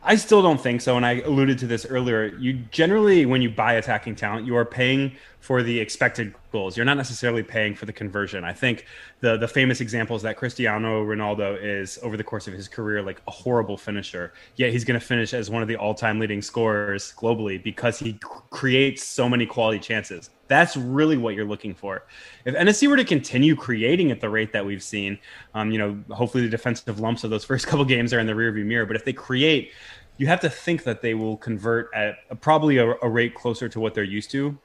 I 0.08 0.16
still 0.16 0.42
don't 0.42 0.60
think 0.60 0.80
so. 0.80 0.96
And 0.96 1.06
I 1.06 1.20
alluded 1.20 1.60
to 1.60 1.68
this 1.68 1.86
earlier. 1.86 2.28
You 2.40 2.54
generally, 2.72 3.26
when 3.26 3.42
you 3.42 3.50
buy 3.50 3.74
attacking 3.74 4.16
talent, 4.16 4.48
you 4.48 4.56
are 4.56 4.64
paying 4.64 5.12
for 5.42 5.62
the 5.62 5.80
expected 5.82 6.34
goals. 6.52 6.78
You're 6.78 6.86
not 6.86 6.96
necessarily 6.96 7.44
paying 7.44 7.76
for 7.76 7.86
the 7.86 7.94
conversion. 7.94 8.46
I 8.46 8.54
think 8.54 8.86
the 9.20 9.38
the 9.38 9.48
famous 9.48 9.82
example 9.82 10.16
is 10.16 10.22
that 10.22 10.38
Cristiano 10.38 11.04
Ronaldo 11.06 11.58
is 11.62 12.00
over 12.02 12.18
the 12.18 12.24
course 12.24 12.48
of 12.48 12.54
his 12.54 12.68
career 12.68 13.02
like 13.02 13.22
a 13.28 13.32
horrible 13.32 13.78
finisher. 13.78 14.34
Yet 14.56 14.72
he's 14.72 14.86
going 14.86 15.00
to 15.00 15.06
finish 15.06 15.34
as 15.34 15.50
one 15.50 15.62
of 15.62 15.68
the 15.68 15.76
all-time 15.76 16.20
leading 16.20 16.42
scorers 16.42 17.14
globally 17.18 17.62
because 17.62 18.00
he 18.00 18.18
creates 18.50 19.04
so 19.04 19.28
many 19.28 19.46
quality 19.46 19.80
chances. 19.80 20.30
That's 20.48 20.78
really 20.78 21.18
what 21.18 21.36
you're 21.36 21.46
looking 21.46 21.74
for. 21.74 22.06
If 22.46 22.56
NSC 22.56 22.88
were 22.88 22.96
to 22.96 23.04
continue 23.04 23.56
creating 23.56 24.12
at 24.12 24.22
the 24.22 24.30
rate 24.30 24.54
that 24.54 24.66
we've 24.66 24.84
seen, 24.84 25.20
um, 25.54 25.72
you 25.72 25.78
know, 25.78 26.00
hopefully 26.14 26.44
the 26.44 26.50
defensive 26.50 27.00
lumps 27.00 27.24
of 27.24 27.30
those 27.30 27.44
first 27.44 27.68
couple 27.70 27.86
games 27.86 28.14
are 28.14 28.20
in 28.20 28.28
the 28.28 28.34
rearview 28.34 28.66
mirror. 28.66 28.86
But 28.86 28.96
if 28.96 29.06
they 29.06 29.14
create, 29.14 29.72
you 30.18 30.28
have 30.28 30.40
to 30.42 30.50
think 30.50 30.84
that 30.84 31.02
they 31.02 31.14
will 31.14 31.38
convert 31.38 31.90
at 31.94 32.18
a, 32.30 32.36
probably 32.36 32.78
a, 32.78 32.96
a 33.02 33.10
rate 33.10 33.36
closer 33.36 33.70
to 33.70 33.80
what 33.80 33.94
they're 33.94 34.04
used 34.04 34.32
to. 34.32 34.58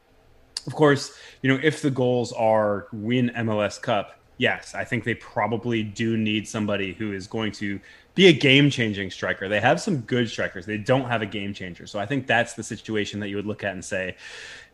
Of 0.67 0.75
course, 0.75 1.17
you 1.43 1.53
know, 1.53 1.61
if 1.63 1.83
the 1.83 1.91
goals 1.91 2.33
are 2.33 2.87
win 2.93 3.31
MLS 3.37 3.81
Cup, 3.81 4.21
yes, 4.39 4.75
I 4.75 4.85
think 4.85 5.05
they 5.05 5.15
probably 5.15 5.83
do 5.83 6.17
need 6.17 6.49
somebody 6.49 6.93
who 6.93 7.13
is 7.13 7.27
going 7.27 7.53
to 7.53 7.81
be 8.15 8.27
a 8.27 8.33
game 8.33 8.71
changing 8.71 9.11
striker. 9.11 9.49
They 9.49 9.61
have 9.61 9.81
some 9.81 10.01
good 10.01 10.29
strikers. 10.29 10.67
They 10.67 10.79
don't 10.79 11.05
have 11.05 11.23
a 11.23 11.27
game 11.27 11.55
changer. 11.55 11.87
So 11.87 11.99
I 11.99 12.07
think 12.07 12.27
that's 12.27 12.55
the 12.55 12.63
situation 12.63 13.21
that 13.21 13.29
you 13.29 13.37
would 13.37 13.47
look 13.47 13.65
at 13.65 13.73
and 13.73 13.85
say, 13.85 14.17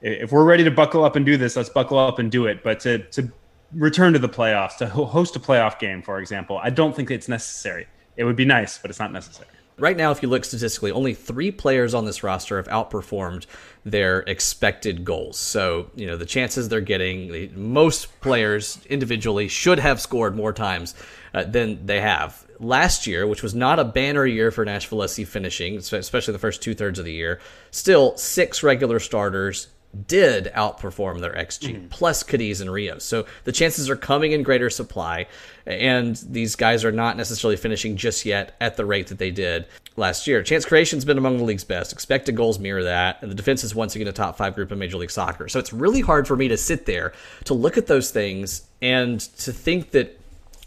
if 0.01 0.33
we're 0.33 0.45
ready 0.45 0.65
to 0.65 0.71
buckle 0.71 1.05
up 1.05 1.17
and 1.17 1.25
do 1.25 1.37
this, 1.37 1.57
let's 1.57 1.69
buckle 1.69 1.99
up 1.99 2.19
and 2.19 2.31
do 2.31 2.47
it. 2.47 2.63
But 2.63 2.81
to, 2.81 2.99
to 2.99 3.31
return 3.73 4.13
to 4.13 4.19
the 4.19 4.29
playoffs, 4.29 4.77
to 4.79 4.87
host 4.87 5.37
a 5.37 5.41
playoff 5.41 5.79
game, 5.79 6.03
for 6.03 6.19
example, 6.19 6.59
I 6.63 6.71
don't 6.71 6.95
think 6.95 7.11
it's 7.11 7.29
necessary. 7.29 7.87
It 8.17 8.25
would 8.25 8.37
be 8.37 8.45
nice, 8.45 8.79
but 8.79 8.91
it's 8.91 8.99
not 8.99 9.13
necessary. 9.13 9.49
Right 9.79 9.97
now, 9.97 10.11
if 10.11 10.23
you 10.23 10.29
look 10.29 10.45
statistically, 10.45 10.91
only 10.91 11.15
three 11.15 11.53
players 11.53 11.95
on 11.95 12.05
this 12.05 12.25
roster 12.25 12.57
have 12.57 12.67
outperformed 12.67 13.47
their 13.85 14.21
expected 14.21 15.05
goals. 15.05 15.39
So, 15.39 15.91
you 15.95 16.07
know, 16.07 16.17
the 16.17 16.27
chances 16.27 16.69
they're 16.69 16.81
getting, 16.81 17.53
most 17.55 18.21
players 18.21 18.81
individually 18.87 19.47
should 19.47 19.79
have 19.79 20.01
scored 20.01 20.35
more 20.35 20.53
times 20.53 20.95
uh, 21.33 21.45
than 21.45 21.87
they 21.87 22.01
have. 22.01 22.45
Last 22.59 23.07
year, 23.07 23.25
which 23.27 23.43
was 23.43 23.55
not 23.55 23.79
a 23.79 23.85
banner 23.85 24.27
year 24.27 24.51
for 24.51 24.65
Nashville 24.65 25.07
SC 25.07 25.23
finishing, 25.23 25.77
especially 25.77 26.33
the 26.33 26.39
first 26.41 26.61
two 26.61 26.75
thirds 26.75 26.99
of 26.99 27.05
the 27.05 27.13
year, 27.13 27.39
still 27.71 28.17
six 28.17 28.65
regular 28.65 28.99
starters 28.99 29.69
did 30.07 30.53
outperform 30.55 31.21
their 31.21 31.33
XG, 31.33 31.75
mm-hmm. 31.75 31.89
plus 31.89 32.23
Cadiz 32.23 32.61
and 32.61 32.71
Rios. 32.71 33.05
So 33.05 33.27
the 33.45 33.53
chances 33.53 33.89
are 33.89 33.97
coming 33.97 34.33
in 34.33 34.43
greater 34.43 34.69
supply, 34.69 35.27
and 35.67 36.17
these 36.17 36.57
guys 36.57 36.85
are 36.85 36.93
not 36.93 37.17
necessarily 37.17 37.57
finishing 37.57 37.97
just 37.97 38.25
yet 38.27 38.55
at 38.61 38.77
the 38.77 38.85
rate 38.85 39.07
that 39.09 39.19
they 39.19 39.31
did 39.31 39.67
last 39.97 40.27
year. 40.27 40.43
Chance 40.43 40.67
creation's 40.67 41.05
been 41.05 41.19
among 41.19 41.39
the 41.39 41.45
league's 41.45 41.65
best. 41.65 41.93
Expected 41.93 42.37
goals 42.37 42.59
mirror 42.59 42.85
that, 42.85 43.23
and 43.23 43.31
the 43.31 43.35
defense 43.35 43.65
is 43.65 43.75
once 43.75 43.95
again 43.95 44.09
a 44.09 44.13
top 44.13 44.37
five 44.37 44.55
group 44.55 44.71
in 44.71 44.79
Major 44.79 44.99
League 44.99 45.11
Soccer. 45.11 45.49
So 45.49 45.59
it's 45.59 45.73
really 45.73 46.01
hard 46.01 46.29
for 46.29 46.37
me 46.37 46.49
to 46.49 46.57
sit 46.57 46.85
there 46.85 47.13
to 47.45 47.55
look 47.55 47.79
at 47.79 47.87
those 47.87 48.11
things 48.11 48.69
and 48.83 49.21
to 49.21 49.53
think 49.53 49.93
that 49.93 50.21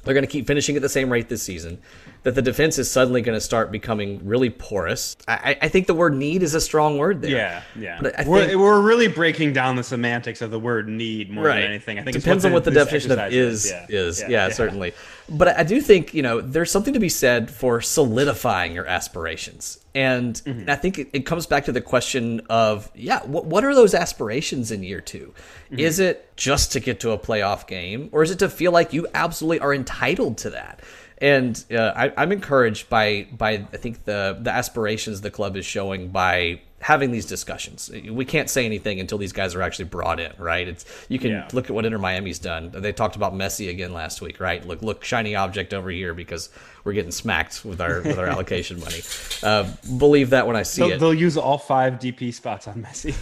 they're 0.03 0.15
going 0.15 0.25
to 0.25 0.31
keep 0.31 0.47
finishing 0.47 0.75
at 0.75 0.81
the 0.81 0.89
same 0.89 1.11
rate 1.11 1.29
this 1.29 1.43
season. 1.43 1.79
That 2.23 2.35
the 2.35 2.41
defense 2.43 2.77
is 2.77 2.89
suddenly 2.89 3.23
going 3.23 3.35
to 3.35 3.41
start 3.41 3.71
becoming 3.71 4.21
really 4.23 4.51
porous. 4.51 5.17
I, 5.27 5.57
I 5.59 5.69
think 5.69 5.87
the 5.87 5.95
word 5.95 6.13
"need" 6.13 6.43
is 6.43 6.53
a 6.53 6.61
strong 6.61 6.99
word 6.99 7.21
there. 7.23 7.31
Yeah, 7.31 7.63
yeah. 7.75 7.97
But 7.99 8.19
I 8.19 8.27
we're, 8.27 8.45
think- 8.45 8.59
we're 8.59 8.79
really 8.81 9.07
breaking 9.07 9.53
down 9.53 9.75
the 9.75 9.83
semantics 9.83 10.41
of 10.43 10.51
the 10.51 10.59
word 10.59 10.87
need 10.87 11.31
more 11.31 11.45
right. 11.45 11.61
than 11.61 11.69
anything. 11.71 11.97
I 11.97 12.03
think 12.03 12.15
it's 12.15 12.23
depends 12.23 12.45
on 12.45 12.53
what 12.53 12.63
the 12.63 12.69
definition 12.71 13.11
of 13.11 13.17
exercise 13.17 13.65
is 13.65 13.71
Yeah, 13.71 13.85
is. 13.89 14.23
Yeah, 14.27 14.49
certainly. 14.49 14.93
But 15.29 15.47
I 15.57 15.63
do 15.63 15.81
think 15.81 16.13
you 16.13 16.21
know 16.21 16.41
there's 16.41 16.69
something 16.69 16.93
to 16.93 16.99
be 16.99 17.09
said 17.09 17.49
for 17.49 17.81
solidifying 17.81 18.73
your 18.75 18.85
aspirations, 18.85 19.79
and 19.95 20.35
Mm-hmm. 20.35 20.69
I 20.69 20.75
think 20.75 20.99
it, 20.99 21.09
it 21.13 21.25
comes 21.25 21.45
back 21.47 21.65
to 21.65 21.71
the 21.71 21.81
question 21.81 22.41
of 22.49 22.91
yeah, 22.93 23.21
what 23.23 23.45
what 23.45 23.63
are 23.65 23.73
those 23.73 23.93
aspirations 23.95 24.71
in 24.71 24.83
year 24.83 25.01
2 25.01 25.33
Mm-hmm. 25.71 25.79
Is 25.79 25.99
it 25.99 26.35
just 26.35 26.73
to 26.73 26.81
get 26.81 26.99
to 26.99 27.11
a 27.11 27.17
playoff 27.17 27.65
game, 27.65 28.09
or 28.11 28.23
is 28.23 28.29
it 28.31 28.39
to 28.39 28.49
feel 28.49 28.73
like 28.73 28.91
you 28.91 29.07
absolutely 29.13 29.61
are 29.61 29.73
entitled 29.73 30.37
to 30.39 30.49
that? 30.49 30.81
And 31.21 31.63
uh, 31.71 31.93
I, 31.95 32.11
I'm 32.17 32.31
encouraged 32.31 32.89
by 32.89 33.27
by 33.31 33.51
I 33.71 33.77
think 33.77 34.05
the 34.05 34.37
the 34.41 34.51
aspirations 34.51 35.21
the 35.21 35.29
club 35.31 35.55
is 35.55 35.65
showing 35.65 36.09
by 36.09 36.61
having 36.79 37.11
these 37.11 37.27
discussions. 37.27 37.91
We 38.09 38.25
can't 38.25 38.49
say 38.49 38.65
anything 38.65 38.99
until 38.99 39.19
these 39.19 39.31
guys 39.31 39.53
are 39.53 39.61
actually 39.61 39.85
brought 39.85 40.19
in, 40.19 40.33
right? 40.39 40.67
It's 40.67 40.83
you 41.09 41.19
can 41.19 41.29
Yeah. 41.29 41.47
look 41.53 41.65
at 41.65 41.71
what 41.75 41.85
Inter 41.85 41.99
Miami's 41.99 42.39
done. 42.39 42.71
They 42.73 42.91
talked 42.91 43.15
about 43.15 43.35
Messi 43.35 43.69
again 43.69 43.93
last 43.93 44.19
week, 44.19 44.39
right? 44.39 44.65
Look, 44.65 44.81
look, 44.81 45.03
shiny 45.03 45.35
object 45.35 45.75
over 45.75 45.91
here 45.91 46.15
because 46.15 46.49
we're 46.83 46.93
getting 46.93 47.11
smacked 47.11 47.63
with 47.63 47.79
our 47.79 48.01
with 48.01 48.17
our 48.17 48.27
allocation 48.27 48.79
money. 48.79 49.01
Uh, 49.43 49.71
believe 49.97 50.31
that 50.31 50.47
when 50.47 50.55
I 50.55 50.63
see 50.63 50.81
They'll, 50.81 50.91
it. 50.91 50.99
they'll 50.99 51.13
use 51.13 51.37
all 51.37 51.57
five 51.57 51.93
DP 51.95 52.33
spots 52.33 52.67
on 52.67 52.81
Messi. 52.83 53.13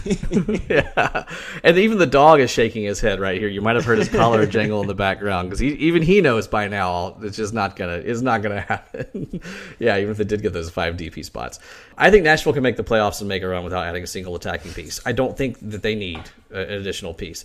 yeah, 0.68 1.24
and 1.62 1.78
even 1.78 1.98
the 1.98 2.06
dog 2.06 2.40
is 2.40 2.50
shaking 2.50 2.84
his 2.84 3.00
head 3.00 3.20
right 3.20 3.38
here. 3.38 3.48
You 3.48 3.60
might 3.60 3.76
have 3.76 3.84
heard 3.84 3.98
his 3.98 4.08
collar 4.08 4.46
jingle 4.46 4.80
in 4.80 4.86
the 4.88 4.94
background 4.94 5.48
because 5.50 5.60
he, 5.60 5.68
even 5.74 6.02
he 6.02 6.20
knows 6.20 6.48
by 6.48 6.68
now 6.68 7.16
it's 7.22 7.36
just 7.36 7.52
not 7.52 7.76
gonna 7.76 7.94
it's 7.94 8.22
not 8.22 8.42
gonna 8.42 8.60
happen. 8.68 9.40
yeah, 9.78 9.98
even 9.98 10.10
if 10.10 10.16
they 10.16 10.24
did 10.24 10.42
get 10.42 10.52
those 10.52 10.70
five 10.70 10.96
DP 10.96 11.24
spots, 11.24 11.58
I 11.98 12.10
think 12.10 12.24
Nashville 12.24 12.52
can 12.52 12.62
make 12.62 12.76
the 12.76 12.84
playoffs 12.84 13.20
and 13.20 13.28
make 13.28 13.42
a 13.42 13.48
run 13.48 13.64
without 13.64 13.84
adding 13.86 14.02
a 14.02 14.06
single 14.06 14.34
attacking 14.34 14.72
piece. 14.72 15.00
I 15.04 15.12
don't 15.12 15.36
think 15.36 15.58
that 15.70 15.82
they 15.82 15.94
need 15.94 16.22
an 16.50 16.70
additional 16.70 17.14
piece. 17.14 17.44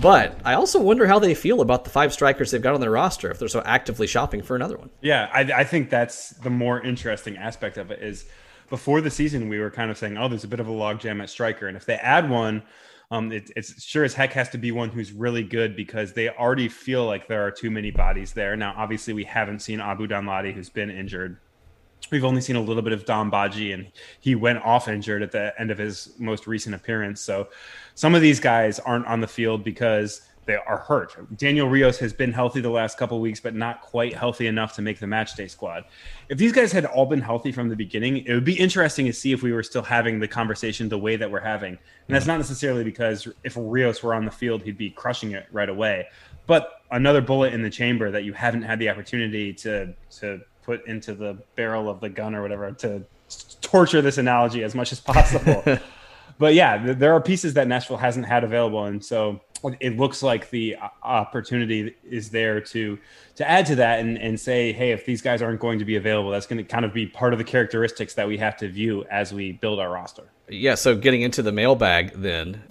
But 0.00 0.38
I 0.44 0.54
also 0.54 0.80
wonder 0.80 1.06
how 1.06 1.18
they 1.18 1.34
feel 1.34 1.60
about 1.60 1.84
the 1.84 1.90
five 1.90 2.12
strikers 2.12 2.50
they've 2.50 2.60
got 2.60 2.74
on 2.74 2.80
their 2.80 2.90
roster 2.90 3.30
if 3.30 3.38
they're 3.38 3.48
so 3.48 3.62
actively 3.64 4.06
shopping 4.06 4.42
for 4.42 4.54
another 4.56 4.76
one. 4.76 4.90
yeah, 5.00 5.30
I, 5.32 5.40
I 5.40 5.64
think 5.64 5.90
that's 5.90 6.30
the 6.30 6.50
more 6.50 6.80
interesting 6.80 7.36
aspect 7.36 7.78
of 7.78 7.90
it 7.90 8.02
is 8.02 8.26
before 8.68 9.00
the 9.00 9.10
season 9.10 9.48
we 9.48 9.58
were 9.58 9.70
kind 9.70 9.90
of 9.90 9.98
saying, 9.98 10.18
oh, 10.18 10.28
there's 10.28 10.44
a 10.44 10.48
bit 10.48 10.60
of 10.60 10.68
a 10.68 10.72
logjam 10.72 11.22
at 11.22 11.30
striker, 11.30 11.68
and 11.68 11.76
if 11.76 11.86
they 11.86 11.94
add 11.94 12.28
one, 12.28 12.62
Um, 13.10 13.30
it, 13.30 13.50
it's 13.54 13.82
sure 13.82 14.02
as 14.02 14.14
heck 14.14 14.32
has 14.32 14.48
to 14.50 14.58
be 14.58 14.72
one 14.72 14.88
who's 14.88 15.12
really 15.12 15.42
good 15.44 15.76
because 15.76 16.14
they 16.14 16.30
already 16.30 16.68
feel 16.68 17.04
like 17.04 17.28
there 17.28 17.46
are 17.46 17.50
too 17.50 17.70
many 17.70 17.90
bodies 17.90 18.32
there. 18.32 18.56
Now, 18.56 18.74
obviously, 18.76 19.12
we 19.12 19.24
haven't 19.24 19.60
seen 19.60 19.78
Abu 19.80 20.06
Danladi, 20.08 20.52
who's 20.54 20.70
been 20.70 20.90
injured. 20.90 21.38
We've 22.10 22.24
only 22.24 22.40
seen 22.40 22.56
a 22.56 22.60
little 22.60 22.82
bit 22.82 22.92
of 22.92 23.04
Dom 23.04 23.30
Badji, 23.30 23.74
and 23.74 23.90
he 24.20 24.34
went 24.34 24.58
off 24.58 24.88
injured 24.88 25.22
at 25.22 25.32
the 25.32 25.52
end 25.58 25.70
of 25.70 25.78
his 25.78 26.14
most 26.18 26.46
recent 26.46 26.74
appearance. 26.74 27.20
So, 27.20 27.48
some 27.94 28.14
of 28.14 28.22
these 28.22 28.40
guys 28.40 28.78
aren't 28.78 29.06
on 29.06 29.20
the 29.20 29.26
field 29.26 29.64
because 29.64 30.22
they 30.46 30.56
are 30.56 30.78
hurt. 30.78 31.16
Daniel 31.36 31.68
Rios 31.68 31.98
has 31.98 32.12
been 32.12 32.32
healthy 32.32 32.60
the 32.60 32.70
last 32.70 32.98
couple 32.98 33.20
weeks, 33.20 33.40
but 33.40 33.54
not 33.54 33.80
quite 33.80 34.14
healthy 34.14 34.46
enough 34.46 34.74
to 34.74 34.82
make 34.82 34.98
the 34.98 35.06
match 35.06 35.34
day 35.34 35.48
squad. 35.48 35.84
If 36.28 36.38
these 36.38 36.52
guys 36.52 36.72
had 36.72 36.84
all 36.84 37.06
been 37.06 37.20
healthy 37.20 37.52
from 37.52 37.68
the 37.68 37.76
beginning, 37.76 38.18
it 38.18 38.34
would 38.34 38.44
be 38.44 38.58
interesting 38.58 39.06
to 39.06 39.12
see 39.12 39.32
if 39.32 39.42
we 39.42 39.52
were 39.52 39.62
still 39.62 39.82
having 39.82 40.20
the 40.20 40.28
conversation 40.28 40.88
the 40.88 40.98
way 40.98 41.16
that 41.16 41.30
we're 41.30 41.40
having. 41.40 41.78
And 42.08 42.14
that's 42.14 42.26
not 42.26 42.36
necessarily 42.36 42.84
because 42.84 43.28
if 43.42 43.56
Rios 43.58 44.02
were 44.02 44.14
on 44.14 44.24
the 44.24 44.30
field, 44.30 44.62
he'd 44.62 44.78
be 44.78 44.90
crushing 44.90 45.32
it 45.32 45.46
right 45.52 45.68
away. 45.68 46.08
But 46.46 46.82
another 46.90 47.22
bullet 47.22 47.54
in 47.54 47.62
the 47.62 47.70
chamber 47.70 48.10
that 48.10 48.24
you 48.24 48.34
haven't 48.34 48.62
had 48.62 48.78
the 48.78 48.90
opportunity 48.90 49.52
to 49.54 49.94
to 50.18 50.40
put 50.64 50.86
into 50.86 51.14
the 51.14 51.38
barrel 51.56 51.88
of 51.88 52.00
the 52.00 52.08
gun 52.08 52.34
or 52.34 52.42
whatever 52.42 52.70
to 52.72 53.04
torture 53.60 54.02
this 54.02 54.18
analogy 54.18 54.62
as 54.62 54.74
much 54.74 54.92
as 54.92 55.00
possible. 55.00 55.62
but 56.38 56.54
yeah, 56.54 56.92
there 56.94 57.12
are 57.12 57.20
pieces 57.20 57.54
that 57.54 57.68
Nashville 57.68 57.96
hasn't 57.96 58.26
had 58.26 58.44
available, 58.44 58.84
and 58.84 59.04
so 59.04 59.40
it 59.80 59.96
looks 59.96 60.22
like 60.22 60.50
the 60.50 60.76
uh, 60.76 60.88
opportunity 61.02 61.94
is 62.08 62.30
there 62.30 62.60
to 62.60 62.98
to 63.36 63.48
add 63.48 63.66
to 63.66 63.74
that 63.76 64.00
and, 64.00 64.18
and 64.18 64.38
say, 64.38 64.72
hey, 64.72 64.92
if 64.92 65.06
these 65.06 65.22
guys 65.22 65.42
aren't 65.42 65.60
going 65.60 65.78
to 65.78 65.84
be 65.84 65.96
available, 65.96 66.30
that's 66.30 66.46
going 66.46 66.58
to 66.58 66.64
kind 66.64 66.84
of 66.84 66.92
be 66.92 67.06
part 67.06 67.32
of 67.32 67.38
the 67.38 67.44
characteristics 67.44 68.14
that 68.14 68.28
we 68.28 68.36
have 68.36 68.56
to 68.56 68.68
view 68.68 69.04
as 69.10 69.32
we 69.32 69.52
build 69.52 69.80
our 69.80 69.90
roster. 69.90 70.24
Yeah. 70.48 70.74
So 70.74 70.94
getting 70.96 71.22
into 71.22 71.42
the 71.42 71.52
mailbag 71.52 72.12
then. 72.14 72.62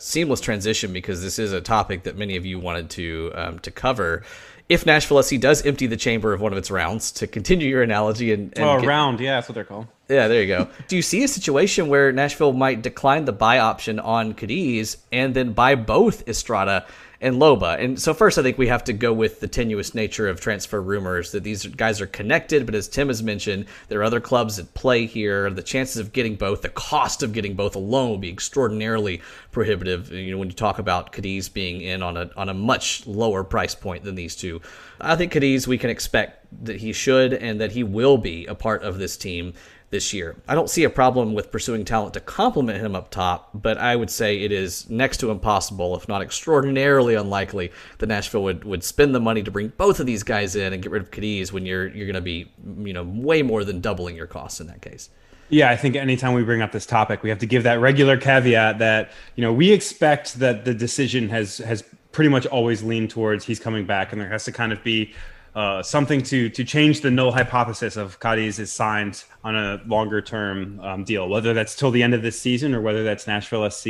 Seamless 0.00 0.40
transition 0.40 0.92
because 0.92 1.22
this 1.22 1.40
is 1.40 1.52
a 1.52 1.60
topic 1.60 2.04
that 2.04 2.16
many 2.16 2.36
of 2.36 2.46
you 2.46 2.60
wanted 2.60 2.88
to 2.90 3.32
um, 3.34 3.58
to 3.58 3.72
cover 3.72 4.22
if 4.68 4.84
Nashville 4.84 5.22
SC 5.22 5.38
does 5.38 5.64
empty 5.64 5.86
the 5.86 5.96
chamber 5.96 6.32
of 6.32 6.40
one 6.40 6.52
of 6.52 6.58
its 6.58 6.70
rounds, 6.70 7.10
to 7.12 7.26
continue 7.26 7.68
your 7.68 7.82
analogy 7.82 8.32
and, 8.32 8.52
and 8.56 8.64
oh, 8.64 8.80
get, 8.80 8.86
round, 8.86 9.20
yeah, 9.20 9.36
that's 9.36 9.48
what 9.48 9.54
they're 9.54 9.64
called. 9.64 9.86
Yeah, 10.08 10.28
there 10.28 10.42
you 10.42 10.48
go. 10.48 10.68
Do 10.88 10.96
you 10.96 11.02
see 11.02 11.22
a 11.24 11.28
situation 11.28 11.88
where 11.88 12.12
Nashville 12.12 12.52
might 12.52 12.82
decline 12.82 13.24
the 13.24 13.32
buy 13.32 13.58
option 13.58 13.98
on 13.98 14.34
Cadiz 14.34 14.98
and 15.10 15.34
then 15.34 15.52
buy 15.52 15.74
both 15.74 16.28
Estrada 16.28 16.86
and 17.20 17.36
Loba. 17.36 17.82
And 17.82 18.00
so 18.00 18.14
first, 18.14 18.38
I 18.38 18.42
think 18.42 18.58
we 18.58 18.68
have 18.68 18.84
to 18.84 18.92
go 18.92 19.12
with 19.12 19.40
the 19.40 19.48
tenuous 19.48 19.94
nature 19.94 20.28
of 20.28 20.40
transfer 20.40 20.80
rumors 20.80 21.32
that 21.32 21.42
these 21.42 21.66
guys 21.66 22.00
are 22.00 22.06
connected. 22.06 22.64
But 22.64 22.76
as 22.76 22.86
Tim 22.86 23.08
has 23.08 23.22
mentioned, 23.22 23.66
there 23.88 24.00
are 24.00 24.04
other 24.04 24.20
clubs 24.20 24.58
at 24.58 24.72
play 24.74 25.06
here. 25.06 25.50
The 25.50 25.62
chances 25.62 25.96
of 25.96 26.12
getting 26.12 26.36
both, 26.36 26.62
the 26.62 26.68
cost 26.68 27.22
of 27.22 27.32
getting 27.32 27.54
both 27.54 27.74
alone 27.74 28.10
will 28.10 28.18
be 28.18 28.30
extraordinarily 28.30 29.20
prohibitive. 29.50 30.12
You 30.12 30.30
know, 30.30 30.38
when 30.38 30.48
you 30.48 30.54
talk 30.54 30.78
about 30.78 31.12
Cadiz 31.12 31.48
being 31.48 31.80
in 31.80 32.02
on 32.02 32.16
a 32.16 32.30
on 32.36 32.48
a 32.48 32.54
much 32.54 33.06
lower 33.06 33.42
price 33.42 33.74
point 33.74 34.04
than 34.04 34.14
these 34.14 34.36
two, 34.36 34.60
I 35.00 35.16
think 35.16 35.32
Cadiz 35.32 35.66
we 35.66 35.78
can 35.78 35.90
expect 35.90 36.46
that 36.64 36.76
he 36.76 36.92
should 36.92 37.34
and 37.34 37.60
that 37.60 37.72
he 37.72 37.82
will 37.82 38.16
be 38.16 38.46
a 38.46 38.54
part 38.54 38.82
of 38.82 38.98
this 38.98 39.16
team 39.16 39.54
this 39.90 40.12
year. 40.12 40.36
I 40.46 40.54
don't 40.54 40.68
see 40.68 40.84
a 40.84 40.90
problem 40.90 41.32
with 41.32 41.50
pursuing 41.50 41.84
talent 41.84 42.14
to 42.14 42.20
complement 42.20 42.84
him 42.84 42.94
up 42.94 43.10
top, 43.10 43.50
but 43.54 43.78
I 43.78 43.96
would 43.96 44.10
say 44.10 44.40
it 44.40 44.52
is 44.52 44.88
next 44.90 45.16
to 45.18 45.30
impossible, 45.30 45.96
if 45.96 46.08
not 46.08 46.20
extraordinarily 46.20 47.14
unlikely, 47.14 47.72
that 47.98 48.06
Nashville 48.06 48.42
would, 48.42 48.64
would 48.64 48.84
spend 48.84 49.14
the 49.14 49.20
money 49.20 49.42
to 49.42 49.50
bring 49.50 49.72
both 49.78 49.98
of 49.98 50.06
these 50.06 50.22
guys 50.22 50.56
in 50.56 50.72
and 50.72 50.82
get 50.82 50.92
rid 50.92 51.02
of 51.02 51.10
Cadiz 51.10 51.52
when 51.52 51.64
you're 51.64 51.88
you're 51.88 52.06
going 52.06 52.14
to 52.14 52.20
be 52.20 52.50
you 52.84 52.92
know 52.92 53.02
way 53.02 53.42
more 53.42 53.64
than 53.64 53.80
doubling 53.80 54.14
your 54.14 54.26
costs 54.26 54.60
in 54.60 54.66
that 54.66 54.82
case. 54.82 55.08
Yeah, 55.50 55.70
I 55.70 55.76
think 55.76 55.96
anytime 55.96 56.34
we 56.34 56.42
bring 56.42 56.60
up 56.60 56.72
this 56.72 56.84
topic, 56.84 57.22
we 57.22 57.30
have 57.30 57.38
to 57.38 57.46
give 57.46 57.62
that 57.62 57.80
regular 57.80 58.18
caveat 58.18 58.78
that 58.80 59.10
you 59.36 59.42
know 59.42 59.52
we 59.52 59.72
expect 59.72 60.38
that 60.40 60.66
the 60.66 60.74
decision 60.74 61.30
has 61.30 61.58
has 61.58 61.82
pretty 62.12 62.28
much 62.28 62.46
always 62.46 62.82
leaned 62.82 63.08
towards 63.10 63.46
he's 63.46 63.60
coming 63.60 63.86
back, 63.86 64.12
and 64.12 64.20
there 64.20 64.28
has 64.28 64.44
to 64.44 64.52
kind 64.52 64.72
of 64.72 64.84
be 64.84 65.14
uh, 65.54 65.82
something 65.82 66.22
to 66.22 66.48
to 66.50 66.64
change 66.64 67.00
the 67.00 67.10
null 67.10 67.32
hypothesis 67.32 67.96
of 67.96 68.20
Cadiz 68.20 68.58
is 68.58 68.72
signed 68.72 69.24
on 69.44 69.56
a 69.56 69.80
longer 69.86 70.20
term 70.20 70.78
um, 70.80 71.04
deal, 71.04 71.28
whether 71.28 71.54
that's 71.54 71.74
till 71.74 71.90
the 71.90 72.02
end 72.02 72.14
of 72.14 72.22
this 72.22 72.38
season 72.38 72.74
or 72.74 72.80
whether 72.80 73.02
that's 73.02 73.26
Nashville 73.26 73.68
SC 73.70 73.88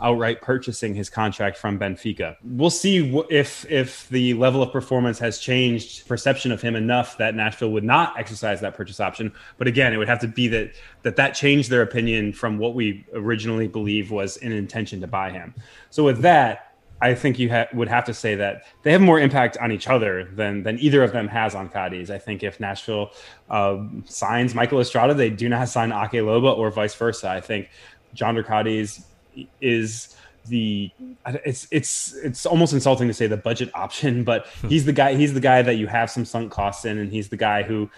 outright 0.00 0.42
purchasing 0.42 0.94
his 0.94 1.08
contract 1.08 1.56
from 1.56 1.78
Benfica. 1.78 2.36
We'll 2.42 2.70
see 2.70 3.22
if 3.30 3.70
if 3.70 4.08
the 4.08 4.34
level 4.34 4.62
of 4.62 4.72
performance 4.72 5.18
has 5.18 5.38
changed 5.38 6.06
perception 6.06 6.52
of 6.52 6.60
him 6.60 6.76
enough 6.76 7.16
that 7.18 7.34
Nashville 7.34 7.70
would 7.70 7.84
not 7.84 8.18
exercise 8.18 8.60
that 8.60 8.74
purchase 8.74 9.00
option. 9.00 9.32
But 9.58 9.68
again, 9.68 9.92
it 9.92 9.96
would 9.96 10.08
have 10.08 10.20
to 10.20 10.28
be 10.28 10.48
that 10.48 10.72
that 11.02 11.16
that 11.16 11.34
changed 11.34 11.70
their 11.70 11.82
opinion 11.82 12.32
from 12.32 12.58
what 12.58 12.74
we 12.74 13.06
originally 13.14 13.68
believed 13.68 14.10
was 14.10 14.36
an 14.38 14.52
intention 14.52 15.00
to 15.00 15.06
buy 15.06 15.30
him. 15.30 15.54
So 15.90 16.04
with 16.04 16.20
that 16.22 16.65
I 17.00 17.14
think 17.14 17.38
you 17.38 17.50
ha- 17.50 17.66
would 17.74 17.88
have 17.88 18.04
to 18.04 18.14
say 18.14 18.34
that 18.36 18.64
they 18.82 18.92
have 18.92 19.02
more 19.02 19.20
impact 19.20 19.58
on 19.58 19.70
each 19.70 19.88
other 19.88 20.24
than 20.24 20.62
than 20.62 20.78
either 20.78 21.02
of 21.02 21.12
them 21.12 21.28
has 21.28 21.54
on 21.54 21.68
Cadiz. 21.68 22.10
I 22.10 22.18
think 22.18 22.42
if 22.42 22.58
Nashville 22.58 23.10
uh, 23.50 23.84
signs 24.04 24.54
Michael 24.54 24.80
Estrada, 24.80 25.12
they 25.12 25.30
do 25.30 25.48
not 25.48 25.68
sign 25.68 25.92
Ake 25.92 26.22
Loba 26.22 26.56
or 26.56 26.70
vice 26.70 26.94
versa. 26.94 27.28
I 27.28 27.40
think 27.40 27.68
John 28.14 28.42
Cadiz 28.42 29.04
is 29.60 30.16
the 30.48 30.90
it's 31.44 31.66
it's 31.70 32.14
it's 32.14 32.46
almost 32.46 32.72
insulting 32.72 33.08
to 33.08 33.14
say 33.14 33.26
the 33.26 33.36
budget 33.36 33.70
option, 33.74 34.24
but 34.30 34.46
hmm. 34.46 34.68
he's 34.68 34.84
the 34.84 34.92
guy 34.92 35.14
he's 35.14 35.34
the 35.34 35.40
guy 35.40 35.62
that 35.62 35.74
you 35.74 35.86
have 35.86 36.10
some 36.10 36.24
sunk 36.24 36.52
costs 36.52 36.84
in, 36.84 36.98
and 36.98 37.12
he's 37.12 37.28
the 37.28 37.36
guy 37.36 37.62
who 37.62 37.90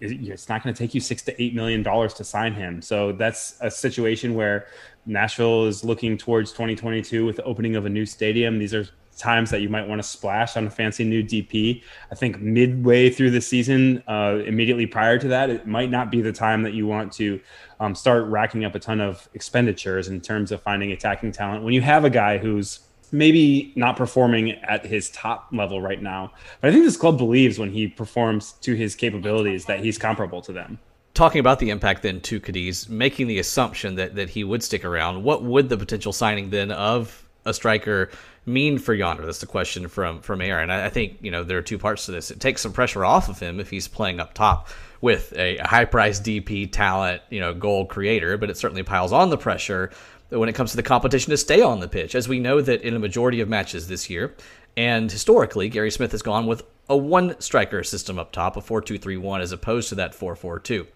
it's 0.00 0.48
not 0.48 0.62
going 0.62 0.74
to 0.74 0.78
take 0.78 0.94
you 0.94 1.00
six 1.00 1.22
to 1.22 1.42
eight 1.42 1.54
million 1.54 1.82
dollars 1.82 2.14
to 2.14 2.24
sign 2.24 2.54
him. 2.54 2.82
So 2.82 3.12
that's 3.12 3.56
a 3.60 3.70
situation 3.70 4.34
where 4.34 4.66
Nashville 5.06 5.66
is 5.66 5.84
looking 5.84 6.16
towards 6.16 6.52
2022 6.52 7.26
with 7.26 7.36
the 7.36 7.44
opening 7.44 7.76
of 7.76 7.86
a 7.86 7.88
new 7.88 8.06
stadium. 8.06 8.58
These 8.58 8.74
are 8.74 8.86
times 9.16 9.50
that 9.50 9.60
you 9.60 9.68
might 9.68 9.86
want 9.86 10.02
to 10.02 10.08
splash 10.08 10.56
on 10.56 10.66
a 10.66 10.70
fancy 10.70 11.04
new 11.04 11.22
DP. 11.22 11.82
I 12.10 12.14
think 12.14 12.40
midway 12.40 13.10
through 13.10 13.30
the 13.30 13.40
season, 13.40 14.02
uh, 14.08 14.40
immediately 14.46 14.86
prior 14.86 15.18
to 15.18 15.28
that, 15.28 15.50
it 15.50 15.66
might 15.66 15.90
not 15.90 16.10
be 16.10 16.22
the 16.22 16.32
time 16.32 16.62
that 16.62 16.72
you 16.72 16.86
want 16.86 17.12
to 17.14 17.40
um, 17.80 17.94
start 17.94 18.24
racking 18.26 18.64
up 18.64 18.74
a 18.74 18.78
ton 18.78 19.00
of 19.00 19.28
expenditures 19.34 20.08
in 20.08 20.20
terms 20.20 20.52
of 20.52 20.62
finding 20.62 20.92
attacking 20.92 21.32
talent. 21.32 21.64
When 21.64 21.74
you 21.74 21.82
have 21.82 22.04
a 22.04 22.10
guy 22.10 22.38
who's 22.38 22.80
maybe 23.10 23.72
not 23.76 23.96
performing 23.96 24.52
at 24.52 24.86
his 24.86 25.10
top 25.10 25.48
level 25.52 25.82
right 25.82 26.00
now, 26.00 26.32
but 26.60 26.68
I 26.68 26.72
think 26.72 26.84
this 26.84 26.96
club 26.96 27.18
believes 27.18 27.58
when 27.58 27.70
he 27.70 27.88
performs 27.88 28.52
to 28.62 28.74
his 28.74 28.94
capabilities 28.94 29.66
that 29.66 29.84
he's 29.84 29.98
comparable 29.98 30.40
to 30.42 30.52
them 30.52 30.78
talking 31.14 31.40
about 31.40 31.58
the 31.58 31.70
impact 31.70 32.02
then 32.02 32.20
to 32.22 32.40
Cadiz, 32.40 32.88
making 32.88 33.26
the 33.26 33.38
assumption 33.38 33.96
that, 33.96 34.14
that 34.14 34.30
he 34.30 34.44
would 34.44 34.62
stick 34.62 34.84
around, 34.84 35.22
what 35.22 35.42
would 35.42 35.68
the 35.68 35.76
potential 35.76 36.12
signing 36.12 36.50
then 36.50 36.70
of 36.70 37.24
a 37.44 37.52
striker 37.52 38.10
mean 38.46 38.78
for 38.78 38.96
Jhonder? 38.96 39.24
That's 39.24 39.40
the 39.40 39.46
question 39.46 39.88
from 39.88 40.20
from 40.20 40.40
Aaron. 40.40 40.70
I, 40.70 40.86
I, 40.86 40.88
think 40.88 41.18
you 41.20 41.30
know 41.30 41.44
there 41.44 41.58
are 41.58 41.62
two 41.62 41.78
parts 41.78 42.06
to 42.06 42.12
this. 42.12 42.30
It 42.30 42.40
takes 42.40 42.62
some 42.62 42.72
pressure 42.72 43.04
off 43.04 43.28
of 43.28 43.38
him 43.38 43.60
if 43.60 43.70
he's 43.70 43.88
playing 43.88 44.20
up 44.20 44.34
top 44.34 44.68
with 45.00 45.32
a, 45.36 45.58
a 45.58 45.66
high 45.66 45.84
priced 45.84 46.24
DP 46.24 46.70
talent, 46.70 47.22
you 47.28 47.40
know, 47.40 47.52
goal 47.52 47.86
creator, 47.86 48.38
but 48.38 48.48
it 48.48 48.56
certainly 48.56 48.82
piles 48.82 49.12
on 49.12 49.30
the 49.30 49.38
pressure 49.38 49.90
when 50.30 50.48
it 50.48 50.54
comes 50.54 50.70
to 50.70 50.76
the 50.76 50.82
competition 50.82 51.30
to 51.30 51.36
stay 51.36 51.60
on 51.60 51.80
the 51.80 51.88
pitch. 51.88 52.14
As 52.14 52.28
we 52.28 52.38
know 52.38 52.60
that 52.62 52.82
in 52.82 52.94
a 52.94 52.98
majority 52.98 53.40
of 53.40 53.48
matches 53.48 53.88
this 53.88 54.08
year, 54.08 54.34
and 54.76 55.10
historically, 55.10 55.68
Gary 55.68 55.90
Smith 55.90 56.12
has 56.12 56.22
gone 56.22 56.46
with 56.46 56.62
a 56.88 56.96
one 56.96 57.38
striker 57.40 57.84
system 57.84 58.18
up 58.18 58.32
top, 58.32 58.56
a 58.56 58.60
4 58.60 58.80
2 58.80 58.96
3 58.96 59.16
1, 59.16 59.40
as 59.40 59.52
opposed 59.52 59.88
to 59.90 59.94
that 59.96 60.14
4 60.14 60.34
4 60.34 60.58
2. 60.58 60.86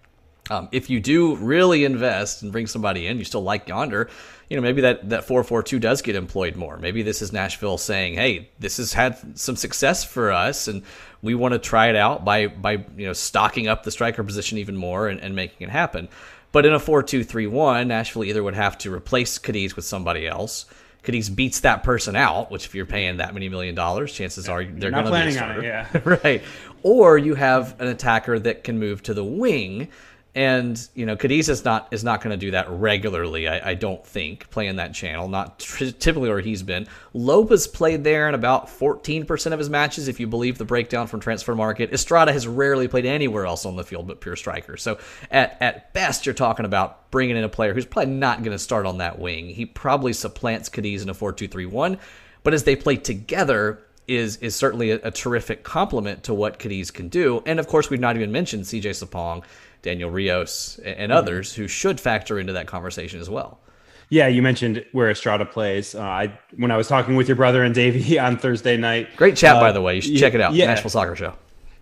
Um, 0.51 0.69
if 0.73 0.91
you 0.91 1.01
do 1.01 1.37
really 1.37 1.85
invest 1.85 2.43
and 2.43 2.53
bring 2.53 2.67
somebody 2.67 3.07
in, 3.07 3.19
you 3.19 3.25
still 3.25 3.43
like 3.43 3.67
Jhonder, 3.67 4.09
you 4.49 4.57
know, 4.57 4.63
maybe 4.63 4.83
that, 4.83 5.09
that 5.11 5.25
442 5.25 5.81
does 5.81 6.03
get 6.03 6.15
employed 6.15 6.55
more. 6.57 6.79
Maybe 6.79 7.03
this 7.03 7.21
is 7.21 7.33
Nashville 7.33 7.79
saying, 7.79 8.15
hey, 8.15 8.49
this 8.61 8.77
has 8.77 8.93
had 8.93 9.39
some 9.39 9.57
success 9.57 10.05
for 10.05 10.31
us 10.31 10.69
and 10.69 10.83
we 11.21 11.35
want 11.35 11.53
to 11.53 11.59
try 11.59 11.89
it 11.89 11.97
out 11.97 12.25
by, 12.25 12.47
by 12.47 12.85
you 12.97 13.07
know, 13.07 13.13
stocking 13.13 13.67
up 13.67 13.83
the 13.83 13.91
striker 13.91 14.23
position 14.23 14.59
even 14.59 14.77
more 14.77 15.09
and, 15.09 15.21
and 15.21 15.35
making 15.35 15.67
it 15.67 15.71
happen. 15.71 16.09
But 16.53 16.65
in 16.65 16.73
a 16.73 16.79
4-2-3-1, 16.79 17.89
Nashville 17.89 18.25
either 18.25 18.43
would 18.43 18.55
have 18.55 18.79
to 18.79 18.95
replace 18.95 19.39
Cadiz 19.39 19.75
with 19.75 19.85
somebody 19.85 20.29
else. 20.29 20.67
Cadiz 21.03 21.29
beats 21.29 21.61
that 21.61 21.83
person 21.83 22.17
out, 22.17 22.51
which 22.51 22.67
if 22.67 22.75
you're 22.75 22.87
paying 22.87 23.19
that 23.19 23.35
many 23.35 23.49
million 23.49 23.75
dollars, 23.75 24.13
chances 24.13 24.49
are 24.49 24.65
they're 24.65 24.91
going 24.91 25.05
to 25.05 25.11
be 25.11 25.17
a 25.17 25.33
starter. 25.33 25.61
It, 25.61 25.65
yeah. 25.65 26.01
right. 26.25 26.43
Or 26.83 27.19
you 27.19 27.35
have 27.35 27.81
an 27.81 27.89
attacker 27.89 28.39
that 28.39 28.65
can 28.65 28.79
move 28.79 29.03
to 29.05 29.15
the 29.15 29.25
wing 29.25 29.89
and 30.37 30.87
you 30.95 31.07
know, 31.07 31.17
Cadiz 31.17 31.49
is 31.49 31.65
not 31.65 31.89
is 31.93 32.05
not 32.05 32.21
going 32.21 32.31
to 32.31 32.37
do 32.37 32.51
that 32.51 32.69
regularly. 32.69 33.49
I, 33.49 33.71
I, 33.71 33.75
don't 33.75 34.07
think 34.07 34.51
playing 34.51 34.77
that 34.77 34.93
channel, 34.93 35.29
not 35.29 35.59
typically 35.61 36.29
where 36.29 36.41
he's 36.41 36.63
been. 36.63 36.87
Loba's 37.15 37.67
played 37.67 38.05
there 38.05 38.29
in 38.29 38.35
about 38.35 38.69
14% 38.69 39.53
of 39.53 39.59
his 39.59 39.71
matches, 39.71 40.09
if 40.09 40.21
you 40.21 40.27
believe 40.27 40.59
the 40.59 40.67
breakdown 40.67 41.07
from 41.07 41.23
Transfermarkt. 41.23 41.91
Estrada 41.91 42.35
has 42.35 42.47
rarely 42.47 42.87
played 42.87 43.07
anywhere 43.07 43.47
else 43.47 43.65
on 43.65 43.77
the 43.77 43.83
field 43.83 44.07
but 44.07 44.21
pure 44.21 44.37
striker. 44.37 44.77
So 44.77 44.99
at 45.31 45.57
at 45.63 45.95
best, 45.95 46.27
you're 46.27 46.35
talking 46.35 46.67
about 46.67 47.11
bringing 47.11 47.39
in 47.39 47.45
a 47.45 47.49
player 47.49 47.73
who's 47.73 47.87
probably 47.87 48.13
not 48.13 48.41
going 48.41 48.53
to 48.53 48.59
start 48.59 48.85
on 48.85 48.99
that 48.99 49.19
wing. 49.19 49.49
He 49.49 49.65
probably 49.65 50.13
supplants 50.13 50.69
Cadiz 50.69 51.03
in 51.03 51.09
a 51.09 51.15
4-2-3-1, 51.15 51.99
but 52.43 52.53
as 52.53 52.65
they 52.65 52.77
play 52.77 52.97
together, 52.97 53.83
is 54.07 54.37
is 54.37 54.55
certainly 54.55 54.91
a, 54.93 55.01
a, 55.03 55.11
terrific 55.11 55.65
complement 55.65 56.23
to 56.23 56.33
what 56.33 56.59
Cadiz 56.61 56.93
can 56.93 57.09
do. 57.09 57.43
And 57.45 57.59
of 57.59 57.67
course, 57.67 57.91
we've 57.91 57.99
not 57.99 58.15
even 58.15 58.31
mentioned 58.31 58.65
CJ 58.65 58.91
Sapong 58.91 59.43
Daniel 59.87 60.11
Rios, 60.11 60.79
and 60.85 60.97
mm-hmm. 60.97 61.13
others 61.13 61.55
who 61.55 61.67
should 61.67 61.99
factor 61.99 62.39
into 62.39 62.53
that 62.53 62.67
conversation 62.67 63.21
as 63.21 63.31
well. 63.31 63.61
Yeah, 64.09 64.29
you 64.29 64.43
mentioned 64.43 64.85
where 64.93 65.11
Estrada 65.11 65.47
plays. 65.47 65.95
Uh, 65.95 66.03
I 66.03 66.39
when 66.57 66.71
I 66.71 66.77
was 66.77 66.89
talking 66.89 67.17
with 67.17 67.29
your 67.29 67.37
brother 67.37 67.63
and 67.63 67.75
Davey 67.75 68.19
on 68.27 68.37
Thursday 68.37 68.77
night. 68.77 69.17
Great 69.17 69.37
chat, 69.37 69.57
uh, 69.57 69.61
by 69.61 69.73
the 69.73 69.81
way. 69.81 69.97
You 69.97 70.01
should 70.03 70.13
yeah, 70.13 70.21
check 70.21 70.35
it 70.35 70.41
out. 70.41 70.55
yeah. 70.55 70.67
Nashville 70.67 70.91
Soccer 70.91 71.17
Show. 71.17 71.35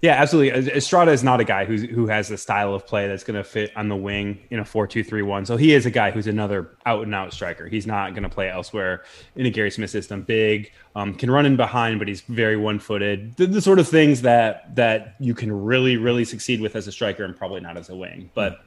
Yeah, 0.04 0.20
absolutely. 0.20 0.70
Estrada 0.70 1.12
is 1.12 1.24
not 1.24 1.40
a 1.40 1.44
guy 1.44 1.64
who's 1.64 1.80
who 1.80 2.06
has 2.08 2.30
a 2.30 2.36
style 2.36 2.74
of 2.74 2.86
play 2.86 3.08
that's 3.08 3.24
going 3.24 3.38
to 3.38 3.42
fit 3.42 3.74
on 3.74 3.88
the 3.88 3.96
wing 3.96 4.38
in 4.50 4.58
a 4.58 4.64
four-two-three-one. 4.66 5.46
So 5.46 5.56
he 5.56 5.72
is 5.72 5.86
a 5.86 5.90
guy 5.90 6.10
who's 6.10 6.26
another 6.26 6.76
out 6.84 7.04
and 7.04 7.14
out 7.14 7.32
striker. 7.32 7.68
He's 7.68 7.86
not 7.86 8.10
going 8.10 8.22
to 8.22 8.28
play 8.28 8.50
elsewhere 8.50 9.04
in 9.34 9.46
a 9.46 9.50
Gary 9.50 9.70
Smith 9.70 9.88
system. 9.88 10.20
Big, 10.20 10.72
um, 10.94 11.14
can 11.14 11.30
run 11.30 11.46
in 11.46 11.56
behind, 11.56 12.00
but 12.00 12.06
he's 12.06 12.20
very 12.20 12.58
one-footed. 12.58 13.36
The, 13.36 13.46
the 13.46 13.62
sort 13.62 13.78
of 13.78 13.88
things 13.88 14.20
that 14.20 14.76
that 14.76 15.14
you 15.20 15.32
can 15.32 15.50
really 15.50 15.96
really 15.96 16.26
succeed 16.26 16.60
with 16.60 16.76
as 16.76 16.86
a 16.86 16.92
striker 16.92 17.24
and 17.24 17.34
probably 17.34 17.62
not 17.62 17.78
as 17.78 17.88
a 17.88 17.96
wing. 17.96 18.30
But 18.34 18.62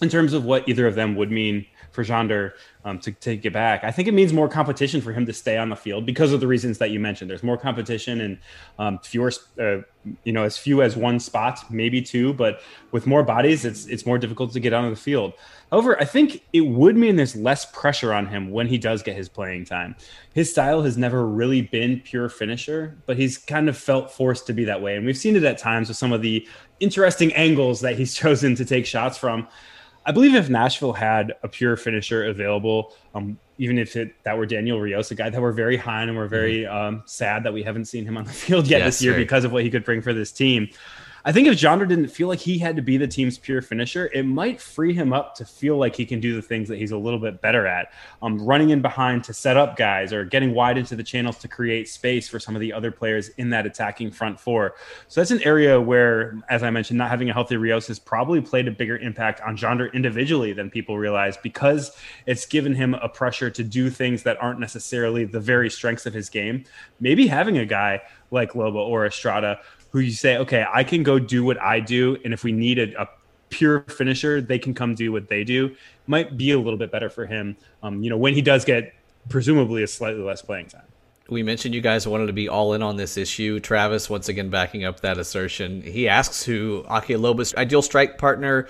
in 0.00 0.08
terms 0.08 0.34
of 0.34 0.44
what 0.44 0.68
either 0.68 0.86
of 0.86 0.94
them 0.94 1.16
would 1.16 1.32
mean 1.32 1.66
for 1.94 2.04
Jhonder 2.04 2.52
um, 2.84 2.98
to 2.98 3.12
take 3.12 3.46
it 3.46 3.52
back. 3.52 3.84
I 3.84 3.90
think 3.90 4.08
it 4.08 4.12
means 4.12 4.32
more 4.32 4.48
competition 4.48 5.00
for 5.00 5.12
him 5.12 5.24
to 5.26 5.32
stay 5.32 5.56
on 5.56 5.68
the 5.68 5.76
field 5.76 6.04
because 6.04 6.32
of 6.32 6.40
the 6.40 6.46
reasons 6.46 6.78
that 6.78 6.90
you 6.90 7.00
mentioned. 7.00 7.30
There's 7.30 7.42
more 7.42 7.56
competition 7.56 8.20
and 8.20 8.38
um, 8.78 8.98
fewer, 8.98 9.32
uh, 9.58 9.78
you 10.24 10.32
know, 10.32 10.42
as 10.42 10.58
few 10.58 10.82
as 10.82 10.96
one 10.96 11.20
spot, 11.20 11.70
maybe 11.70 12.02
two, 12.02 12.34
but 12.34 12.60
with 12.90 13.06
more 13.06 13.22
bodies, 13.22 13.64
it's 13.64 13.86
it's 13.86 14.04
more 14.04 14.18
difficult 14.18 14.52
to 14.52 14.60
get 14.60 14.72
onto 14.72 14.90
the 14.90 15.00
field. 15.00 15.32
However, 15.70 15.98
I 16.00 16.04
think 16.04 16.42
it 16.52 16.62
would 16.62 16.96
mean 16.96 17.16
there's 17.16 17.36
less 17.36 17.64
pressure 17.66 18.12
on 18.12 18.26
him 18.26 18.50
when 18.50 18.66
he 18.66 18.76
does 18.76 19.02
get 19.02 19.16
his 19.16 19.28
playing 19.28 19.64
time. 19.64 19.96
His 20.34 20.50
style 20.50 20.82
has 20.82 20.98
never 20.98 21.26
really 21.26 21.62
been 21.62 22.00
pure 22.00 22.28
finisher, 22.28 22.98
but 23.06 23.16
he's 23.16 23.38
kind 23.38 23.68
of 23.68 23.78
felt 23.78 24.10
forced 24.12 24.46
to 24.48 24.52
be 24.52 24.64
that 24.64 24.82
way, 24.82 24.96
and 24.96 25.06
we've 25.06 25.16
seen 25.16 25.36
it 25.36 25.44
at 25.44 25.58
times 25.58 25.88
with 25.88 25.96
some 25.96 26.12
of 26.12 26.22
the 26.22 26.46
interesting 26.80 27.32
angles 27.34 27.80
that 27.80 27.96
he's 27.96 28.14
chosen 28.22 28.54
to 28.56 28.64
take 28.64 28.84
shots 28.84 29.16
from. 29.16 29.48
I 30.06 30.12
believe 30.12 30.34
if 30.34 30.48
Nashville 30.48 30.92
had 30.92 31.34
a 31.42 31.48
pure 31.48 31.76
finisher 31.76 32.24
available, 32.24 32.94
um, 33.14 33.38
even 33.58 33.78
if 33.78 33.96
it, 33.96 34.14
that 34.24 34.36
were 34.36 34.46
Daniel 34.46 34.80
Rios, 34.80 35.10
a 35.10 35.14
guy 35.14 35.30
that 35.30 35.40
we're 35.40 35.52
very 35.52 35.76
high 35.76 36.02
on 36.02 36.08
and 36.08 36.18
we're 36.18 36.28
very 36.28 36.66
um, 36.66 37.02
sad 37.06 37.44
that 37.44 37.52
we 37.52 37.62
haven't 37.62 37.86
seen 37.86 38.04
him 38.04 38.16
on 38.16 38.24
the 38.24 38.32
field 38.44 38.66
yet 38.66 38.80
Yes, 38.80 38.98
this 38.98 39.02
year 39.02 39.16
because 39.16 39.44
of 39.44 39.52
what 39.52 39.62
he 39.64 39.70
could 39.70 39.84
bring 39.84 40.02
for 40.02 40.12
this 40.12 40.32
team. 40.32 40.68
I 41.26 41.32
think 41.32 41.48
if 41.48 41.54
Jhonder 41.54 41.88
didn't 41.88 42.08
feel 42.08 42.28
like 42.28 42.38
he 42.38 42.58
had 42.58 42.76
to 42.76 42.82
be 42.82 42.98
the 42.98 43.08
team's 43.08 43.38
pure 43.38 43.62
finisher, 43.62 44.10
it 44.12 44.24
might 44.24 44.60
free 44.60 44.92
him 44.92 45.14
up 45.14 45.34
to 45.36 45.46
feel 45.46 45.78
like 45.78 45.96
he 45.96 46.04
can 46.04 46.20
do 46.20 46.34
the 46.34 46.42
things 46.42 46.68
that 46.68 46.76
he's 46.76 46.90
a 46.90 46.98
little 46.98 47.18
bit 47.18 47.40
better 47.40 47.66
at. 47.66 47.92
Um, 48.20 48.38
running 48.44 48.68
in 48.68 48.82
behind 48.82 49.24
to 49.24 49.32
set 49.32 49.56
up 49.56 49.78
guys 49.78 50.12
or 50.12 50.26
getting 50.26 50.52
wide 50.52 50.76
into 50.76 50.94
the 50.96 51.02
channels 51.02 51.38
to 51.38 51.48
create 51.48 51.88
space 51.88 52.28
for 52.28 52.38
some 52.38 52.54
of 52.54 52.60
the 52.60 52.74
other 52.74 52.90
players 52.90 53.30
in 53.30 53.48
that 53.50 53.64
attacking 53.64 54.10
front 54.10 54.38
four. 54.38 54.74
So 55.08 55.22
that's 55.22 55.30
an 55.30 55.42
area 55.44 55.80
where, 55.80 56.38
as 56.50 56.62
I 56.62 56.68
mentioned, 56.68 56.98
not 56.98 57.08
having 57.08 57.30
a 57.30 57.32
healthy 57.32 57.56
Rios 57.56 57.86
has 57.86 57.98
probably 57.98 58.42
played 58.42 58.68
a 58.68 58.72
bigger 58.72 58.98
impact 58.98 59.40
on 59.40 59.56
Jhonder 59.56 59.90
individually 59.94 60.52
than 60.52 60.68
people 60.68 60.98
realize 60.98 61.38
because 61.38 61.96
it's 62.26 62.44
given 62.44 62.74
him 62.74 62.92
a 62.94 63.08
pressure 63.08 63.48
to 63.48 63.64
do 63.64 63.88
things 63.88 64.24
that 64.24 64.36
aren't 64.42 64.60
necessarily 64.60 65.24
the 65.24 65.40
very 65.40 65.70
strengths 65.70 66.04
of 66.04 66.12
his 66.12 66.28
game. 66.28 66.64
Maybe 67.00 67.28
having 67.28 67.56
a 67.56 67.64
guy 67.64 68.02
like 68.30 68.52
Loba 68.52 68.76
or 68.76 69.06
Estrada 69.06 69.60
who 69.94 70.00
you 70.00 70.10
say, 70.10 70.38
okay, 70.38 70.66
I 70.74 70.82
can 70.82 71.04
go 71.04 71.20
do 71.20 71.44
what 71.44 71.56
I 71.62 71.78
do, 71.78 72.18
and 72.24 72.34
if 72.34 72.42
we 72.42 72.50
need 72.50 72.80
a, 72.80 73.00
a 73.00 73.08
pure 73.48 73.82
finisher, 73.82 74.40
they 74.40 74.58
can 74.58 74.74
come 74.74 74.96
do 74.96 75.12
what 75.12 75.28
they 75.28 75.44
do. 75.44 75.76
Might 76.08 76.36
be 76.36 76.50
a 76.50 76.58
little 76.58 76.76
bit 76.76 76.90
better 76.90 77.08
for 77.08 77.26
him. 77.26 77.56
Um, 77.80 78.02
you 78.02 78.10
know, 78.10 78.16
when 78.16 78.34
he 78.34 78.42
does 78.42 78.64
get 78.64 78.92
presumably 79.28 79.84
a 79.84 79.86
slightly 79.86 80.20
less 80.20 80.42
playing 80.42 80.66
time. 80.66 80.82
We 81.28 81.44
mentioned 81.44 81.76
you 81.76 81.80
guys 81.80 82.08
wanted 82.08 82.26
to 82.26 82.32
be 82.32 82.48
all 82.48 82.72
in 82.72 82.82
on 82.82 82.96
this 82.96 83.16
issue. 83.16 83.60
Travis, 83.60 84.10
once 84.10 84.28
again, 84.28 84.50
backing 84.50 84.84
up 84.84 84.98
that 85.00 85.16
assertion. 85.16 85.80
He 85.82 86.08
asks 86.08 86.42
who 86.42 86.84
Ake 86.90 87.16
Loba's 87.16 87.54
ideal 87.54 87.80
strike 87.80 88.18
partner 88.18 88.66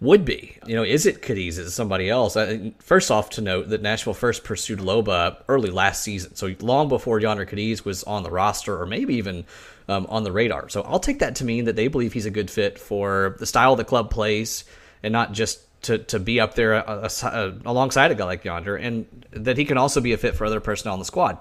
would 0.00 0.24
be. 0.24 0.56
You 0.66 0.76
know, 0.76 0.84
is 0.84 1.04
it 1.04 1.20
Cadiz? 1.20 1.58
Is 1.58 1.66
it 1.66 1.70
somebody 1.72 2.08
else? 2.08 2.36
First 2.78 3.10
off, 3.10 3.28
to 3.30 3.40
note 3.40 3.70
that 3.70 3.82
Nashville 3.82 4.14
first 4.14 4.44
pursued 4.44 4.78
Loba 4.78 5.42
early 5.48 5.70
last 5.70 6.02
season, 6.02 6.36
so 6.36 6.54
long 6.60 6.88
before 6.88 7.20
Jhonder 7.20 7.46
Cadiz 7.46 7.84
was 7.84 8.04
on 8.04 8.22
the 8.22 8.30
roster, 8.30 8.80
or 8.80 8.86
maybe 8.86 9.16
even 9.16 9.44
um, 9.90 10.06
on 10.08 10.22
the 10.22 10.32
radar. 10.32 10.68
So 10.68 10.82
I'll 10.82 11.00
take 11.00 11.18
that 11.18 11.36
to 11.36 11.44
mean 11.44 11.64
that 11.64 11.76
they 11.76 11.88
believe 11.88 12.12
he's 12.12 12.26
a 12.26 12.30
good 12.30 12.50
fit 12.50 12.78
for 12.78 13.36
the 13.38 13.46
style 13.46 13.74
the 13.76 13.84
club 13.84 14.10
plays, 14.10 14.64
and 15.02 15.12
not 15.12 15.32
just 15.32 15.60
to, 15.82 15.98
to 15.98 16.20
be 16.20 16.38
up 16.40 16.54
there 16.54 16.88
uh, 16.88 17.08
uh, 17.22 17.52
alongside 17.64 18.10
a 18.10 18.14
guy 18.14 18.24
like 18.24 18.44
Jhonder, 18.44 18.80
and 18.80 19.26
that 19.32 19.58
he 19.58 19.64
can 19.64 19.78
also 19.78 20.00
be 20.00 20.12
a 20.12 20.18
fit 20.18 20.36
for 20.36 20.44
other 20.46 20.60
personnel 20.60 20.92
on 20.92 20.98
the 21.00 21.04
squad. 21.04 21.38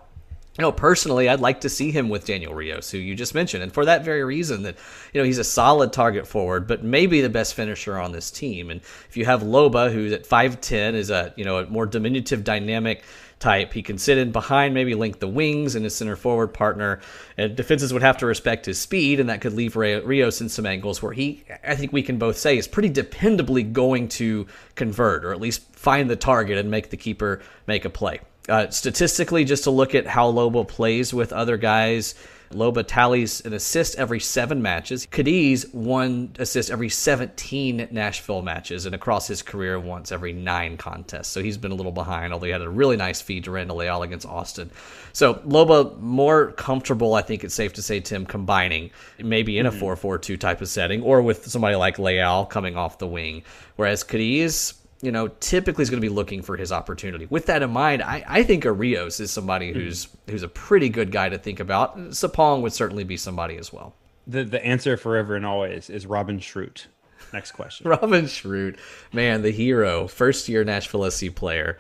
You 0.58 0.64
know, 0.64 0.72
personally, 0.72 1.30
I'd 1.30 1.40
like 1.40 1.62
to 1.62 1.70
see 1.70 1.92
him 1.92 2.10
with 2.10 2.26
Daniel 2.26 2.54
Rios, 2.54 2.90
who 2.92 2.98
you 2.98 3.16
just 3.16 3.34
mentioned, 3.34 3.64
and 3.64 3.72
for 3.72 3.86
that 3.86 4.04
very 4.04 4.24
reason 4.24 4.64
that 4.64 4.76
you 5.14 5.22
know 5.22 5.26
he's 5.26 5.38
a 5.38 5.44
solid 5.44 5.94
target 5.94 6.28
forward, 6.28 6.68
but 6.68 6.84
maybe 6.84 7.22
the 7.22 7.30
best 7.30 7.54
finisher 7.54 7.98
on 7.98 8.12
this 8.12 8.32
team. 8.32 8.70
And 8.70 8.82
if 9.10 9.16
you 9.16 9.26
have 9.26 9.42
Loba, 9.42 9.94
who's 9.94 10.12
at 10.12 10.26
five 10.26 10.60
ten, 10.60 10.96
is 10.96 11.12
a 11.12 11.34
you 11.38 11.46
know 11.46 11.60
a 11.60 11.68
more 11.68 11.86
diminutive, 11.86 12.44
dynamic 12.44 13.04
type, 13.40 13.74
he 13.74 13.82
can 13.82 13.98
sit 13.98 14.18
in 14.18 14.32
behind, 14.32 14.74
maybe 14.74 14.96
link 14.96 15.20
the 15.20 15.28
wings, 15.28 15.76
and 15.76 15.84
his 15.84 15.96
center 15.96 16.16
forward 16.16 16.50
partner. 16.54 17.00
And 17.38 17.56
defenses 17.56 17.94
would 17.94 18.02
have 18.02 18.18
to 18.18 18.26
respect 18.26 18.66
his 18.66 18.80
speed, 18.80 19.20
and 19.20 19.30
that 19.30 19.42
could 19.42 19.54
leave 19.54 19.76
Rios 19.76 20.42
in 20.42 20.50
some 20.50 20.66
angles 20.66 21.02
where 21.02 21.14
he, 21.14 21.44
I 21.66 21.76
think 21.76 21.94
we 21.94 22.04
can 22.04 22.18
both 22.18 22.38
say, 22.38 22.58
is 22.58 22.68
pretty 22.68 22.90
dependably 22.90 23.72
going 23.72 24.08
to 24.10 24.48
convert 24.76 25.26
or 25.26 25.32
at 25.32 25.42
least 25.42 25.64
find 25.74 26.10
the 26.10 26.16
target 26.16 26.58
and 26.58 26.70
make 26.70 26.90
the 26.90 26.98
keeper 26.98 27.42
make 27.68 27.86
a 27.86 27.90
play. 27.90 28.20
Uh, 28.48 28.70
statistically, 28.70 29.46
just 29.46 29.66
to 29.66 29.72
look 29.72 29.94
at 29.94 30.08
how 30.08 30.32
Loba 30.32 30.68
plays 30.68 31.14
with 31.14 31.32
other 31.32 31.56
guys, 31.56 32.16
Loba 32.52 32.84
tallies 32.86 33.42
an 33.46 33.54
assist 33.54 33.96
every 33.98 34.20
seven 34.20 34.62
matches. 34.62 35.06
Cadiz 35.06 35.72
one 35.72 36.36
assist 36.40 36.72
every 36.72 36.90
17 36.90 37.90
Nashville 37.92 38.42
matches, 38.42 38.86
and 38.86 38.96
across 38.96 39.28
his 39.28 39.42
career, 39.42 39.80
once 39.80 40.12
every 40.12 40.34
nine 40.34 40.76
contests. 40.76 41.28
So 41.28 41.42
he's 41.44 41.58
been 41.58 41.72
a 41.72 41.76
little 41.76 41.92
behind, 41.92 42.34
although 42.34 42.48
he 42.48 42.52
had 42.52 42.62
a 42.62 42.70
really 42.70 42.98
nice 42.98 43.22
feed 43.22 43.44
to 43.44 43.52
Randall 43.52 43.78
Leal 43.78 44.02
against 44.02 44.26
Austin. 44.26 44.72
So 45.14 45.36
Loba 45.36 46.00
more 46.00 46.52
comfortable, 46.54 47.14
I 47.14 47.22
think 47.22 47.44
it's 47.44 47.54
safe 47.54 47.74
to 47.74 47.82
say, 47.82 48.00
Tim, 48.00 48.26
combining 48.26 48.90
maybe 49.20 49.60
in 49.60 49.66
a 49.66 49.72
mm-hmm. 49.72 49.80
4 49.80 49.96
4 49.96 50.18
2 50.18 50.38
type 50.38 50.62
of 50.62 50.70
setting 50.70 51.04
or 51.04 51.22
with 51.22 51.46
somebody 51.48 51.76
like 51.76 52.00
Leal 52.00 52.46
coming 52.46 52.76
off 52.76 52.98
the 52.98 53.08
wing. 53.08 53.44
Whereas 53.76 54.04
Cadiz, 54.04 54.79
you 55.02 55.12
know, 55.12 55.30
typically 55.40 55.82
is 55.82 55.90
going 55.90 56.02
to 56.02 56.06
be 56.06 56.14
looking 56.14 56.42
for 56.42 56.58
his 56.58 56.72
opportunity. 56.72 57.26
With 57.30 57.46
that 57.46 57.62
in 57.62 57.72
mind, 57.72 58.02
I, 58.02 58.24
I 58.28 58.44
think 58.44 58.64
Arios 58.64 59.20
is 59.20 59.32
somebody 59.32 59.72
hmm. 59.72 59.80
who's 59.80 60.08
who's 60.28 60.44
a 60.44 60.48
pretty 60.48 60.90
good 60.90 61.12
guy 61.12 61.30
to 61.30 61.38
think 61.38 61.60
about. 61.60 61.98
Sapong 62.12 62.62
would 62.62 62.74
certainly 62.74 63.04
be 63.04 63.18
somebody 63.18 63.58
as 63.58 63.72
well. 63.72 63.94
The 64.28 64.44
the 64.44 64.64
answer 64.64 64.98
forever 64.98 65.36
and 65.36 65.46
always 65.46 65.90
is 65.90 66.06
Robin 66.06 66.40
Shroot. 66.40 66.88
Next 67.32 67.52
question. 67.52 67.88
Robin 67.90 68.26
Shroot, 68.26 68.78
man, 69.14 69.42
the 69.42 69.52
hero, 69.52 70.08
first 70.08 70.50
year 70.50 70.64
Nashville 70.64 71.10
SC 71.10 71.34
player, 71.34 71.78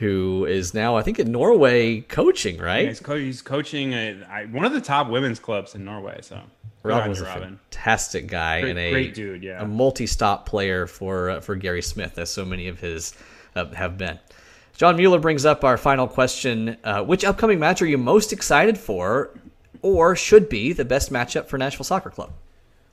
who 0.00 0.44
is 0.46 0.74
now 0.74 0.96
I 0.96 1.02
think 1.02 1.18
in 1.20 1.30
Norway 1.30 2.00
coaching, 2.00 2.58
right? 2.58 2.82
Yeah, 2.82 2.88
he's, 2.88 3.00
co- 3.00 3.16
he's 3.16 3.42
coaching 3.42 3.92
a, 3.92 4.26
I, 4.28 4.46
one 4.46 4.64
of 4.64 4.72
the 4.72 4.80
top 4.80 5.08
women's 5.08 5.38
clubs 5.38 5.74
in 5.74 5.84
Norway. 5.84 6.18
So 6.22 6.40
Robin 6.82 7.10
was 7.10 7.20
a 7.20 7.24
Robin. 7.26 7.60
fantastic 7.70 8.26
guy 8.26 8.62
Great- 8.62 8.70
and 8.70 8.78
a 8.78 8.90
great 8.90 9.14
dude, 9.14 9.42
yeah. 9.44 9.62
a 9.62 9.66
multi-stop 9.66 10.46
player 10.46 10.86
for 10.86 11.30
uh, 11.30 11.40
for 11.40 11.54
Gary 11.54 11.82
Smith, 11.82 12.18
as 12.18 12.30
so 12.30 12.44
many 12.44 12.66
of 12.68 12.80
his 12.80 13.14
uh, 13.54 13.66
have 13.72 13.96
been. 13.98 14.18
John 14.76 14.96
Muller 14.96 15.18
brings 15.18 15.44
up 15.44 15.62
our 15.62 15.76
final 15.76 16.08
question: 16.08 16.78
uh, 16.82 17.04
Which 17.04 17.22
upcoming 17.24 17.58
match 17.60 17.82
are 17.82 17.86
you 17.86 17.98
most 17.98 18.32
excited 18.32 18.78
for, 18.78 19.30
or 19.82 20.16
should 20.16 20.48
be 20.48 20.72
the 20.72 20.86
best 20.86 21.12
matchup 21.12 21.46
for 21.48 21.58
Nashville 21.58 21.84
Soccer 21.84 22.08
Club? 22.08 22.32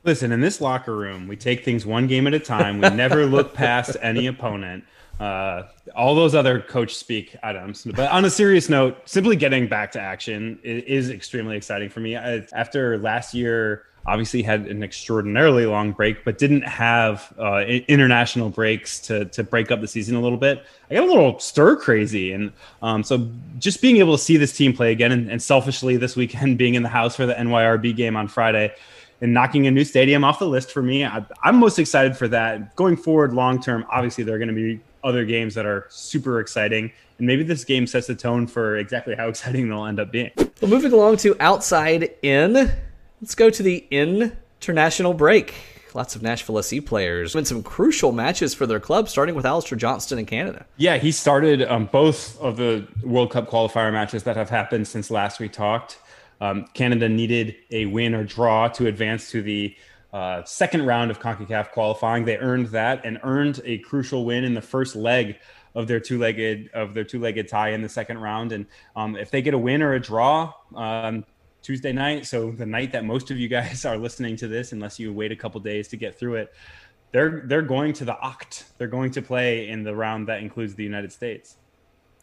Listen, 0.04 0.32
in 0.34 0.42
this 0.42 0.60
locker 0.60 0.96
room, 0.96 1.28
we 1.30 1.36
take 1.38 1.64
things 1.64 1.86
one 1.86 2.08
game 2.08 2.28
at 2.28 2.34
a 2.34 2.40
time. 2.40 2.80
We 2.82 2.90
never 2.90 3.26
look 3.26 3.54
past 3.54 3.96
any 4.02 4.28
opponent. 4.28 4.84
Uh, 5.20 5.64
all 5.96 6.14
those 6.14 6.36
other 6.36 6.62
coach 6.62 6.96
speak 6.96 7.36
items. 7.42 7.84
But 7.84 8.12
on 8.12 8.26
a 8.26 8.30
serious 8.30 8.70
note, 8.70 8.98
simply 9.06 9.36
getting 9.36 9.68
back 9.68 9.92
to 9.94 10.00
action 10.00 10.60
is, 10.64 11.10
extremely 11.10 11.58
exciting 11.58 11.90
for 11.90 12.02
me. 12.02 12.16
I, 12.16 12.46
after 12.54 13.00
last 13.00 13.34
year, 13.34 13.86
obviously 14.06 14.44
had 14.44 14.68
an 14.68 14.84
extraordinarily 14.84 15.66
long 15.66 15.92
break, 15.92 16.24
but 16.24 16.38
didn't 16.38 16.62
have 16.62 17.34
uh, 17.40 17.62
international 17.88 18.50
breaks 18.50 19.00
to 19.02 19.26
to 19.26 19.44
break 19.44 19.72
up 19.72 19.82
the 19.82 19.88
season 19.88 20.16
a 20.16 20.22
little 20.22 20.38
bit. 20.38 20.64
I 20.92 20.96
got 20.96 21.04
a 21.04 21.08
little 21.08 21.40
stir 21.40 21.78
crazy, 21.78 22.32
and 22.32 22.52
um, 22.84 23.04
so 23.04 23.28
just 23.58 23.82
being 23.82 23.98
able 23.98 24.16
to 24.16 24.24
see 24.24 24.38
this 24.38 24.56
team 24.56 24.74
play 24.74 24.92
again, 24.92 25.12
and, 25.12 25.32
and 25.32 25.42
selfishly 25.42 25.98
this 25.98 26.16
weekend 26.16 26.58
being 26.60 26.76
in 26.76 26.84
the 26.84 26.90
house 26.90 27.16
for 27.16 27.26
the 27.26 27.34
NYRB 27.34 27.96
game 27.96 28.16
on 28.16 28.28
Friday 28.28 28.74
and 29.20 29.34
knocking 29.34 29.66
a 29.66 29.72
new 29.72 29.84
stadium 29.84 30.24
off 30.24 30.40
the 30.40 30.48
list 30.48 30.72
for 30.72 30.84
me. 30.84 31.04
I, 31.04 31.26
I'm 31.44 31.58
most 31.58 31.80
excited 31.80 32.16
for 32.16 32.28
that. 32.28 32.76
Going 32.76 32.96
forward, 32.96 33.34
long 33.34 33.62
term, 33.62 33.86
obviously 33.90 34.24
there 34.24 34.36
are 34.36 34.40
going 34.40 34.50
to 34.50 34.54
be 34.54 34.80
other 35.08 35.26
games 35.26 35.56
that 35.56 35.66
are 35.66 35.88
super 35.90 36.40
exciting, 36.40 36.92
and 37.18 37.26
maybe 37.26 37.44
this 37.44 37.64
game 37.64 37.88
sets 37.88 38.08
the 38.08 38.16
tone 38.16 38.46
for 38.46 38.78
exactly 38.78 39.16
how 39.16 39.28
exciting 39.30 39.70
they'll 39.70 39.86
end 39.86 40.00
up 40.00 40.12
being. 40.12 40.32
Well, 40.62 40.70
moving 40.70 40.92
along 40.92 41.18
to 41.18 41.36
outside 41.40 42.12
in, 42.22 42.54
let's 43.22 43.36
go 43.36 43.50
to 43.50 43.64
the 43.64 43.86
international 43.90 45.14
break. 45.14 45.56
Lots 45.94 46.16
of 46.16 46.22
Nashville 46.22 46.62
SC 46.62 46.86
players 46.86 47.34
win 47.34 47.46
some 47.46 47.64
crucial 47.64 48.12
matches 48.12 48.54
for 48.54 48.68
their 48.68 48.80
club, 48.80 49.10
starting 49.10 49.34
with 49.34 49.46
Alistair 49.46 49.78
Johnston 49.78 50.20
in 50.20 50.26
Canada. 50.26 50.66
Yeah, 50.76 50.98
he 50.98 51.12
started 51.12 51.64
um, 51.64 51.86
both 51.92 52.40
of 52.40 52.58
the 52.58 52.88
World 53.04 53.32
Cup 53.32 53.50
qualifier 53.50 53.92
matches 53.92 54.24
that 54.24 54.36
have 54.36 54.50
happened 54.50 54.88
since 54.88 55.10
last 55.10 55.40
we 55.40 55.50
talked. 55.50 55.98
Um, 56.40 56.66
Canada 56.74 57.10
needed 57.10 57.56
a 57.72 57.88
win 57.88 58.14
or 58.14 58.24
draw 58.24 58.68
to 58.70 58.86
advance 58.86 59.32
to 59.32 59.42
the 59.42 59.76
uh, 60.14 60.44
second 60.44 60.86
round 60.86 61.12
of 61.12 61.20
CONCACAF 61.20 61.72
qualifying. 61.72 62.26
They 62.26 62.38
earned 62.38 62.68
that 62.68 63.06
and 63.06 63.20
earned 63.24 63.62
a 63.66 63.80
crucial 63.80 64.26
win 64.26 64.44
in 64.44 64.54
the 64.54 64.62
first 64.62 64.96
leg 64.96 65.38
of 65.76 65.88
their 65.88 66.00
two-legged 66.00 66.72
of 66.74 66.94
their 66.94 67.04
two-legged 67.04 67.48
tie 67.48 67.70
in 67.70 67.82
the 67.82 67.90
second 67.90 68.18
round. 68.20 68.52
And 68.52 68.66
um, 68.96 69.16
if 69.16 69.30
they 69.30 69.42
get 69.42 69.54
a 69.54 69.58
win 69.58 69.82
or 69.82 69.94
a 69.94 70.00
draw 70.00 70.54
um, 70.76 71.26
Tuesday 71.62 71.92
night, 71.92 72.26
so 72.26 72.52
the 72.52 72.66
night 72.66 72.92
that 72.94 73.06
most 73.06 73.32
of 73.32 73.38
you 73.38 73.48
guys 73.48 73.86
are 73.86 73.98
listening 73.98 74.36
to 74.38 74.48
this, 74.48 74.72
unless 74.72 75.00
you 75.00 75.14
wait 75.14 75.32
a 75.32 75.36
couple 75.36 75.60
days 75.60 75.88
to 75.90 75.98
get 75.98 76.18
through 76.18 76.36
it, 76.36 76.54
they're 77.12 77.44
they're 77.46 77.62
going 77.62 77.94
to 77.94 78.06
the 78.06 78.14
Oct. 78.24 78.64
They're 78.78 78.88
going 78.88 79.12
to 79.12 79.22
play 79.22 79.70
in 79.70 79.84
the 79.84 79.96
round 79.96 80.28
that 80.28 80.42
includes 80.42 80.76
the 80.76 80.84
United 80.84 81.12
States. 81.12 81.58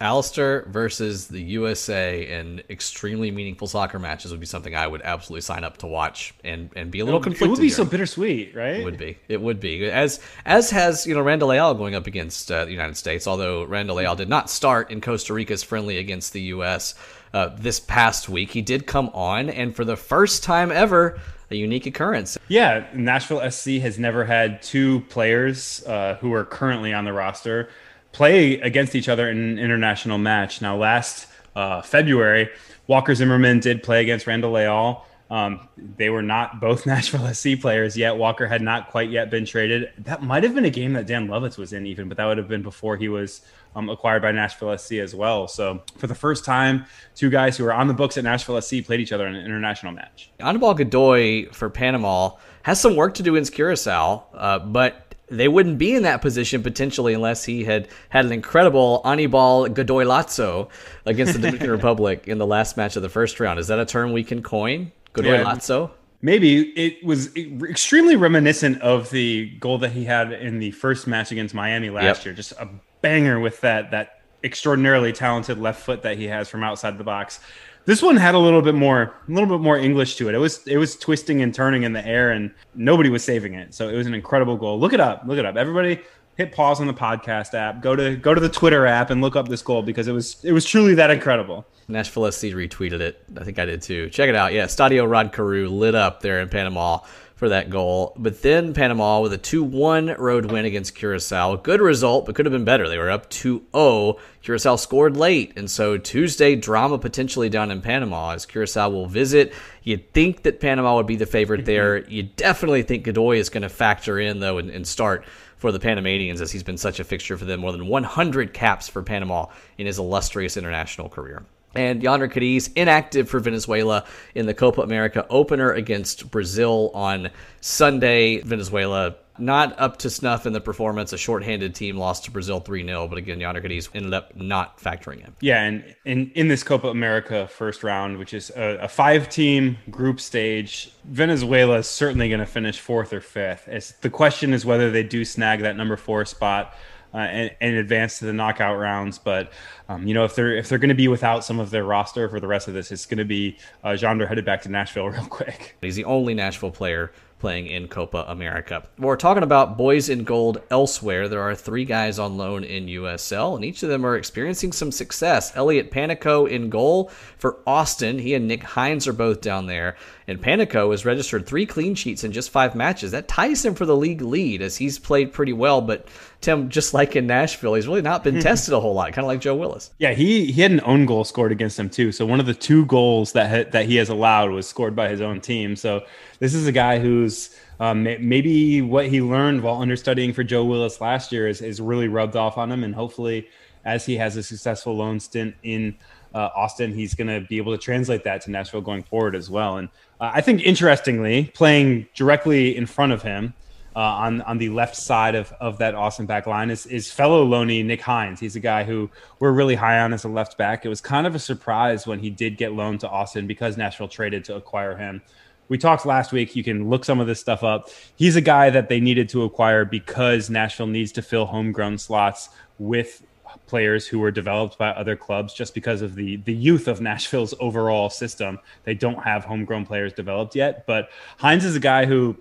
Alistair 0.05 0.67
versus 0.69 1.29
the 1.29 1.41
USA 1.41 2.39
in 2.39 2.63
extremely 2.69 3.31
meaningful 3.31 3.67
soccer 3.67 3.99
matches 3.99 4.31
would 4.31 4.39
be 4.39 4.45
something 4.45 4.75
I 4.75 4.87
would 4.87 5.01
absolutely 5.01 5.41
sign 5.41 5.65
up 5.65 5.79
to 5.79 5.87
watch 5.87 6.35
and, 6.45 6.69
and 6.77 6.91
be 6.91 7.01
a 7.01 7.07
little 7.07 7.21
conflicted. 7.21 7.47
It 7.47 7.51
would 7.51 7.61
be 7.61 7.69
here. 7.69 7.77
so 7.77 7.85
bittersweet, 7.87 8.55
right? 8.55 8.81
It 8.81 8.85
would 8.85 8.99
be. 8.99 9.17
It 9.29 9.41
would 9.41 9.61
be. 9.61 9.87
As 9.87 10.21
as 10.45 10.71
has 10.71 11.07
you 11.07 11.15
know 11.15 11.23
Randall 11.23 11.49
Leal 11.49 11.73
going 11.73 11.95
up 11.95 12.07
against 12.07 12.53
uh, 12.53 12.67
the 12.67 12.71
United 12.71 12.99
States. 12.99 13.27
Although 13.27 13.65
Randall 13.65 13.97
Leal 13.97 14.15
did 14.15 14.29
not 14.29 14.51
start 14.51 14.91
in 14.91 15.01
Costa 15.01 15.33
Rica's 15.33 15.63
friendly 15.63 15.97
against 15.97 16.35
the 16.35 16.43
U.S. 16.43 16.95
Uh, 17.33 17.49
this 17.57 17.81
past 17.81 18.29
week, 18.29 18.51
he 18.51 18.61
did 18.61 18.87
come 18.87 19.09
on, 19.15 19.49
and 19.49 19.75
for 19.75 19.87
the 19.87 19.97
first 19.97 20.45
time 20.45 20.71
ever, 20.71 21.19
a 21.51 21.57
unique 21.57 21.87
occurrence. 21.87 22.37
Yeah, 22.49 22.87
Nashville 22.95 23.51
SC 23.51 23.81
has 23.81 23.99
never 23.99 24.27
had 24.27 24.63
two 24.63 25.01
players 25.09 25.83
uh, 25.87 26.17
who 26.21 26.35
are 26.35 26.45
currently 26.45 26.93
on 26.93 27.07
the 27.07 27.13
roster 27.15 27.71
play 28.15 28.55
against 28.61 28.95
each 28.95 29.09
other 29.11 29.29
in 29.29 29.37
an 29.37 29.59
international 29.59 30.17
match. 30.17 30.63
Now, 30.63 30.77
last 30.77 31.27
uh, 31.55 31.83
February, 31.83 32.49
Walker 32.87 33.15
Zimmerman 33.15 33.61
did 33.61 33.83
play 33.83 34.01
against 34.01 34.27
Randall 34.27 34.53
Leal. 34.53 35.05
Um, 35.31 35.69
they 35.77 36.11
were 36.11 36.23
not 36.23 36.61
both 36.61 36.87
Nashville 36.87 37.33
SC 37.35 37.61
players 37.61 37.97
yet. 37.97 38.17
Walker 38.17 38.47
had 38.47 38.63
not 38.63 38.91
quite 38.91 39.11
yet 39.11 39.31
been 39.31 39.45
traded. 39.45 39.91
That 39.99 40.23
might 40.23 40.45
have 40.45 40.55
been 40.55 40.65
a 40.65 40.71
game 40.71 40.93
that 40.93 41.07
Dan 41.07 41.29
Lovitz 41.29 41.59
was 41.59 41.73
in, 41.73 41.87
even, 41.87 42.09
but 42.09 42.17
that 42.17 42.27
would 42.27 42.39
have 42.39 42.49
been 42.49 42.63
before 42.63 42.97
he 42.97 43.09
was 43.09 43.43
um, 43.75 43.91
acquired 43.91 44.23
by 44.23 44.31
Nashville 44.31 44.77
SC 44.79 44.93
as 44.95 45.15
well. 45.15 45.49
So, 45.49 45.83
for 45.99 46.07
the 46.07 46.15
first 46.15 46.45
time, 46.45 46.87
two 47.17 47.31
guys 47.31 47.57
who 47.57 47.65
were 47.65 47.73
on 47.73 47.89
the 47.89 47.95
books 47.95 48.17
at 48.17 48.25
Nashville 48.25 48.61
SC 48.61 48.85
played 48.85 49.01
each 49.01 49.13
other 49.13 49.27
in 49.27 49.35
an 49.35 49.45
international 49.45 49.93
match. 49.93 50.31
Anibal 50.39 50.75
Godoy 50.75 51.51
for 51.51 51.69
Panama 51.69 52.31
has 52.63 52.81
some 52.81 52.95
work 52.95 53.15
to 53.15 53.23
do 53.23 53.35
in 53.35 53.45
Curacao, 53.45 54.25
uh, 54.35 54.59
but 54.61 55.04
they 55.39 55.49
wouldn't 55.49 55.79
be 55.79 55.95
in 55.95 56.03
that 56.05 56.23
position 56.23 56.63
potentially 56.63 57.15
unless 57.15 57.45
he 57.45 57.65
had 57.65 57.89
had 58.09 58.25
an 58.25 58.33
incredible 58.33 59.01
Anibal 59.05 59.69
Godoy 59.69 60.05
Lazo 60.05 60.69
against 61.07 61.35
the 61.35 61.39
Dominican 61.41 61.71
Republic 61.73 62.27
in 62.27 62.39
the 62.39 62.47
last 62.47 62.77
match 62.77 62.97
of 62.97 63.03
the 63.03 63.09
first 63.09 63.41
round. 63.41 63.59
Is 63.59 63.69
that 63.69 63.79
a 63.79 63.87
term 63.87 64.13
we 64.13 64.25
can 64.25 64.43
coin? 64.43 64.93
Godoy 65.13 65.39
yeah, 65.39 65.43
Lazo? 65.45 65.93
Maybe 66.23 66.71
it 66.71 67.05
was 67.05 67.35
extremely 67.37 68.17
reminiscent 68.17 68.81
of 68.81 69.11
the 69.11 69.51
goal 69.61 69.79
that 69.79 69.93
he 69.93 70.05
had 70.05 70.33
in 70.33 70.59
the 70.59 70.71
first 70.71 71.07
match 71.07 71.31
against 71.31 71.55
Miami 71.55 71.91
last 71.91 72.19
yep. 72.19 72.25
year. 72.25 72.35
Just 72.35 72.53
a 72.53 72.69
banger 73.03 73.39
with 73.39 73.61
that 73.61 73.91
that 73.91 74.23
extraordinarily 74.43 75.13
talented 75.13 75.59
left 75.59 75.83
foot 75.83 76.03
that 76.03 76.19
he 76.19 76.25
has 76.25 76.49
from 76.49 76.63
outside 76.63 76.99
the 76.99 77.05
box. 77.05 77.41
This 77.87 78.01
one 78.01 78.17
had 78.17 78.35
a 78.35 78.39
little 78.39 78.63
bit 78.63 78.75
more, 78.75 79.03
a 79.03 79.33
little 79.33 79.49
bit 79.49 79.63
more 79.63 79.77
English 79.77 80.17
to 80.17 80.29
it. 80.29 80.35
It 80.35 80.39
was, 80.39 80.67
it 80.67 80.79
was 80.79 80.97
twisting 80.97 81.43
and 81.43 81.55
turning 81.55 81.83
in 81.83 81.93
the 81.93 82.07
air, 82.07 82.31
and 82.31 82.51
nobody 82.75 83.11
was 83.11 83.23
saving 83.23 83.55
it. 83.55 83.75
So 83.75 83.89
it 83.89 83.97
was 83.97 84.07
an 84.07 84.15
incredible 84.15 84.57
goal. 84.57 84.81
Look 84.81 84.95
it 84.95 85.01
up, 85.01 85.25
look 85.27 85.39
it 85.39 85.45
up. 85.45 85.57
Everybody, 85.57 86.01
hit 86.37 86.53
pause 86.53 86.81
on 86.81 86.87
the 86.87 86.95
podcast 86.95 87.55
app. 87.55 87.81
Go 87.81 87.97
to 87.97 88.17
go 88.17 88.35
to 88.35 88.41
the 88.41 88.49
Twitter 88.49 88.87
app 88.87 89.11
and 89.11 89.21
look 89.21 89.37
up 89.37 89.49
this 89.49 89.63
goal 89.63 89.83
because 89.83 90.09
it 90.09 90.13
was, 90.13 90.43
it 90.45 90.53
was 90.53 90.65
truly 90.65 90.95
that 90.95 91.11
incredible. 91.11 91.67
Nashville 91.89 92.31
SC 92.31 92.45
retweeted 92.47 93.01
it. 93.01 93.23
I 93.37 93.45
think 93.45 93.59
I 93.59 93.65
did 93.65 93.83
too. 93.83 94.09
Check 94.11 94.29
it 94.29 94.35
out. 94.35 94.53
Yeah, 94.53 94.65
Stadio 94.65 95.09
Rod 95.09 95.33
Carew 95.33 95.69
lit 95.69 95.95
up 95.95 96.21
there 96.21 96.41
in 96.41 96.49
Panama 96.49 97.01
for 97.35 97.49
that 97.49 97.69
goal. 97.69 98.15
But 98.17 98.43
then 98.43 98.73
Panama 98.73 99.21
with 99.21 99.33
a 99.33 99.39
2 99.39 99.63
1 99.65 100.17
road 100.19 100.51
win 100.51 100.65
against 100.65 100.95
Curacao. 100.95 101.57
Good 101.57 101.81
result, 101.81 102.27
but 102.27 102.35
could 102.35 102.47
have 102.47 102.53
been 102.53 102.65
better. 102.65 102.89
They 102.89 102.99
were 102.99 103.11
up 103.11 103.29
2 103.29 103.65
0. 103.75 104.17
Curacao 104.43 104.77
scored 104.77 105.17
late. 105.17 105.53
And 105.57 105.71
so 105.71 105.99
Tuesday, 105.99 106.55
drama 106.57 106.99
potentially 106.99 107.49
down 107.49 107.71
in 107.71 107.83
Panama 107.83 108.31
as 108.31 108.47
Curacao 108.47 108.89
will 108.89 109.07
visit. 109.07 109.53
You'd 109.83 110.13
think 110.13 110.43
that 110.45 110.61
Panama 110.61 110.97
would 110.97 111.07
be 111.07 111.17
the 111.17 111.27
favorite 111.27 111.65
there. 111.65 112.05
You 112.15 112.23
definitely 112.23 112.83
think 112.83 113.05
Godoy 113.05 113.39
is 113.39 113.49
going 113.49 113.63
to 113.63 113.69
factor 113.69 114.21
in, 114.21 114.39
though, 114.39 114.59
and, 114.59 114.71
and 114.71 114.87
start 114.87 115.25
for 115.65 115.73
the 115.73 115.81
Panamanians 115.81 116.43
as 116.43 116.53
he's 116.53 116.63
been 116.63 116.77
such 116.77 117.01
a 117.01 117.05
fixture 117.05 117.39
for 117.39 117.47
them. 117.47 117.61
More 117.61 117.73
than 117.73 117.87
100 117.87 118.53
caps 118.53 118.87
for 118.87 119.03
Panama 119.03 119.47
in 119.79 119.87
his 119.87 119.99
illustrious 119.99 120.59
international 120.59 121.09
career. 121.09 121.43
And 121.75 122.03
Jhonder 122.03 122.31
Cadiz 122.31 122.69
inactive 122.77 123.31
for 123.31 123.41
Venezuela 123.41 124.05
in 124.35 124.45
the 124.45 124.53
Copa 124.53 124.83
America 124.83 125.25
opener 125.31 125.73
against 125.73 126.31
Brazil 126.31 126.91
on 126.93 127.31
Sunday. 127.63 128.43
Venezuela 128.43 129.15
not 129.39 129.79
up 129.79 129.99
to 129.99 130.11
snuff 130.11 130.47
in 130.47 130.53
the 130.53 130.61
performance. 130.61 131.13
A 131.13 131.19
shorthanded 131.19 131.75
team 131.75 131.97
lost 131.97 132.25
to 132.25 132.31
Brazil 132.31 132.61
3 132.61 132.85
0, 132.87 133.09
but 133.09 133.19
again, 133.19 133.41
Cadiz 133.41 133.89
ended 133.95 134.15
up 134.15 134.35
not 134.37 134.79
factoring 134.79 135.25
in. 135.25 135.35
Yeah, 135.41 135.63
and 135.63 135.97
in, 136.05 136.31
in 136.35 136.49
this 136.49 136.63
Copa 136.63 136.89
America 136.89 137.49
first 137.49 137.83
round, 137.83 138.19
which 138.19 138.35
is 138.35 138.51
a, 138.51 138.79
a 138.83 138.89
five 138.89 139.29
team 139.29 139.79
group 139.91 140.21
stage, 140.21 140.93
Venezuela 141.05 141.79
is 141.79 141.89
certainly 141.89 142.29
going 142.29 142.41
to 142.41 142.47
finish 142.47 142.79
fourth 142.79 143.13
or 143.13 143.21
fifth. 143.21 143.67
It's, 143.69 143.93
the 143.93 144.11
question 144.11 144.53
is 144.53 144.65
whether 144.65 144.91
they 144.91 145.03
do 145.03 145.25
snag 145.25 145.61
that 145.61 145.77
number 145.77 145.97
four 145.97 146.25
spot 146.25 146.75
uh, 147.15 147.19
and, 147.19 147.51
and, 147.61 147.77
advance 147.77 148.19
to 148.19 148.25
the 148.25 148.33
knockout 148.33 148.77
rounds. 148.77 149.19
But 149.19 149.53
um, 149.89 150.07
you 150.07 150.15
know, 150.15 150.25
if 150.25 150.35
they're 150.35 150.57
if 150.57 150.69
they're 150.69 150.79
going 150.79 150.89
to 150.89 150.95
be 150.95 151.09
without 151.09 151.45
some 151.45 151.61
of 151.61 151.71
their 151.71 151.85
roster 151.85 152.29
for 152.29 152.41
the 152.41 152.49
rest 152.49 152.67
of 152.67 152.75
this, 152.75 152.91
it's 152.91 153.07
going 153.07 153.19
to 153.19 153.25
be 153.25 153.57
uh, 153.85 153.97
headed 153.97 154.45
back 154.45 154.63
to 154.63 154.69
Nashville 154.69 155.07
real 155.11 155.27
quick. 155.27 155.77
He's 155.81 155.97
the 155.97 156.05
only 156.05 156.35
Nashville 156.35 156.73
player 156.73 157.13
playing 157.45 157.67
in 157.67 157.87
Copa 157.87 158.25
America. 158.27 158.83
We're 158.97 159.17
talking 159.17 159.43
about 159.43 159.77
boys 159.77 160.09
in 160.09 160.25
gold 160.25 160.63
elsewhere. 160.71 161.29
There 161.29 161.43
are 161.43 161.55
three 161.55 161.85
guys 161.85 162.19
on 162.19 162.39
loan 162.39 162.65
in 162.65 162.87
USL, 162.87 163.55
and 163.55 163.63
each 163.63 163.83
of 163.83 163.91
them 163.91 164.07
are 164.07 164.17
experiencing 164.17 164.73
some 164.73 164.91
success. 164.91 165.55
Elliot 165.55 165.91
Panicco 165.91 166.49
in 166.49 166.71
goal 166.71 167.11
for 167.37 167.59
Austin. 167.67 168.19
He 168.19 168.33
and 168.33 168.49
Nick 168.49 168.63
Hines 168.63 169.07
are 169.07 169.13
both 169.13 169.43
down 169.43 169.67
there. 169.67 169.95
And 170.27 170.41
Panicco 170.41 170.91
has 170.91 171.05
registered 171.05 171.47
three 171.47 171.67
clean 171.67 171.95
sheets 171.95 172.25
in 172.25 172.33
just 172.33 172.51
five 172.51 172.75
matches. 172.75 173.11
That 173.11 173.29
ties 173.29 173.65
him 173.65 173.75
for 173.75 173.85
the 173.85 173.97
league 173.97 174.23
lead 174.23 174.63
as 174.63 174.77
he's 174.77 174.99
played 174.99 175.33
pretty 175.33 175.53
well. 175.53 175.83
But 175.83 176.09
Tim, 176.41 176.71
just 176.71 176.95
like 176.95 177.15
in 177.15 177.27
Nashville, 177.27 177.75
he's 177.75 177.87
really 177.87 178.03
not 178.03 178.25
been 178.25 178.41
tested 178.41 178.73
a 178.73 178.81
whole 178.81 178.95
lot, 178.95 179.13
kind 179.13 179.25
of 179.25 179.29
like 179.29 179.41
Joe 179.41 179.55
Willis. 179.55 179.91
Yeah, 179.99 180.15
he 180.15 180.51
he 180.51 180.63
had 180.63 180.71
an 180.71 180.81
own 180.85 181.05
goal 181.05 181.25
scored 181.25 181.53
against 181.53 181.79
him 181.79 181.91
too. 181.91 182.11
So 182.11 182.25
one 182.25 182.41
of 182.41 182.47
the 182.47 182.55
two 182.55 182.87
goals 182.87 183.33
that 183.33 183.51
ha- 183.51 183.71
that 183.73 183.87
he 183.87 183.97
has 183.97 184.09
allowed 184.09 184.51
was 184.51 184.67
scored 184.67 184.97
by 184.97 185.09
his 185.09 185.21
own 185.21 185.41
team. 185.41 185.77
So 185.77 186.05
this 186.39 186.55
is 186.55 186.67
a 186.67 186.73
guy 186.73 186.99
who's 186.99 187.55
um, 187.81 188.05
maybe 188.05 188.81
what 188.83 189.09
he 189.09 189.21
learned 189.21 189.63
while 189.63 189.81
understudying 189.81 190.33
for 190.33 190.45
Joe 190.45 190.65
Willis 190.65 191.01
last 191.01 191.33
year 191.33 191.49
is, 191.49 191.61
is 191.61 191.81
really 191.81 192.09
rubbed 192.09 192.37
off 192.37 192.57
on 192.57 192.71
him, 192.71 192.85
and 192.85 192.95
hopefully, 192.95 193.49
as 193.85 194.07
he 194.07 194.17
has 194.17 194.37
a 194.37 194.43
successful 194.43 194.97
loan 194.97 195.21
stint 195.21 195.55
in 195.63 195.97
uh, 196.35 196.51
Austin, 196.57 196.93
he's 196.93 197.15
going 197.15 197.29
to 197.29 197.47
be 197.47 197.59
able 197.59 197.73
to 197.73 197.79
translate 197.79 198.25
that 198.25 198.43
to 198.43 198.51
Nashville 198.51 198.81
going 198.81 199.03
forward 199.03 199.37
as 199.37 199.49
well. 199.49 199.77
And 199.77 199.89
uh, 200.21 200.31
I 200.35 200.41
think, 200.41 200.63
interestingly, 200.63 201.51
playing 201.55 202.07
directly 202.15 202.77
in 202.77 202.87
front 202.87 203.13
of 203.13 203.23
him 203.23 203.55
uh, 203.97 204.01
on 204.01 204.41
on 204.43 204.59
the 204.59 204.69
left 204.71 204.97
side 204.97 205.35
of, 205.35 205.53
of 205.61 205.79
that 205.79 205.95
Austin 205.95 206.27
back 206.27 206.47
line 206.47 206.71
is 206.71 206.87
is 206.87 207.11
fellow 207.11 207.47
loanee 207.47 207.85
Nick 207.85 208.01
Hines. 208.01 208.41
He's 208.41 208.57
a 208.57 208.61
guy 208.61 208.85
who 208.85 209.11
we're 209.39 209.53
really 209.53 209.75
high 209.75 210.01
on 210.01 210.13
as 210.13 210.25
a 210.25 210.29
left 210.29 210.59
back. 210.59 210.85
It 210.85 210.89
was 210.89 211.01
kind 211.01 211.27
of 211.27 211.35
a 211.35 211.39
surprise 211.39 212.07
when 212.07 212.19
he 212.19 212.31
did 212.31 212.57
get 212.57 212.73
loaned 212.73 213.01
to 213.01 213.09
Austin 213.09 213.47
because 213.47 213.77
Nashville 213.77 214.09
traded 214.09 214.45
to 214.47 214.57
acquire 214.57 214.97
him. 214.97 215.23
We 215.69 215.79
talked 215.79 216.05
last 216.05 216.33
week. 216.33 216.55
You 216.55 216.63
can 216.63 216.91
look 216.91 217.05
some 217.05 217.21
of 217.21 217.27
this 217.27 217.41
stuff 217.41 217.63
up. 217.63 217.89
He's 218.17 218.37
a 218.37 218.41
guy 218.41 218.69
that 218.71 218.89
they 218.89 219.01
needed 219.01 219.29
to 219.31 219.45
acquire 219.45 219.85
because 219.85 220.51
Nashville 220.51 220.87
needs 220.87 221.11
to 221.13 221.23
fill 221.23 221.47
homegrown 221.47 221.99
slots 221.99 222.51
with 222.79 223.25
players 223.67 224.07
who 224.07 224.19
were 224.19 224.31
developed 224.31 224.79
by 224.79 224.91
other 224.91 225.17
clubs 225.17 225.55
just 225.55 225.75
because 225.75 226.03
of 226.03 226.15
the 226.15 226.37
the 226.37 226.53
youth 226.53 226.89
of 226.89 227.01
Nashville's 227.01 227.55
overall 227.61 228.11
system. 228.11 228.59
They 228.85 228.95
don't 228.95 229.23
have 229.23 229.45
homegrown 229.45 229.87
players 229.87 230.13
developed 230.13 230.55
yet, 230.55 230.87
but 230.87 231.11
Hines 231.39 231.65
is 231.65 231.77
a 231.77 231.81
guy 231.81 232.07
who 232.07 232.37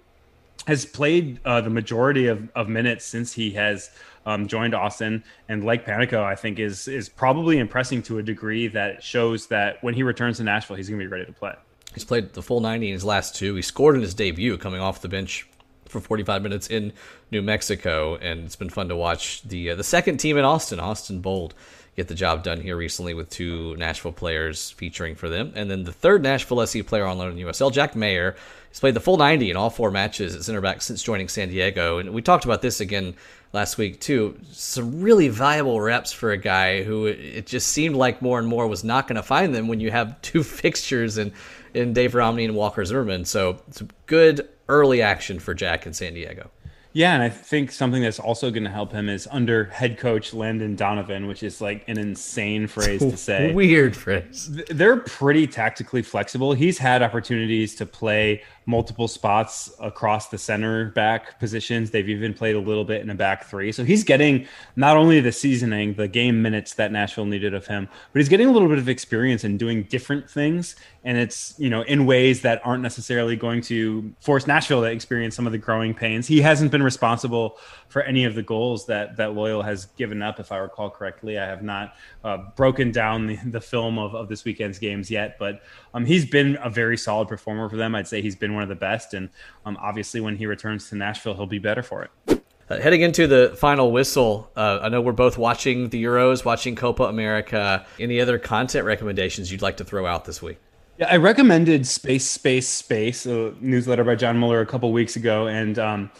has 0.68 0.86
played 0.86 1.40
uh, 1.46 1.62
the 1.62 1.70
majority 1.70 2.28
of, 2.28 2.50
of 2.56 2.70
minutes 2.70 3.06
since 3.06 3.34
he 3.34 3.52
has 3.52 3.90
um, 4.26 4.48
joined 4.48 4.74
Austin, 4.74 5.24
and 5.50 5.66
like 5.66 5.86
Panicco, 5.86 6.24
I 6.24 6.36
think 6.36 6.60
is 6.60 6.88
is 6.88 7.10
probably 7.10 7.60
impressing 7.60 8.02
to 8.04 8.20
a 8.20 8.24
degree 8.24 8.68
that 8.70 9.04
shows 9.04 9.48
that 9.48 9.84
when 9.84 9.94
he 9.94 10.04
returns 10.04 10.38
to 10.38 10.44
Nashville, 10.44 10.78
he's 10.78 10.90
going 10.90 11.00
to 11.00 11.06
be 11.06 11.12
ready 11.12 11.26
to 11.26 11.34
play. 11.34 11.54
He's 11.94 12.06
played 12.06 12.34
the 12.34 12.42
full 12.42 12.60
90 12.60 12.88
in 12.88 12.94
his 12.94 13.06
last 13.06 13.36
two. 13.36 13.54
He 13.56 13.62
scored 13.62 13.96
in 13.96 14.02
his 14.02 14.16
debut, 14.16 14.58
coming 14.58 14.82
off 14.82 15.02
the 15.02 15.10
bench 15.10 15.48
for 15.86 16.00
45 16.00 16.42
minutes 16.42 16.68
in 16.68 16.94
New 17.32 17.42
Mexico, 17.42 18.16
and 18.16 18.46
it's 18.46 18.56
been 18.56 18.70
fun 18.70 18.90
to 18.90 18.96
watch 18.96 19.42
the 19.44 19.72
uh, 19.72 19.76
the 19.76 19.84
second 19.84 20.18
team 20.18 20.38
in 20.38 20.46
Austin, 20.46 20.80
Austin 20.80 21.20
Bold, 21.20 21.54
get 21.96 22.08
the 22.08 22.16
job 22.16 22.44
done 22.44 22.62
here 22.62 22.76
recently 22.76 23.14
with 23.14 23.30
two 23.30 23.76
Nashville 23.78 24.12
players 24.12 24.72
featuring 24.72 25.16
for 25.16 25.30
them, 25.30 25.52
and 25.56 25.70
then 25.70 25.84
the 25.84 25.92
third 25.92 26.24
Nashville 26.24 26.66
SC 26.66 26.86
player 26.86 27.06
on 27.06 27.18
loan 27.18 27.38
in 27.38 27.46
USL, 27.48 27.72
Jack 27.72 27.96
Maher. 27.96 28.36
has 28.70 28.80
played 28.80 28.94
the 28.94 29.00
full 29.00 29.18
90 29.18 29.52
in 29.52 29.58
all 29.58 29.70
four 29.70 29.92
matches 29.92 30.36
at 30.36 30.44
center 30.44 30.62
back 30.62 30.82
since 30.82 31.04
joining 31.04 31.28
San 31.28 31.50
Diego, 31.50 32.00
and 32.00 32.14
we 32.14 32.22
talked 32.22 32.46
about 32.46 32.62
this 32.62 32.80
again 32.80 33.16
last 33.54 33.78
week 33.78 34.02
too. 34.02 34.38
Some 34.52 35.02
really 35.02 35.30
valuable 35.30 35.80
reps 35.80 36.12
for 36.12 36.32
a 36.32 36.38
guy 36.38 36.84
who 36.84 37.06
it 37.06 37.46
just 37.46 37.68
seemed 37.68 37.96
like 37.96 38.22
more 38.22 38.40
and 38.40 38.48
more 38.48 38.68
was 38.68 38.84
not 38.84 39.08
going 39.08 39.16
to 39.16 39.24
find 39.24 39.56
them 39.56 39.68
when 39.68 39.80
you 39.80 39.92
have 39.92 40.22
two 40.24 40.44
fixtures 40.44 41.18
and 41.18 41.32
in 41.74 41.94
Dave 41.94 42.14
Romney 42.14 42.46
and 42.46 42.56
Walker 42.56 42.84
Zimmerman. 42.86 43.26
So 43.26 43.60
some 43.72 43.90
good 44.06 44.48
early 44.70 45.02
action 45.02 45.40
for 45.40 45.54
Jack 45.54 45.86
in 45.86 45.94
San 45.94 46.14
Diego. 46.14 46.50
Yeah, 46.96 47.16
and 47.16 47.24
I 47.24 47.30
think 47.30 47.72
something 47.72 48.04
that's 48.04 48.20
also 48.20 48.52
going 48.52 48.66
to 48.66 48.70
help 48.70 48.92
him 48.92 49.10
is 49.10 49.28
under 49.32 49.66
head 49.66 49.98
coach 49.98 50.32
Landon 50.32 50.76
Donovan, 50.76 51.26
which 51.26 51.42
is 51.42 51.60
like 51.60 51.84
an 51.90 51.98
insane 51.98 52.68
phrase 52.68 53.02
to 53.02 53.18
say. 53.18 53.52
Weird 53.52 53.96
phrase. 53.96 54.50
They're 54.70 54.98
pretty 54.98 55.48
tactically 55.48 56.04
flexible. 56.04 56.54
He's 56.54 56.78
had 56.78 57.02
opportunities 57.02 57.74
to 57.76 57.88
play 57.88 58.44
multiple 58.66 59.08
spots 59.08 59.72
across 59.80 60.30
the 60.30 60.38
center 60.38 60.92
back 60.92 61.40
positions. 61.40 61.92
They've 61.92 62.08
even 62.10 62.34
played 62.34 62.56
a 62.56 62.60
little 62.60 62.86
bit 62.86 63.02
in 63.02 63.10
a 63.10 63.16
back 63.16 63.46
three. 63.46 63.72
So 63.72 63.84
he's 63.84 64.04
getting 64.04 64.48
not 64.76 64.98
only 64.98 65.20
the 65.20 65.32
seasoning, 65.32 65.96
the 65.96 66.08
game 66.08 66.42
minutes 66.42 66.74
that 66.76 66.92
Nashville 66.92 67.26
needed 67.26 67.54
of 67.54 67.68
him, 67.68 67.90
but 68.12 68.20
he's 68.20 68.30
getting 68.30 68.48
a 68.48 68.52
little 68.52 68.70
bit 68.70 68.78
of 68.78 68.90
experience 68.90 69.44
in 69.44 69.58
doing 69.58 69.84
different 69.84 70.30
things. 70.30 70.76
And 71.06 71.18
it's, 71.18 71.54
you 71.58 71.70
know, 71.70 71.82
in 71.82 72.06
ways 72.06 72.42
that 72.42 72.62
aren't 72.64 72.82
necessarily 72.82 73.36
going 73.36 73.62
to 73.64 74.14
force 74.22 74.48
Nashville 74.48 74.82
to 74.82 74.88
experience 74.88 75.36
some 75.36 75.46
of 75.46 75.52
the 75.52 75.58
growing 75.58 75.94
pains. 75.94 76.28
He 76.28 76.40
hasn't 76.40 76.72
been 76.72 76.84
responsible 76.84 77.58
for 77.90 78.02
any 78.04 78.24
of 78.24 78.36
the 78.36 78.42
goals 78.42 78.86
that 78.88 79.18
that 79.18 79.34
Loyal 79.34 79.62
has 79.62 79.86
given 79.98 80.22
up, 80.22 80.40
if 80.40 80.52
I 80.52 80.58
recall 80.58 80.90
correctly. 80.90 81.38
I 81.38 81.46
have 81.46 81.62
not 81.62 81.96
uh, 82.24 82.38
broken 82.56 82.92
down 82.92 83.28
the, 83.28 83.38
the 83.46 83.62
film 83.62 84.00
of, 84.00 84.16
of 84.16 84.30
this 84.30 84.46
weekend's 84.46 84.80
games 84.80 85.12
yet, 85.12 85.38
but 85.38 85.62
um, 85.94 86.06
he's 86.06 86.26
been 86.26 86.58
a 86.64 86.70
very 86.70 86.98
solid 86.98 87.28
performer 87.28 87.70
for 87.70 87.76
them. 87.76 87.94
I'd 87.96 88.08
say 88.08 88.22
he's 88.22 88.36
been 88.36 88.53
one 88.54 88.64
of 88.64 88.70
the 88.70 88.76
best, 88.76 89.14
and 89.14 89.30
um, 89.66 89.78
obviously 89.82 90.22
when 90.22 90.38
he 90.38 90.46
returns 90.46 90.90
to 90.90 90.96
Nashville, 90.96 91.34
he'll 91.34 91.46
be 91.46 91.60
better 91.60 91.84
for 91.84 92.04
it. 92.04 92.44
Uh, 92.70 92.80
heading 92.80 93.02
into 93.02 93.28
the 93.28 93.54
final 93.58 93.92
whistle, 93.92 94.50
uh, 94.56 94.80
I 94.82 94.90
know 94.90 95.02
we're 95.02 95.12
both 95.12 95.38
watching 95.38 95.90
the 95.90 96.02
Euros, 96.04 96.46
watching 96.46 96.76
Copa 96.76 97.04
America. 97.04 97.86
Any 98.00 98.22
other 98.22 98.40
content 98.40 98.86
recommendations 98.86 99.52
you'd 99.52 99.62
like 99.62 99.78
to 99.78 99.84
throw 99.84 100.06
out 100.06 100.26
this 100.26 100.42
week? 100.42 100.58
Yeah, 100.98 101.08
I 101.12 101.18
recommended 101.18 101.86
Space, 101.88 102.26
Space, 102.26 102.68
Space, 102.68 103.26
a 103.26 103.54
newsletter 103.60 104.04
by 104.04 104.16
John 104.16 104.38
Muller 104.38 104.62
a 104.62 104.66
couple 104.66 104.92
weeks 104.94 105.16
ago, 105.16 105.48
and 105.48 105.78
um, 105.78 106.12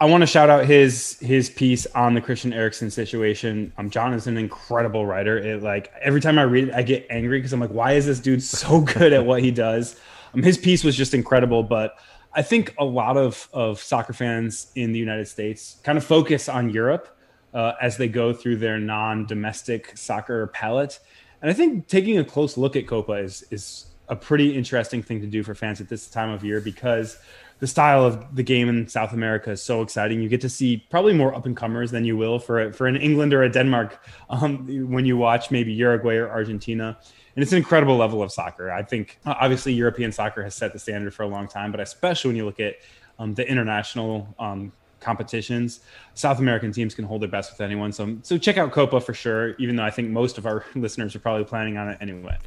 I 0.00 0.06
want 0.06 0.22
to 0.22 0.26
shout 0.26 0.50
out 0.50 0.66
his 0.66 1.18
his 1.20 1.48
piece 1.48 1.86
on 1.86 2.14
the 2.14 2.20
Christian 2.20 2.52
Eriksen 2.52 2.90
situation. 2.90 3.72
Um, 3.78 3.88
John 3.90 4.12
is 4.12 4.26
an 4.26 4.36
incredible 4.36 5.06
writer. 5.06 5.38
It 5.38 5.62
like 5.62 5.92
every 6.02 6.20
time 6.20 6.38
I 6.38 6.42
read 6.42 6.68
it, 6.68 6.74
I 6.74 6.82
get 6.82 7.06
angry 7.08 7.38
because 7.38 7.52
I'm 7.52 7.60
like, 7.60 7.70
why 7.70 7.92
is 7.92 8.04
this 8.06 8.18
dude 8.18 8.42
so 8.42 8.80
good 8.98 9.12
at 9.12 9.24
what 9.24 9.42
he 9.42 9.50
does? 9.50 10.00
Um, 10.34 10.42
his 10.42 10.58
piece 10.58 10.84
was 10.84 10.96
just 10.96 11.14
incredible, 11.14 11.62
but 11.62 11.98
I 12.32 12.42
think 12.42 12.74
a 12.78 12.84
lot 12.84 13.16
of 13.16 13.48
of 13.52 13.80
soccer 13.80 14.12
fans 14.12 14.72
in 14.74 14.92
the 14.92 14.98
United 14.98 15.28
States 15.28 15.76
kind 15.84 15.96
of 15.96 16.04
focus 16.04 16.48
on 16.48 16.70
Europe 16.70 17.16
uh, 17.52 17.72
as 17.80 17.96
they 17.96 18.08
go 18.08 18.32
through 18.32 18.56
their 18.56 18.78
non-domestic 18.78 19.96
soccer 19.96 20.48
palette, 20.48 20.98
and 21.40 21.50
I 21.50 21.54
think 21.54 21.86
taking 21.86 22.18
a 22.18 22.24
close 22.24 22.56
look 22.56 22.76
at 22.76 22.86
Copa 22.86 23.12
is 23.12 23.44
is 23.50 23.86
a 24.08 24.16
pretty 24.16 24.56
interesting 24.56 25.02
thing 25.02 25.20
to 25.20 25.26
do 25.26 25.42
for 25.42 25.54
fans 25.54 25.80
at 25.80 25.88
this 25.88 26.08
time 26.08 26.30
of 26.30 26.44
year 26.44 26.60
because 26.60 27.16
the 27.60 27.66
style 27.66 28.04
of 28.04 28.36
the 28.36 28.42
game 28.42 28.68
in 28.68 28.86
South 28.88 29.12
America 29.12 29.52
is 29.52 29.62
so 29.62 29.80
exciting. 29.80 30.20
You 30.20 30.28
get 30.28 30.40
to 30.42 30.48
see 30.48 30.84
probably 30.90 31.14
more 31.14 31.34
up 31.34 31.46
and 31.46 31.56
comers 31.56 31.90
than 31.90 32.04
you 32.04 32.16
will 32.16 32.38
for 32.38 32.72
for 32.72 32.86
an 32.86 32.96
England 32.96 33.32
or 33.32 33.42
a 33.42 33.50
Denmark 33.50 34.04
um, 34.28 34.90
when 34.90 35.06
you 35.06 35.16
watch 35.16 35.50
maybe 35.50 35.72
Uruguay 35.72 36.16
or 36.16 36.28
Argentina. 36.28 36.98
And 37.36 37.42
it's 37.42 37.52
an 37.52 37.58
incredible 37.58 37.96
level 37.96 38.22
of 38.22 38.30
soccer. 38.30 38.70
I 38.70 38.82
think 38.82 39.18
obviously 39.26 39.72
European 39.72 40.12
soccer 40.12 40.42
has 40.44 40.54
set 40.54 40.72
the 40.72 40.78
standard 40.78 41.12
for 41.12 41.24
a 41.24 41.28
long 41.28 41.48
time, 41.48 41.70
but 41.70 41.80
especially 41.80 42.28
when 42.28 42.36
you 42.36 42.44
look 42.44 42.60
at 42.60 42.76
um, 43.18 43.34
the 43.34 43.48
international 43.48 44.34
um, 44.38 44.72
competitions, 45.00 45.80
South 46.14 46.38
American 46.38 46.72
teams 46.72 46.94
can 46.94 47.04
hold 47.04 47.22
their 47.22 47.28
best 47.28 47.52
with 47.52 47.60
anyone. 47.60 47.92
So 47.92 48.16
so 48.22 48.38
check 48.38 48.56
out 48.56 48.72
Copa 48.72 49.00
for 49.00 49.14
sure. 49.14 49.54
Even 49.58 49.76
though 49.76 49.84
I 49.84 49.90
think 49.90 50.10
most 50.10 50.38
of 50.38 50.46
our 50.46 50.64
listeners 50.74 51.14
are 51.14 51.20
probably 51.20 51.44
planning 51.44 51.76
on 51.76 51.88
it 51.88 51.98
anyway. 52.00 52.38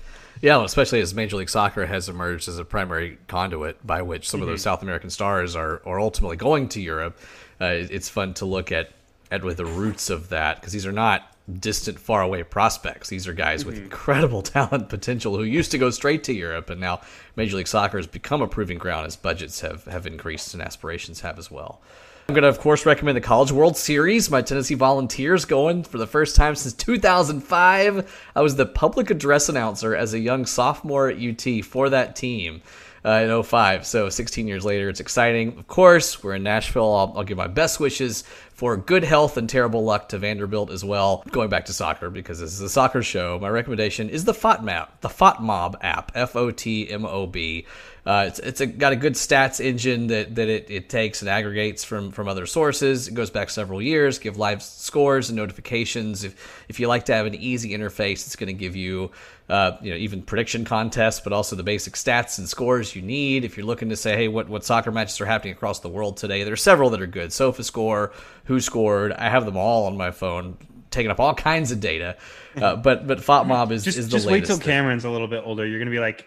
Yeah, 0.42 0.64
especially 0.64 1.02
as 1.02 1.14
Major 1.14 1.38
League 1.38 1.50
Soccer 1.50 1.86
has 1.86 2.10
emerged 2.10 2.48
as 2.48 2.60
a 2.60 2.66
primary 2.66 3.18
conduit 3.28 3.86
by 3.86 4.02
which 4.02 4.30
some 4.30 4.40
mm-hmm. 4.40 4.44
of 4.44 4.54
those 4.54 4.60
mm-hmm. 4.60 4.70
South 4.70 4.84
American 4.84 5.10
stars 5.10 5.56
are, 5.56 5.82
are 5.86 6.00
ultimately 6.00 6.38
going 6.38 6.70
to 6.70 6.82
Europe. 6.82 7.18
Uh, 7.60 7.66
it's 7.66 8.08
fun 8.08 8.34
to 8.36 8.46
look 8.46 8.72
at 8.72 8.92
at 9.32 9.44
with 9.44 9.58
the 9.58 9.66
roots 9.66 10.10
of 10.10 10.30
that 10.30 10.58
because 10.58 10.74
these 10.74 10.86
are 10.86 10.92
not 10.92 11.36
distant, 11.60 12.00
far 12.00 12.22
away 12.22 12.44
prospects. 12.44 13.10
These 13.10 13.28
are 13.28 13.34
guys 13.34 13.62
mm-hmm. 13.62 13.70
with 13.70 13.80
incredible 13.80 14.42
talent 14.44 14.90
potential 14.90 15.38
who 15.38 15.44
used 15.44 15.72
to 15.72 15.78
go 15.78 15.90
straight 15.90 16.24
to 16.26 16.34
Europe, 16.34 16.70
and 16.70 16.82
now 16.82 17.02
Major 17.36 17.58
League 17.58 17.68
Soccer 17.68 17.98
has 17.98 18.08
become 18.08 18.42
a 18.42 18.48
proving 18.48 18.78
ground 18.78 19.08
as 19.08 19.16
budgets 19.16 19.62
have, 19.62 19.86
have 19.86 20.06
increased 20.06 20.54
and 20.54 20.62
aspirations 20.62 21.22
have 21.22 21.40
as 21.40 21.50
well. 21.50 21.82
I'm 22.30 22.36
going 22.36 22.44
to, 22.44 22.50
of 22.50 22.60
course, 22.60 22.86
recommend 22.86 23.16
the 23.16 23.22
College 23.22 23.54
World 23.54 23.78
Series. 23.78 24.30
My 24.30 24.42
Tennessee 24.42 24.74
Volunteers 24.74 25.46
going 25.46 25.84
for 25.84 25.98
the 25.98 26.06
first 26.06 26.36
time 26.36 26.56
since 26.56 26.74
2005. 26.74 28.30
I 28.36 28.42
was 28.42 28.58
the 28.58 28.66
public 28.66 29.10
address 29.10 29.48
announcer 29.48 29.96
as 29.96 30.14
a 30.14 30.20
young 30.20 30.46
sophomore 30.46 31.08
at 31.08 31.18
UT 31.18 31.64
for 31.64 31.88
that 31.88 32.18
team 32.18 32.62
Uh, 33.08 33.22
in 33.22 33.42
05. 33.42 33.86
So 33.86 34.10
16 34.10 34.50
years 34.50 34.66
later, 34.66 34.90
it's 34.90 35.00
exciting. 35.00 35.58
Of 35.58 35.68
course, 35.68 36.22
we're 36.22 36.36
in 36.36 36.44
Nashville. 36.44 36.94
I'll, 36.94 37.14
I'll 37.16 37.24
give 37.24 37.38
my 37.38 37.48
best 37.48 37.80
wishes 37.80 38.26
for 38.54 38.76
good 38.76 39.06
health 39.06 39.38
and 39.38 39.50
terrible 39.50 39.86
luck 39.86 40.10
to 40.10 40.18
Vanderbilt 40.18 40.72
as 40.72 40.84
well. 40.84 41.24
Going 41.32 41.48
back 41.48 41.68
to 41.68 41.74
soccer 41.74 42.10
because 42.10 42.42
this 42.42 42.52
is 42.52 42.60
a 42.60 42.68
soccer 42.68 43.02
show, 43.02 43.40
my 43.40 43.48
recommendation 43.48 44.10
is 44.10 44.26
the 44.26 44.34
FOTMAP, 44.34 44.90
the 45.00 45.08
FOTMob 45.08 45.76
app, 45.80 46.12
F 46.16 46.36
O 46.36 46.52
T 46.52 46.90
M 46.92 47.06
O 47.06 47.28
B. 47.28 47.66
Uh, 48.08 48.24
it's 48.26 48.40
it's 48.40 48.62
a, 48.62 48.66
got 48.66 48.94
a 48.94 48.96
good 48.96 49.16
stats 49.16 49.60
engine 49.60 50.08
that, 50.08 50.34
that 50.34 50.48
it, 50.48 50.72
it 50.72 50.88
takes 50.88 51.22
and 51.22 51.28
aggregates 51.28 51.84
from, 51.84 52.10
from 52.10 52.30
other 52.30 52.46
sources. 52.46 53.10
It 53.10 53.16
goes 53.16 53.30
back 53.30 53.50
several 53.50 53.82
years, 53.82 54.18
give 54.18 54.38
live 54.38 54.64
scores 54.64 55.30
and 55.30 55.36
notifications. 55.36 56.24
If 56.24 56.64
if 56.70 56.80
you 56.80 56.88
like 56.88 57.04
to 57.08 57.14
have 57.14 57.26
an 57.26 57.36
easy 57.36 57.78
interface, 57.78 58.26
it's 58.26 58.38
going 58.38 58.48
to 58.48 58.54
give 58.54 58.78
you 58.78 59.12
uh, 59.50 59.74
you 59.82 59.92
know 59.92 59.98
even 59.98 60.22
prediction 60.22 60.64
contests, 60.64 61.20
but 61.20 61.34
also 61.34 61.58
the 61.58 61.64
basic 61.64 61.96
stats 61.96 62.38
and 62.38 62.48
scores 62.48 62.96
you 62.96 63.02
need. 63.02 63.44
If 63.44 63.58
you're 63.58 63.66
looking 63.66 63.90
to 63.90 63.98
say, 63.98 64.16
hey, 64.16 64.30
what 64.30 64.48
what 64.48 64.64
soccer 64.64 64.90
matches 64.90 65.20
are 65.20 65.26
happening 65.26 65.52
across 65.52 65.82
the 65.82 65.90
world 65.90 66.16
today, 66.16 66.46
there 66.46 66.54
are 66.54 66.56
several 66.56 66.90
that 66.92 67.02
are 67.02 67.08
good. 67.08 67.32
SofaScore, 67.32 68.14
WhoScored, 68.48 69.20
I 69.20 69.30
have 69.30 69.44
them 69.44 69.58
all 69.58 69.86
on 69.86 69.98
my 69.98 70.12
phone 70.12 70.56
taking 70.92 71.12
up 71.12 71.20
all 71.20 71.36
kinds 71.50 71.74
of 71.74 71.82
data. 71.82 72.16
Uh, 72.56 72.78
but 72.78 73.06
but 73.06 73.18
FOTMob 73.18 73.72
is 73.72 73.84
just, 73.84 73.98
is 73.98 74.06
the 74.06 74.12
just 74.12 74.28
latest. 74.28 74.50
wait 74.50 74.56
till 74.56 74.66
Cameron's 74.66 75.04
a 75.04 75.10
little 75.10 75.28
bit 75.28 75.44
older. 75.46 75.68
You're 75.68 75.80
gonna 75.80 75.92
be 75.92 76.00
like, 76.00 76.26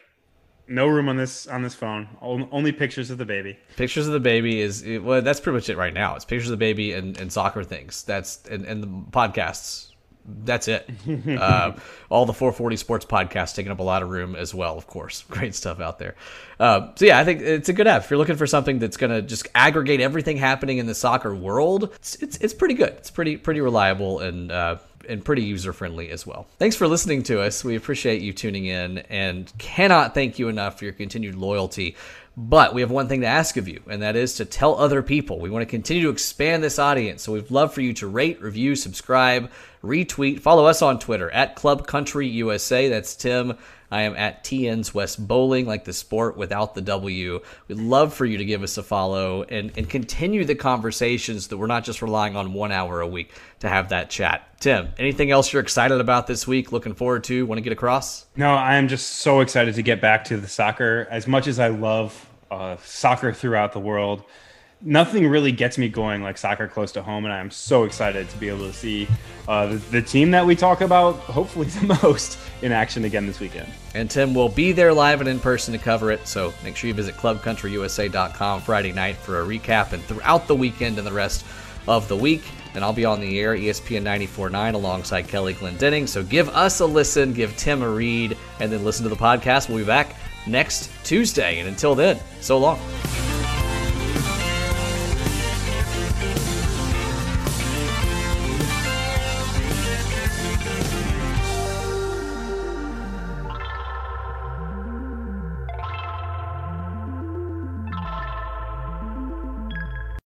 no 0.71 0.87
room 0.87 1.09
on 1.09 1.16
this 1.16 1.47
on 1.47 1.62
this 1.62 1.75
phone. 1.75 2.09
Only 2.23 2.73
pictures 2.73 3.11
of 3.11 3.18
the 3.18 3.25
baby. 3.25 3.59
Pictures 3.77 4.07
of 4.07 4.12
the 4.12 4.21
baby 4.21 4.61
is 4.61 4.85
well. 5.03 5.21
That's 5.21 5.41
pretty 5.41 5.57
much 5.57 5.68
it 5.68 5.77
right 5.77 5.93
now. 5.93 6.14
It's 6.14 6.25
pictures 6.25 6.49
of 6.49 6.53
the 6.53 6.64
baby 6.64 6.93
and, 6.93 7.18
and 7.21 7.31
soccer 7.33 7.64
things. 7.64 8.05
That's 8.05 8.41
and, 8.47 8.64
and 8.64 8.83
the 8.83 8.87
podcasts. 8.87 9.89
That's 10.45 10.68
it. 10.68 10.89
uh, 11.29 11.73
all 12.09 12.25
the 12.25 12.33
440 12.33 12.77
sports 12.77 13.05
podcasts 13.05 13.55
taking 13.55 13.73
up 13.73 13.81
a 13.81 13.83
lot 13.83 14.03
of 14.03 14.11
room 14.11 14.37
as 14.37 14.55
well. 14.55 14.79
Of 14.79 14.87
course, 14.87 15.23
great 15.29 15.55
stuff 15.55 15.81
out 15.81 15.99
there. 15.99 16.14
Uh, 16.61 16.93
so 16.95 17.05
yeah, 17.07 17.18
I 17.18 17.25
think 17.25 17.41
it's 17.41 17.68
a 17.68 17.73
good 17.73 17.89
app 17.89 18.05
if 18.05 18.11
you're 18.11 18.18
looking 18.18 18.37
for 18.37 18.47
something 18.47 18.79
that's 18.79 18.97
going 18.97 19.11
to 19.11 19.23
just 19.23 19.49
aggregate 19.55 20.01
everything 20.01 20.37
happening 20.37 20.79
in 20.79 20.87
the 20.87 20.95
soccer 20.95 21.35
world. 21.35 21.91
It's, 21.97 22.14
it's, 22.16 22.37
it's 22.37 22.55
pretty 22.55 22.75
good. 22.75 22.91
It's 22.91 23.11
pretty 23.11 23.37
pretty 23.37 23.61
reliable 23.61 24.21
and. 24.21 24.53
Uh, 24.53 24.77
and 25.11 25.24
pretty 25.24 25.42
user 25.42 25.72
friendly 25.72 26.11
as 26.11 26.26
well. 26.26 26.46
Thanks 26.58 26.76
for 26.76 26.86
listening 26.86 27.22
to 27.24 27.40
us. 27.40 27.64
We 27.64 27.76
appreciate 27.76 28.22
you 28.22 28.32
tuning 28.32 28.66
in 28.66 28.98
and 29.11 29.52
cannot 29.58 30.14
thank 30.14 30.38
you 30.38 30.48
enough 30.48 30.78
for 30.78 30.84
your 30.84 30.94
continued 30.94 31.34
loyalty. 31.34 31.96
But 32.36 32.72
we 32.72 32.80
have 32.80 32.90
one 32.90 33.08
thing 33.08 33.20
to 33.22 33.26
ask 33.26 33.56
of 33.56 33.68
you, 33.68 33.82
and 33.88 34.00
that 34.02 34.16
is 34.16 34.34
to 34.34 34.44
tell 34.44 34.78
other 34.78 35.02
people. 35.02 35.40
We 35.40 35.50
want 35.50 35.62
to 35.62 35.66
continue 35.66 36.04
to 36.04 36.11
expand 36.11 36.62
this 36.62 36.78
audience, 36.78 37.22
so 37.22 37.32
we'd 37.32 37.50
love 37.50 37.74
for 37.74 37.80
you 37.80 37.92
to 37.94 38.06
rate, 38.06 38.40
review, 38.40 38.76
subscribe, 38.76 39.50
retweet, 39.82 40.40
follow 40.40 40.64
us 40.64 40.80
on 40.80 40.98
Twitter 40.98 41.30
at 41.32 41.56
Club 41.56 41.86
Country 41.86 42.28
USA. 42.28 42.88
That's 42.88 43.16
Tim. 43.16 43.58
I 43.91 44.03
am 44.03 44.14
at 44.16 44.45
TN's 44.45 44.95
Wes 44.95 45.16
Boling, 45.16 45.66
like 45.66 45.84
the 45.84 45.93
sport 45.93 46.36
without 46.36 46.74
the 46.74 46.80
W. 46.80 47.41
We'd 47.68 47.78
love 47.78 48.14
for 48.14 48.24
you 48.24 48.38
to 48.38 48.45
give 48.45 48.62
us 48.62 48.78
a 48.78 48.82
follow 48.82 49.43
and, 49.43 49.72
and 49.76 49.88
continue 49.88 50.45
the 50.45 50.55
conversations 50.55 51.49
that 51.49 51.57
we're 51.57 51.66
not 51.66 51.84
just 51.84 52.03
relying 52.03 52.36
on 52.36 52.53
one 52.53 52.72
hour 52.72 53.01
a 53.01 53.07
week 53.07 53.32
to 53.61 53.68
have 53.68 53.88
that 53.88 54.11
chat. 54.11 54.61
Tim, 54.61 54.91
anything 54.99 55.30
else 55.30 55.53
you're 55.53 55.62
excited 55.62 56.01
about 56.01 56.26
this 56.26 56.47
week? 56.47 56.70
Looking 56.70 56.95
forward 56.95 57.24
to? 57.24 57.47
Want 57.47 57.59
to 57.59 57.62
get 57.62 57.72
across? 57.72 58.26
No, 58.36 58.55
I 58.55 58.76
am 58.76 58.88
just 58.88 59.09
so 59.09 59.41
excited 59.41 59.74
to 59.74 59.82
get 59.82 60.01
back 60.01 60.24
to 60.24 60.36
the 60.36 60.49
soccer. 60.49 61.09
As 61.11 61.26
much 61.26 61.47
as 61.47 61.59
I 61.59 61.68
love 61.68 62.28
uh, 62.51 62.76
soccer 62.84 63.32
throughout 63.32 63.72
the 63.72 63.80
world, 63.80 64.24
nothing 64.83 65.26
really 65.28 65.53
gets 65.53 65.78
me 65.78 65.89
going 65.89 66.22
like 66.22 66.39
soccer 66.39 66.66
close 66.66 66.93
to 66.93 67.03
home, 67.03 67.24
and 67.24 67.33
I'm 67.33 67.51
so 67.51 67.85
excited 67.85 68.28
to 68.31 68.37
be 68.39 68.49
able 68.49 68.66
to 68.66 68.72
see 68.72 69.07
uh, 69.49 69.66
the, 69.66 69.76
the, 69.76 70.03
team 70.03 70.31
that 70.31 70.45
we 70.45 70.57
talk 70.57 70.81
about, 70.81 71.16
hopefully 71.16 71.66
the 71.68 71.99
most, 72.03 72.39
in 72.62 72.72
action 72.72 73.05
again 73.05 73.26
this 73.26 73.41
weekend. 73.41 73.68
And 73.95 74.11
Tim 74.11 74.35
will 74.35 74.49
be 74.49 74.72
there 74.72 74.93
live 74.93 75.20
and 75.20 75.28
in 75.28 75.39
person 75.39 75.72
to 75.72 75.78
cover 75.78 76.11
it, 76.11 76.26
so 76.26 76.53
make 76.64 76.76
sure 76.76 76.89
you 76.89 76.95
visit 76.95 77.14
clubcountryusa.com 77.16 78.62
Friday 78.62 78.93
night 78.93 79.16
for 79.16 79.41
a 79.41 79.45
recap 79.45 79.93
and 79.93 80.03
throughout 80.03 80.47
the 80.47 80.55
weekend 80.55 80.99
and 80.99 81.07
the 81.07 81.12
rest 81.12 81.45
of 81.87 82.09
the 82.09 82.16
week. 82.16 82.43
And 82.74 82.85
I'll 82.85 82.93
be 82.93 83.05
on 83.05 83.20
the 83.20 83.41
air, 83.41 83.57
ESPN 83.57 84.05
94.9, 84.05 84.74
alongside 84.74 85.26
Kelly 85.26 85.55
Glendenning. 85.55 86.07
So 86.09 86.22
give 86.22 86.49
us 86.51 86.78
a 86.78 86.87
listen, 86.87 87.33
give 87.33 87.57
Tim 87.57 87.83
a 87.83 87.89
read, 87.89 88.37
and 88.61 88.70
then 88.70 88.85
listen 88.85 89.03
to 89.03 89.09
the 89.09 89.16
podcast. 89.16 89.68
We'll 89.68 89.78
be 89.78 89.85
back 89.85 90.14
next 90.47 90.89
Tuesday. 91.05 91.59
And 91.59 91.68
until 91.68 91.97
then, 91.97 92.20
so 92.41 92.59
long. 92.59 92.78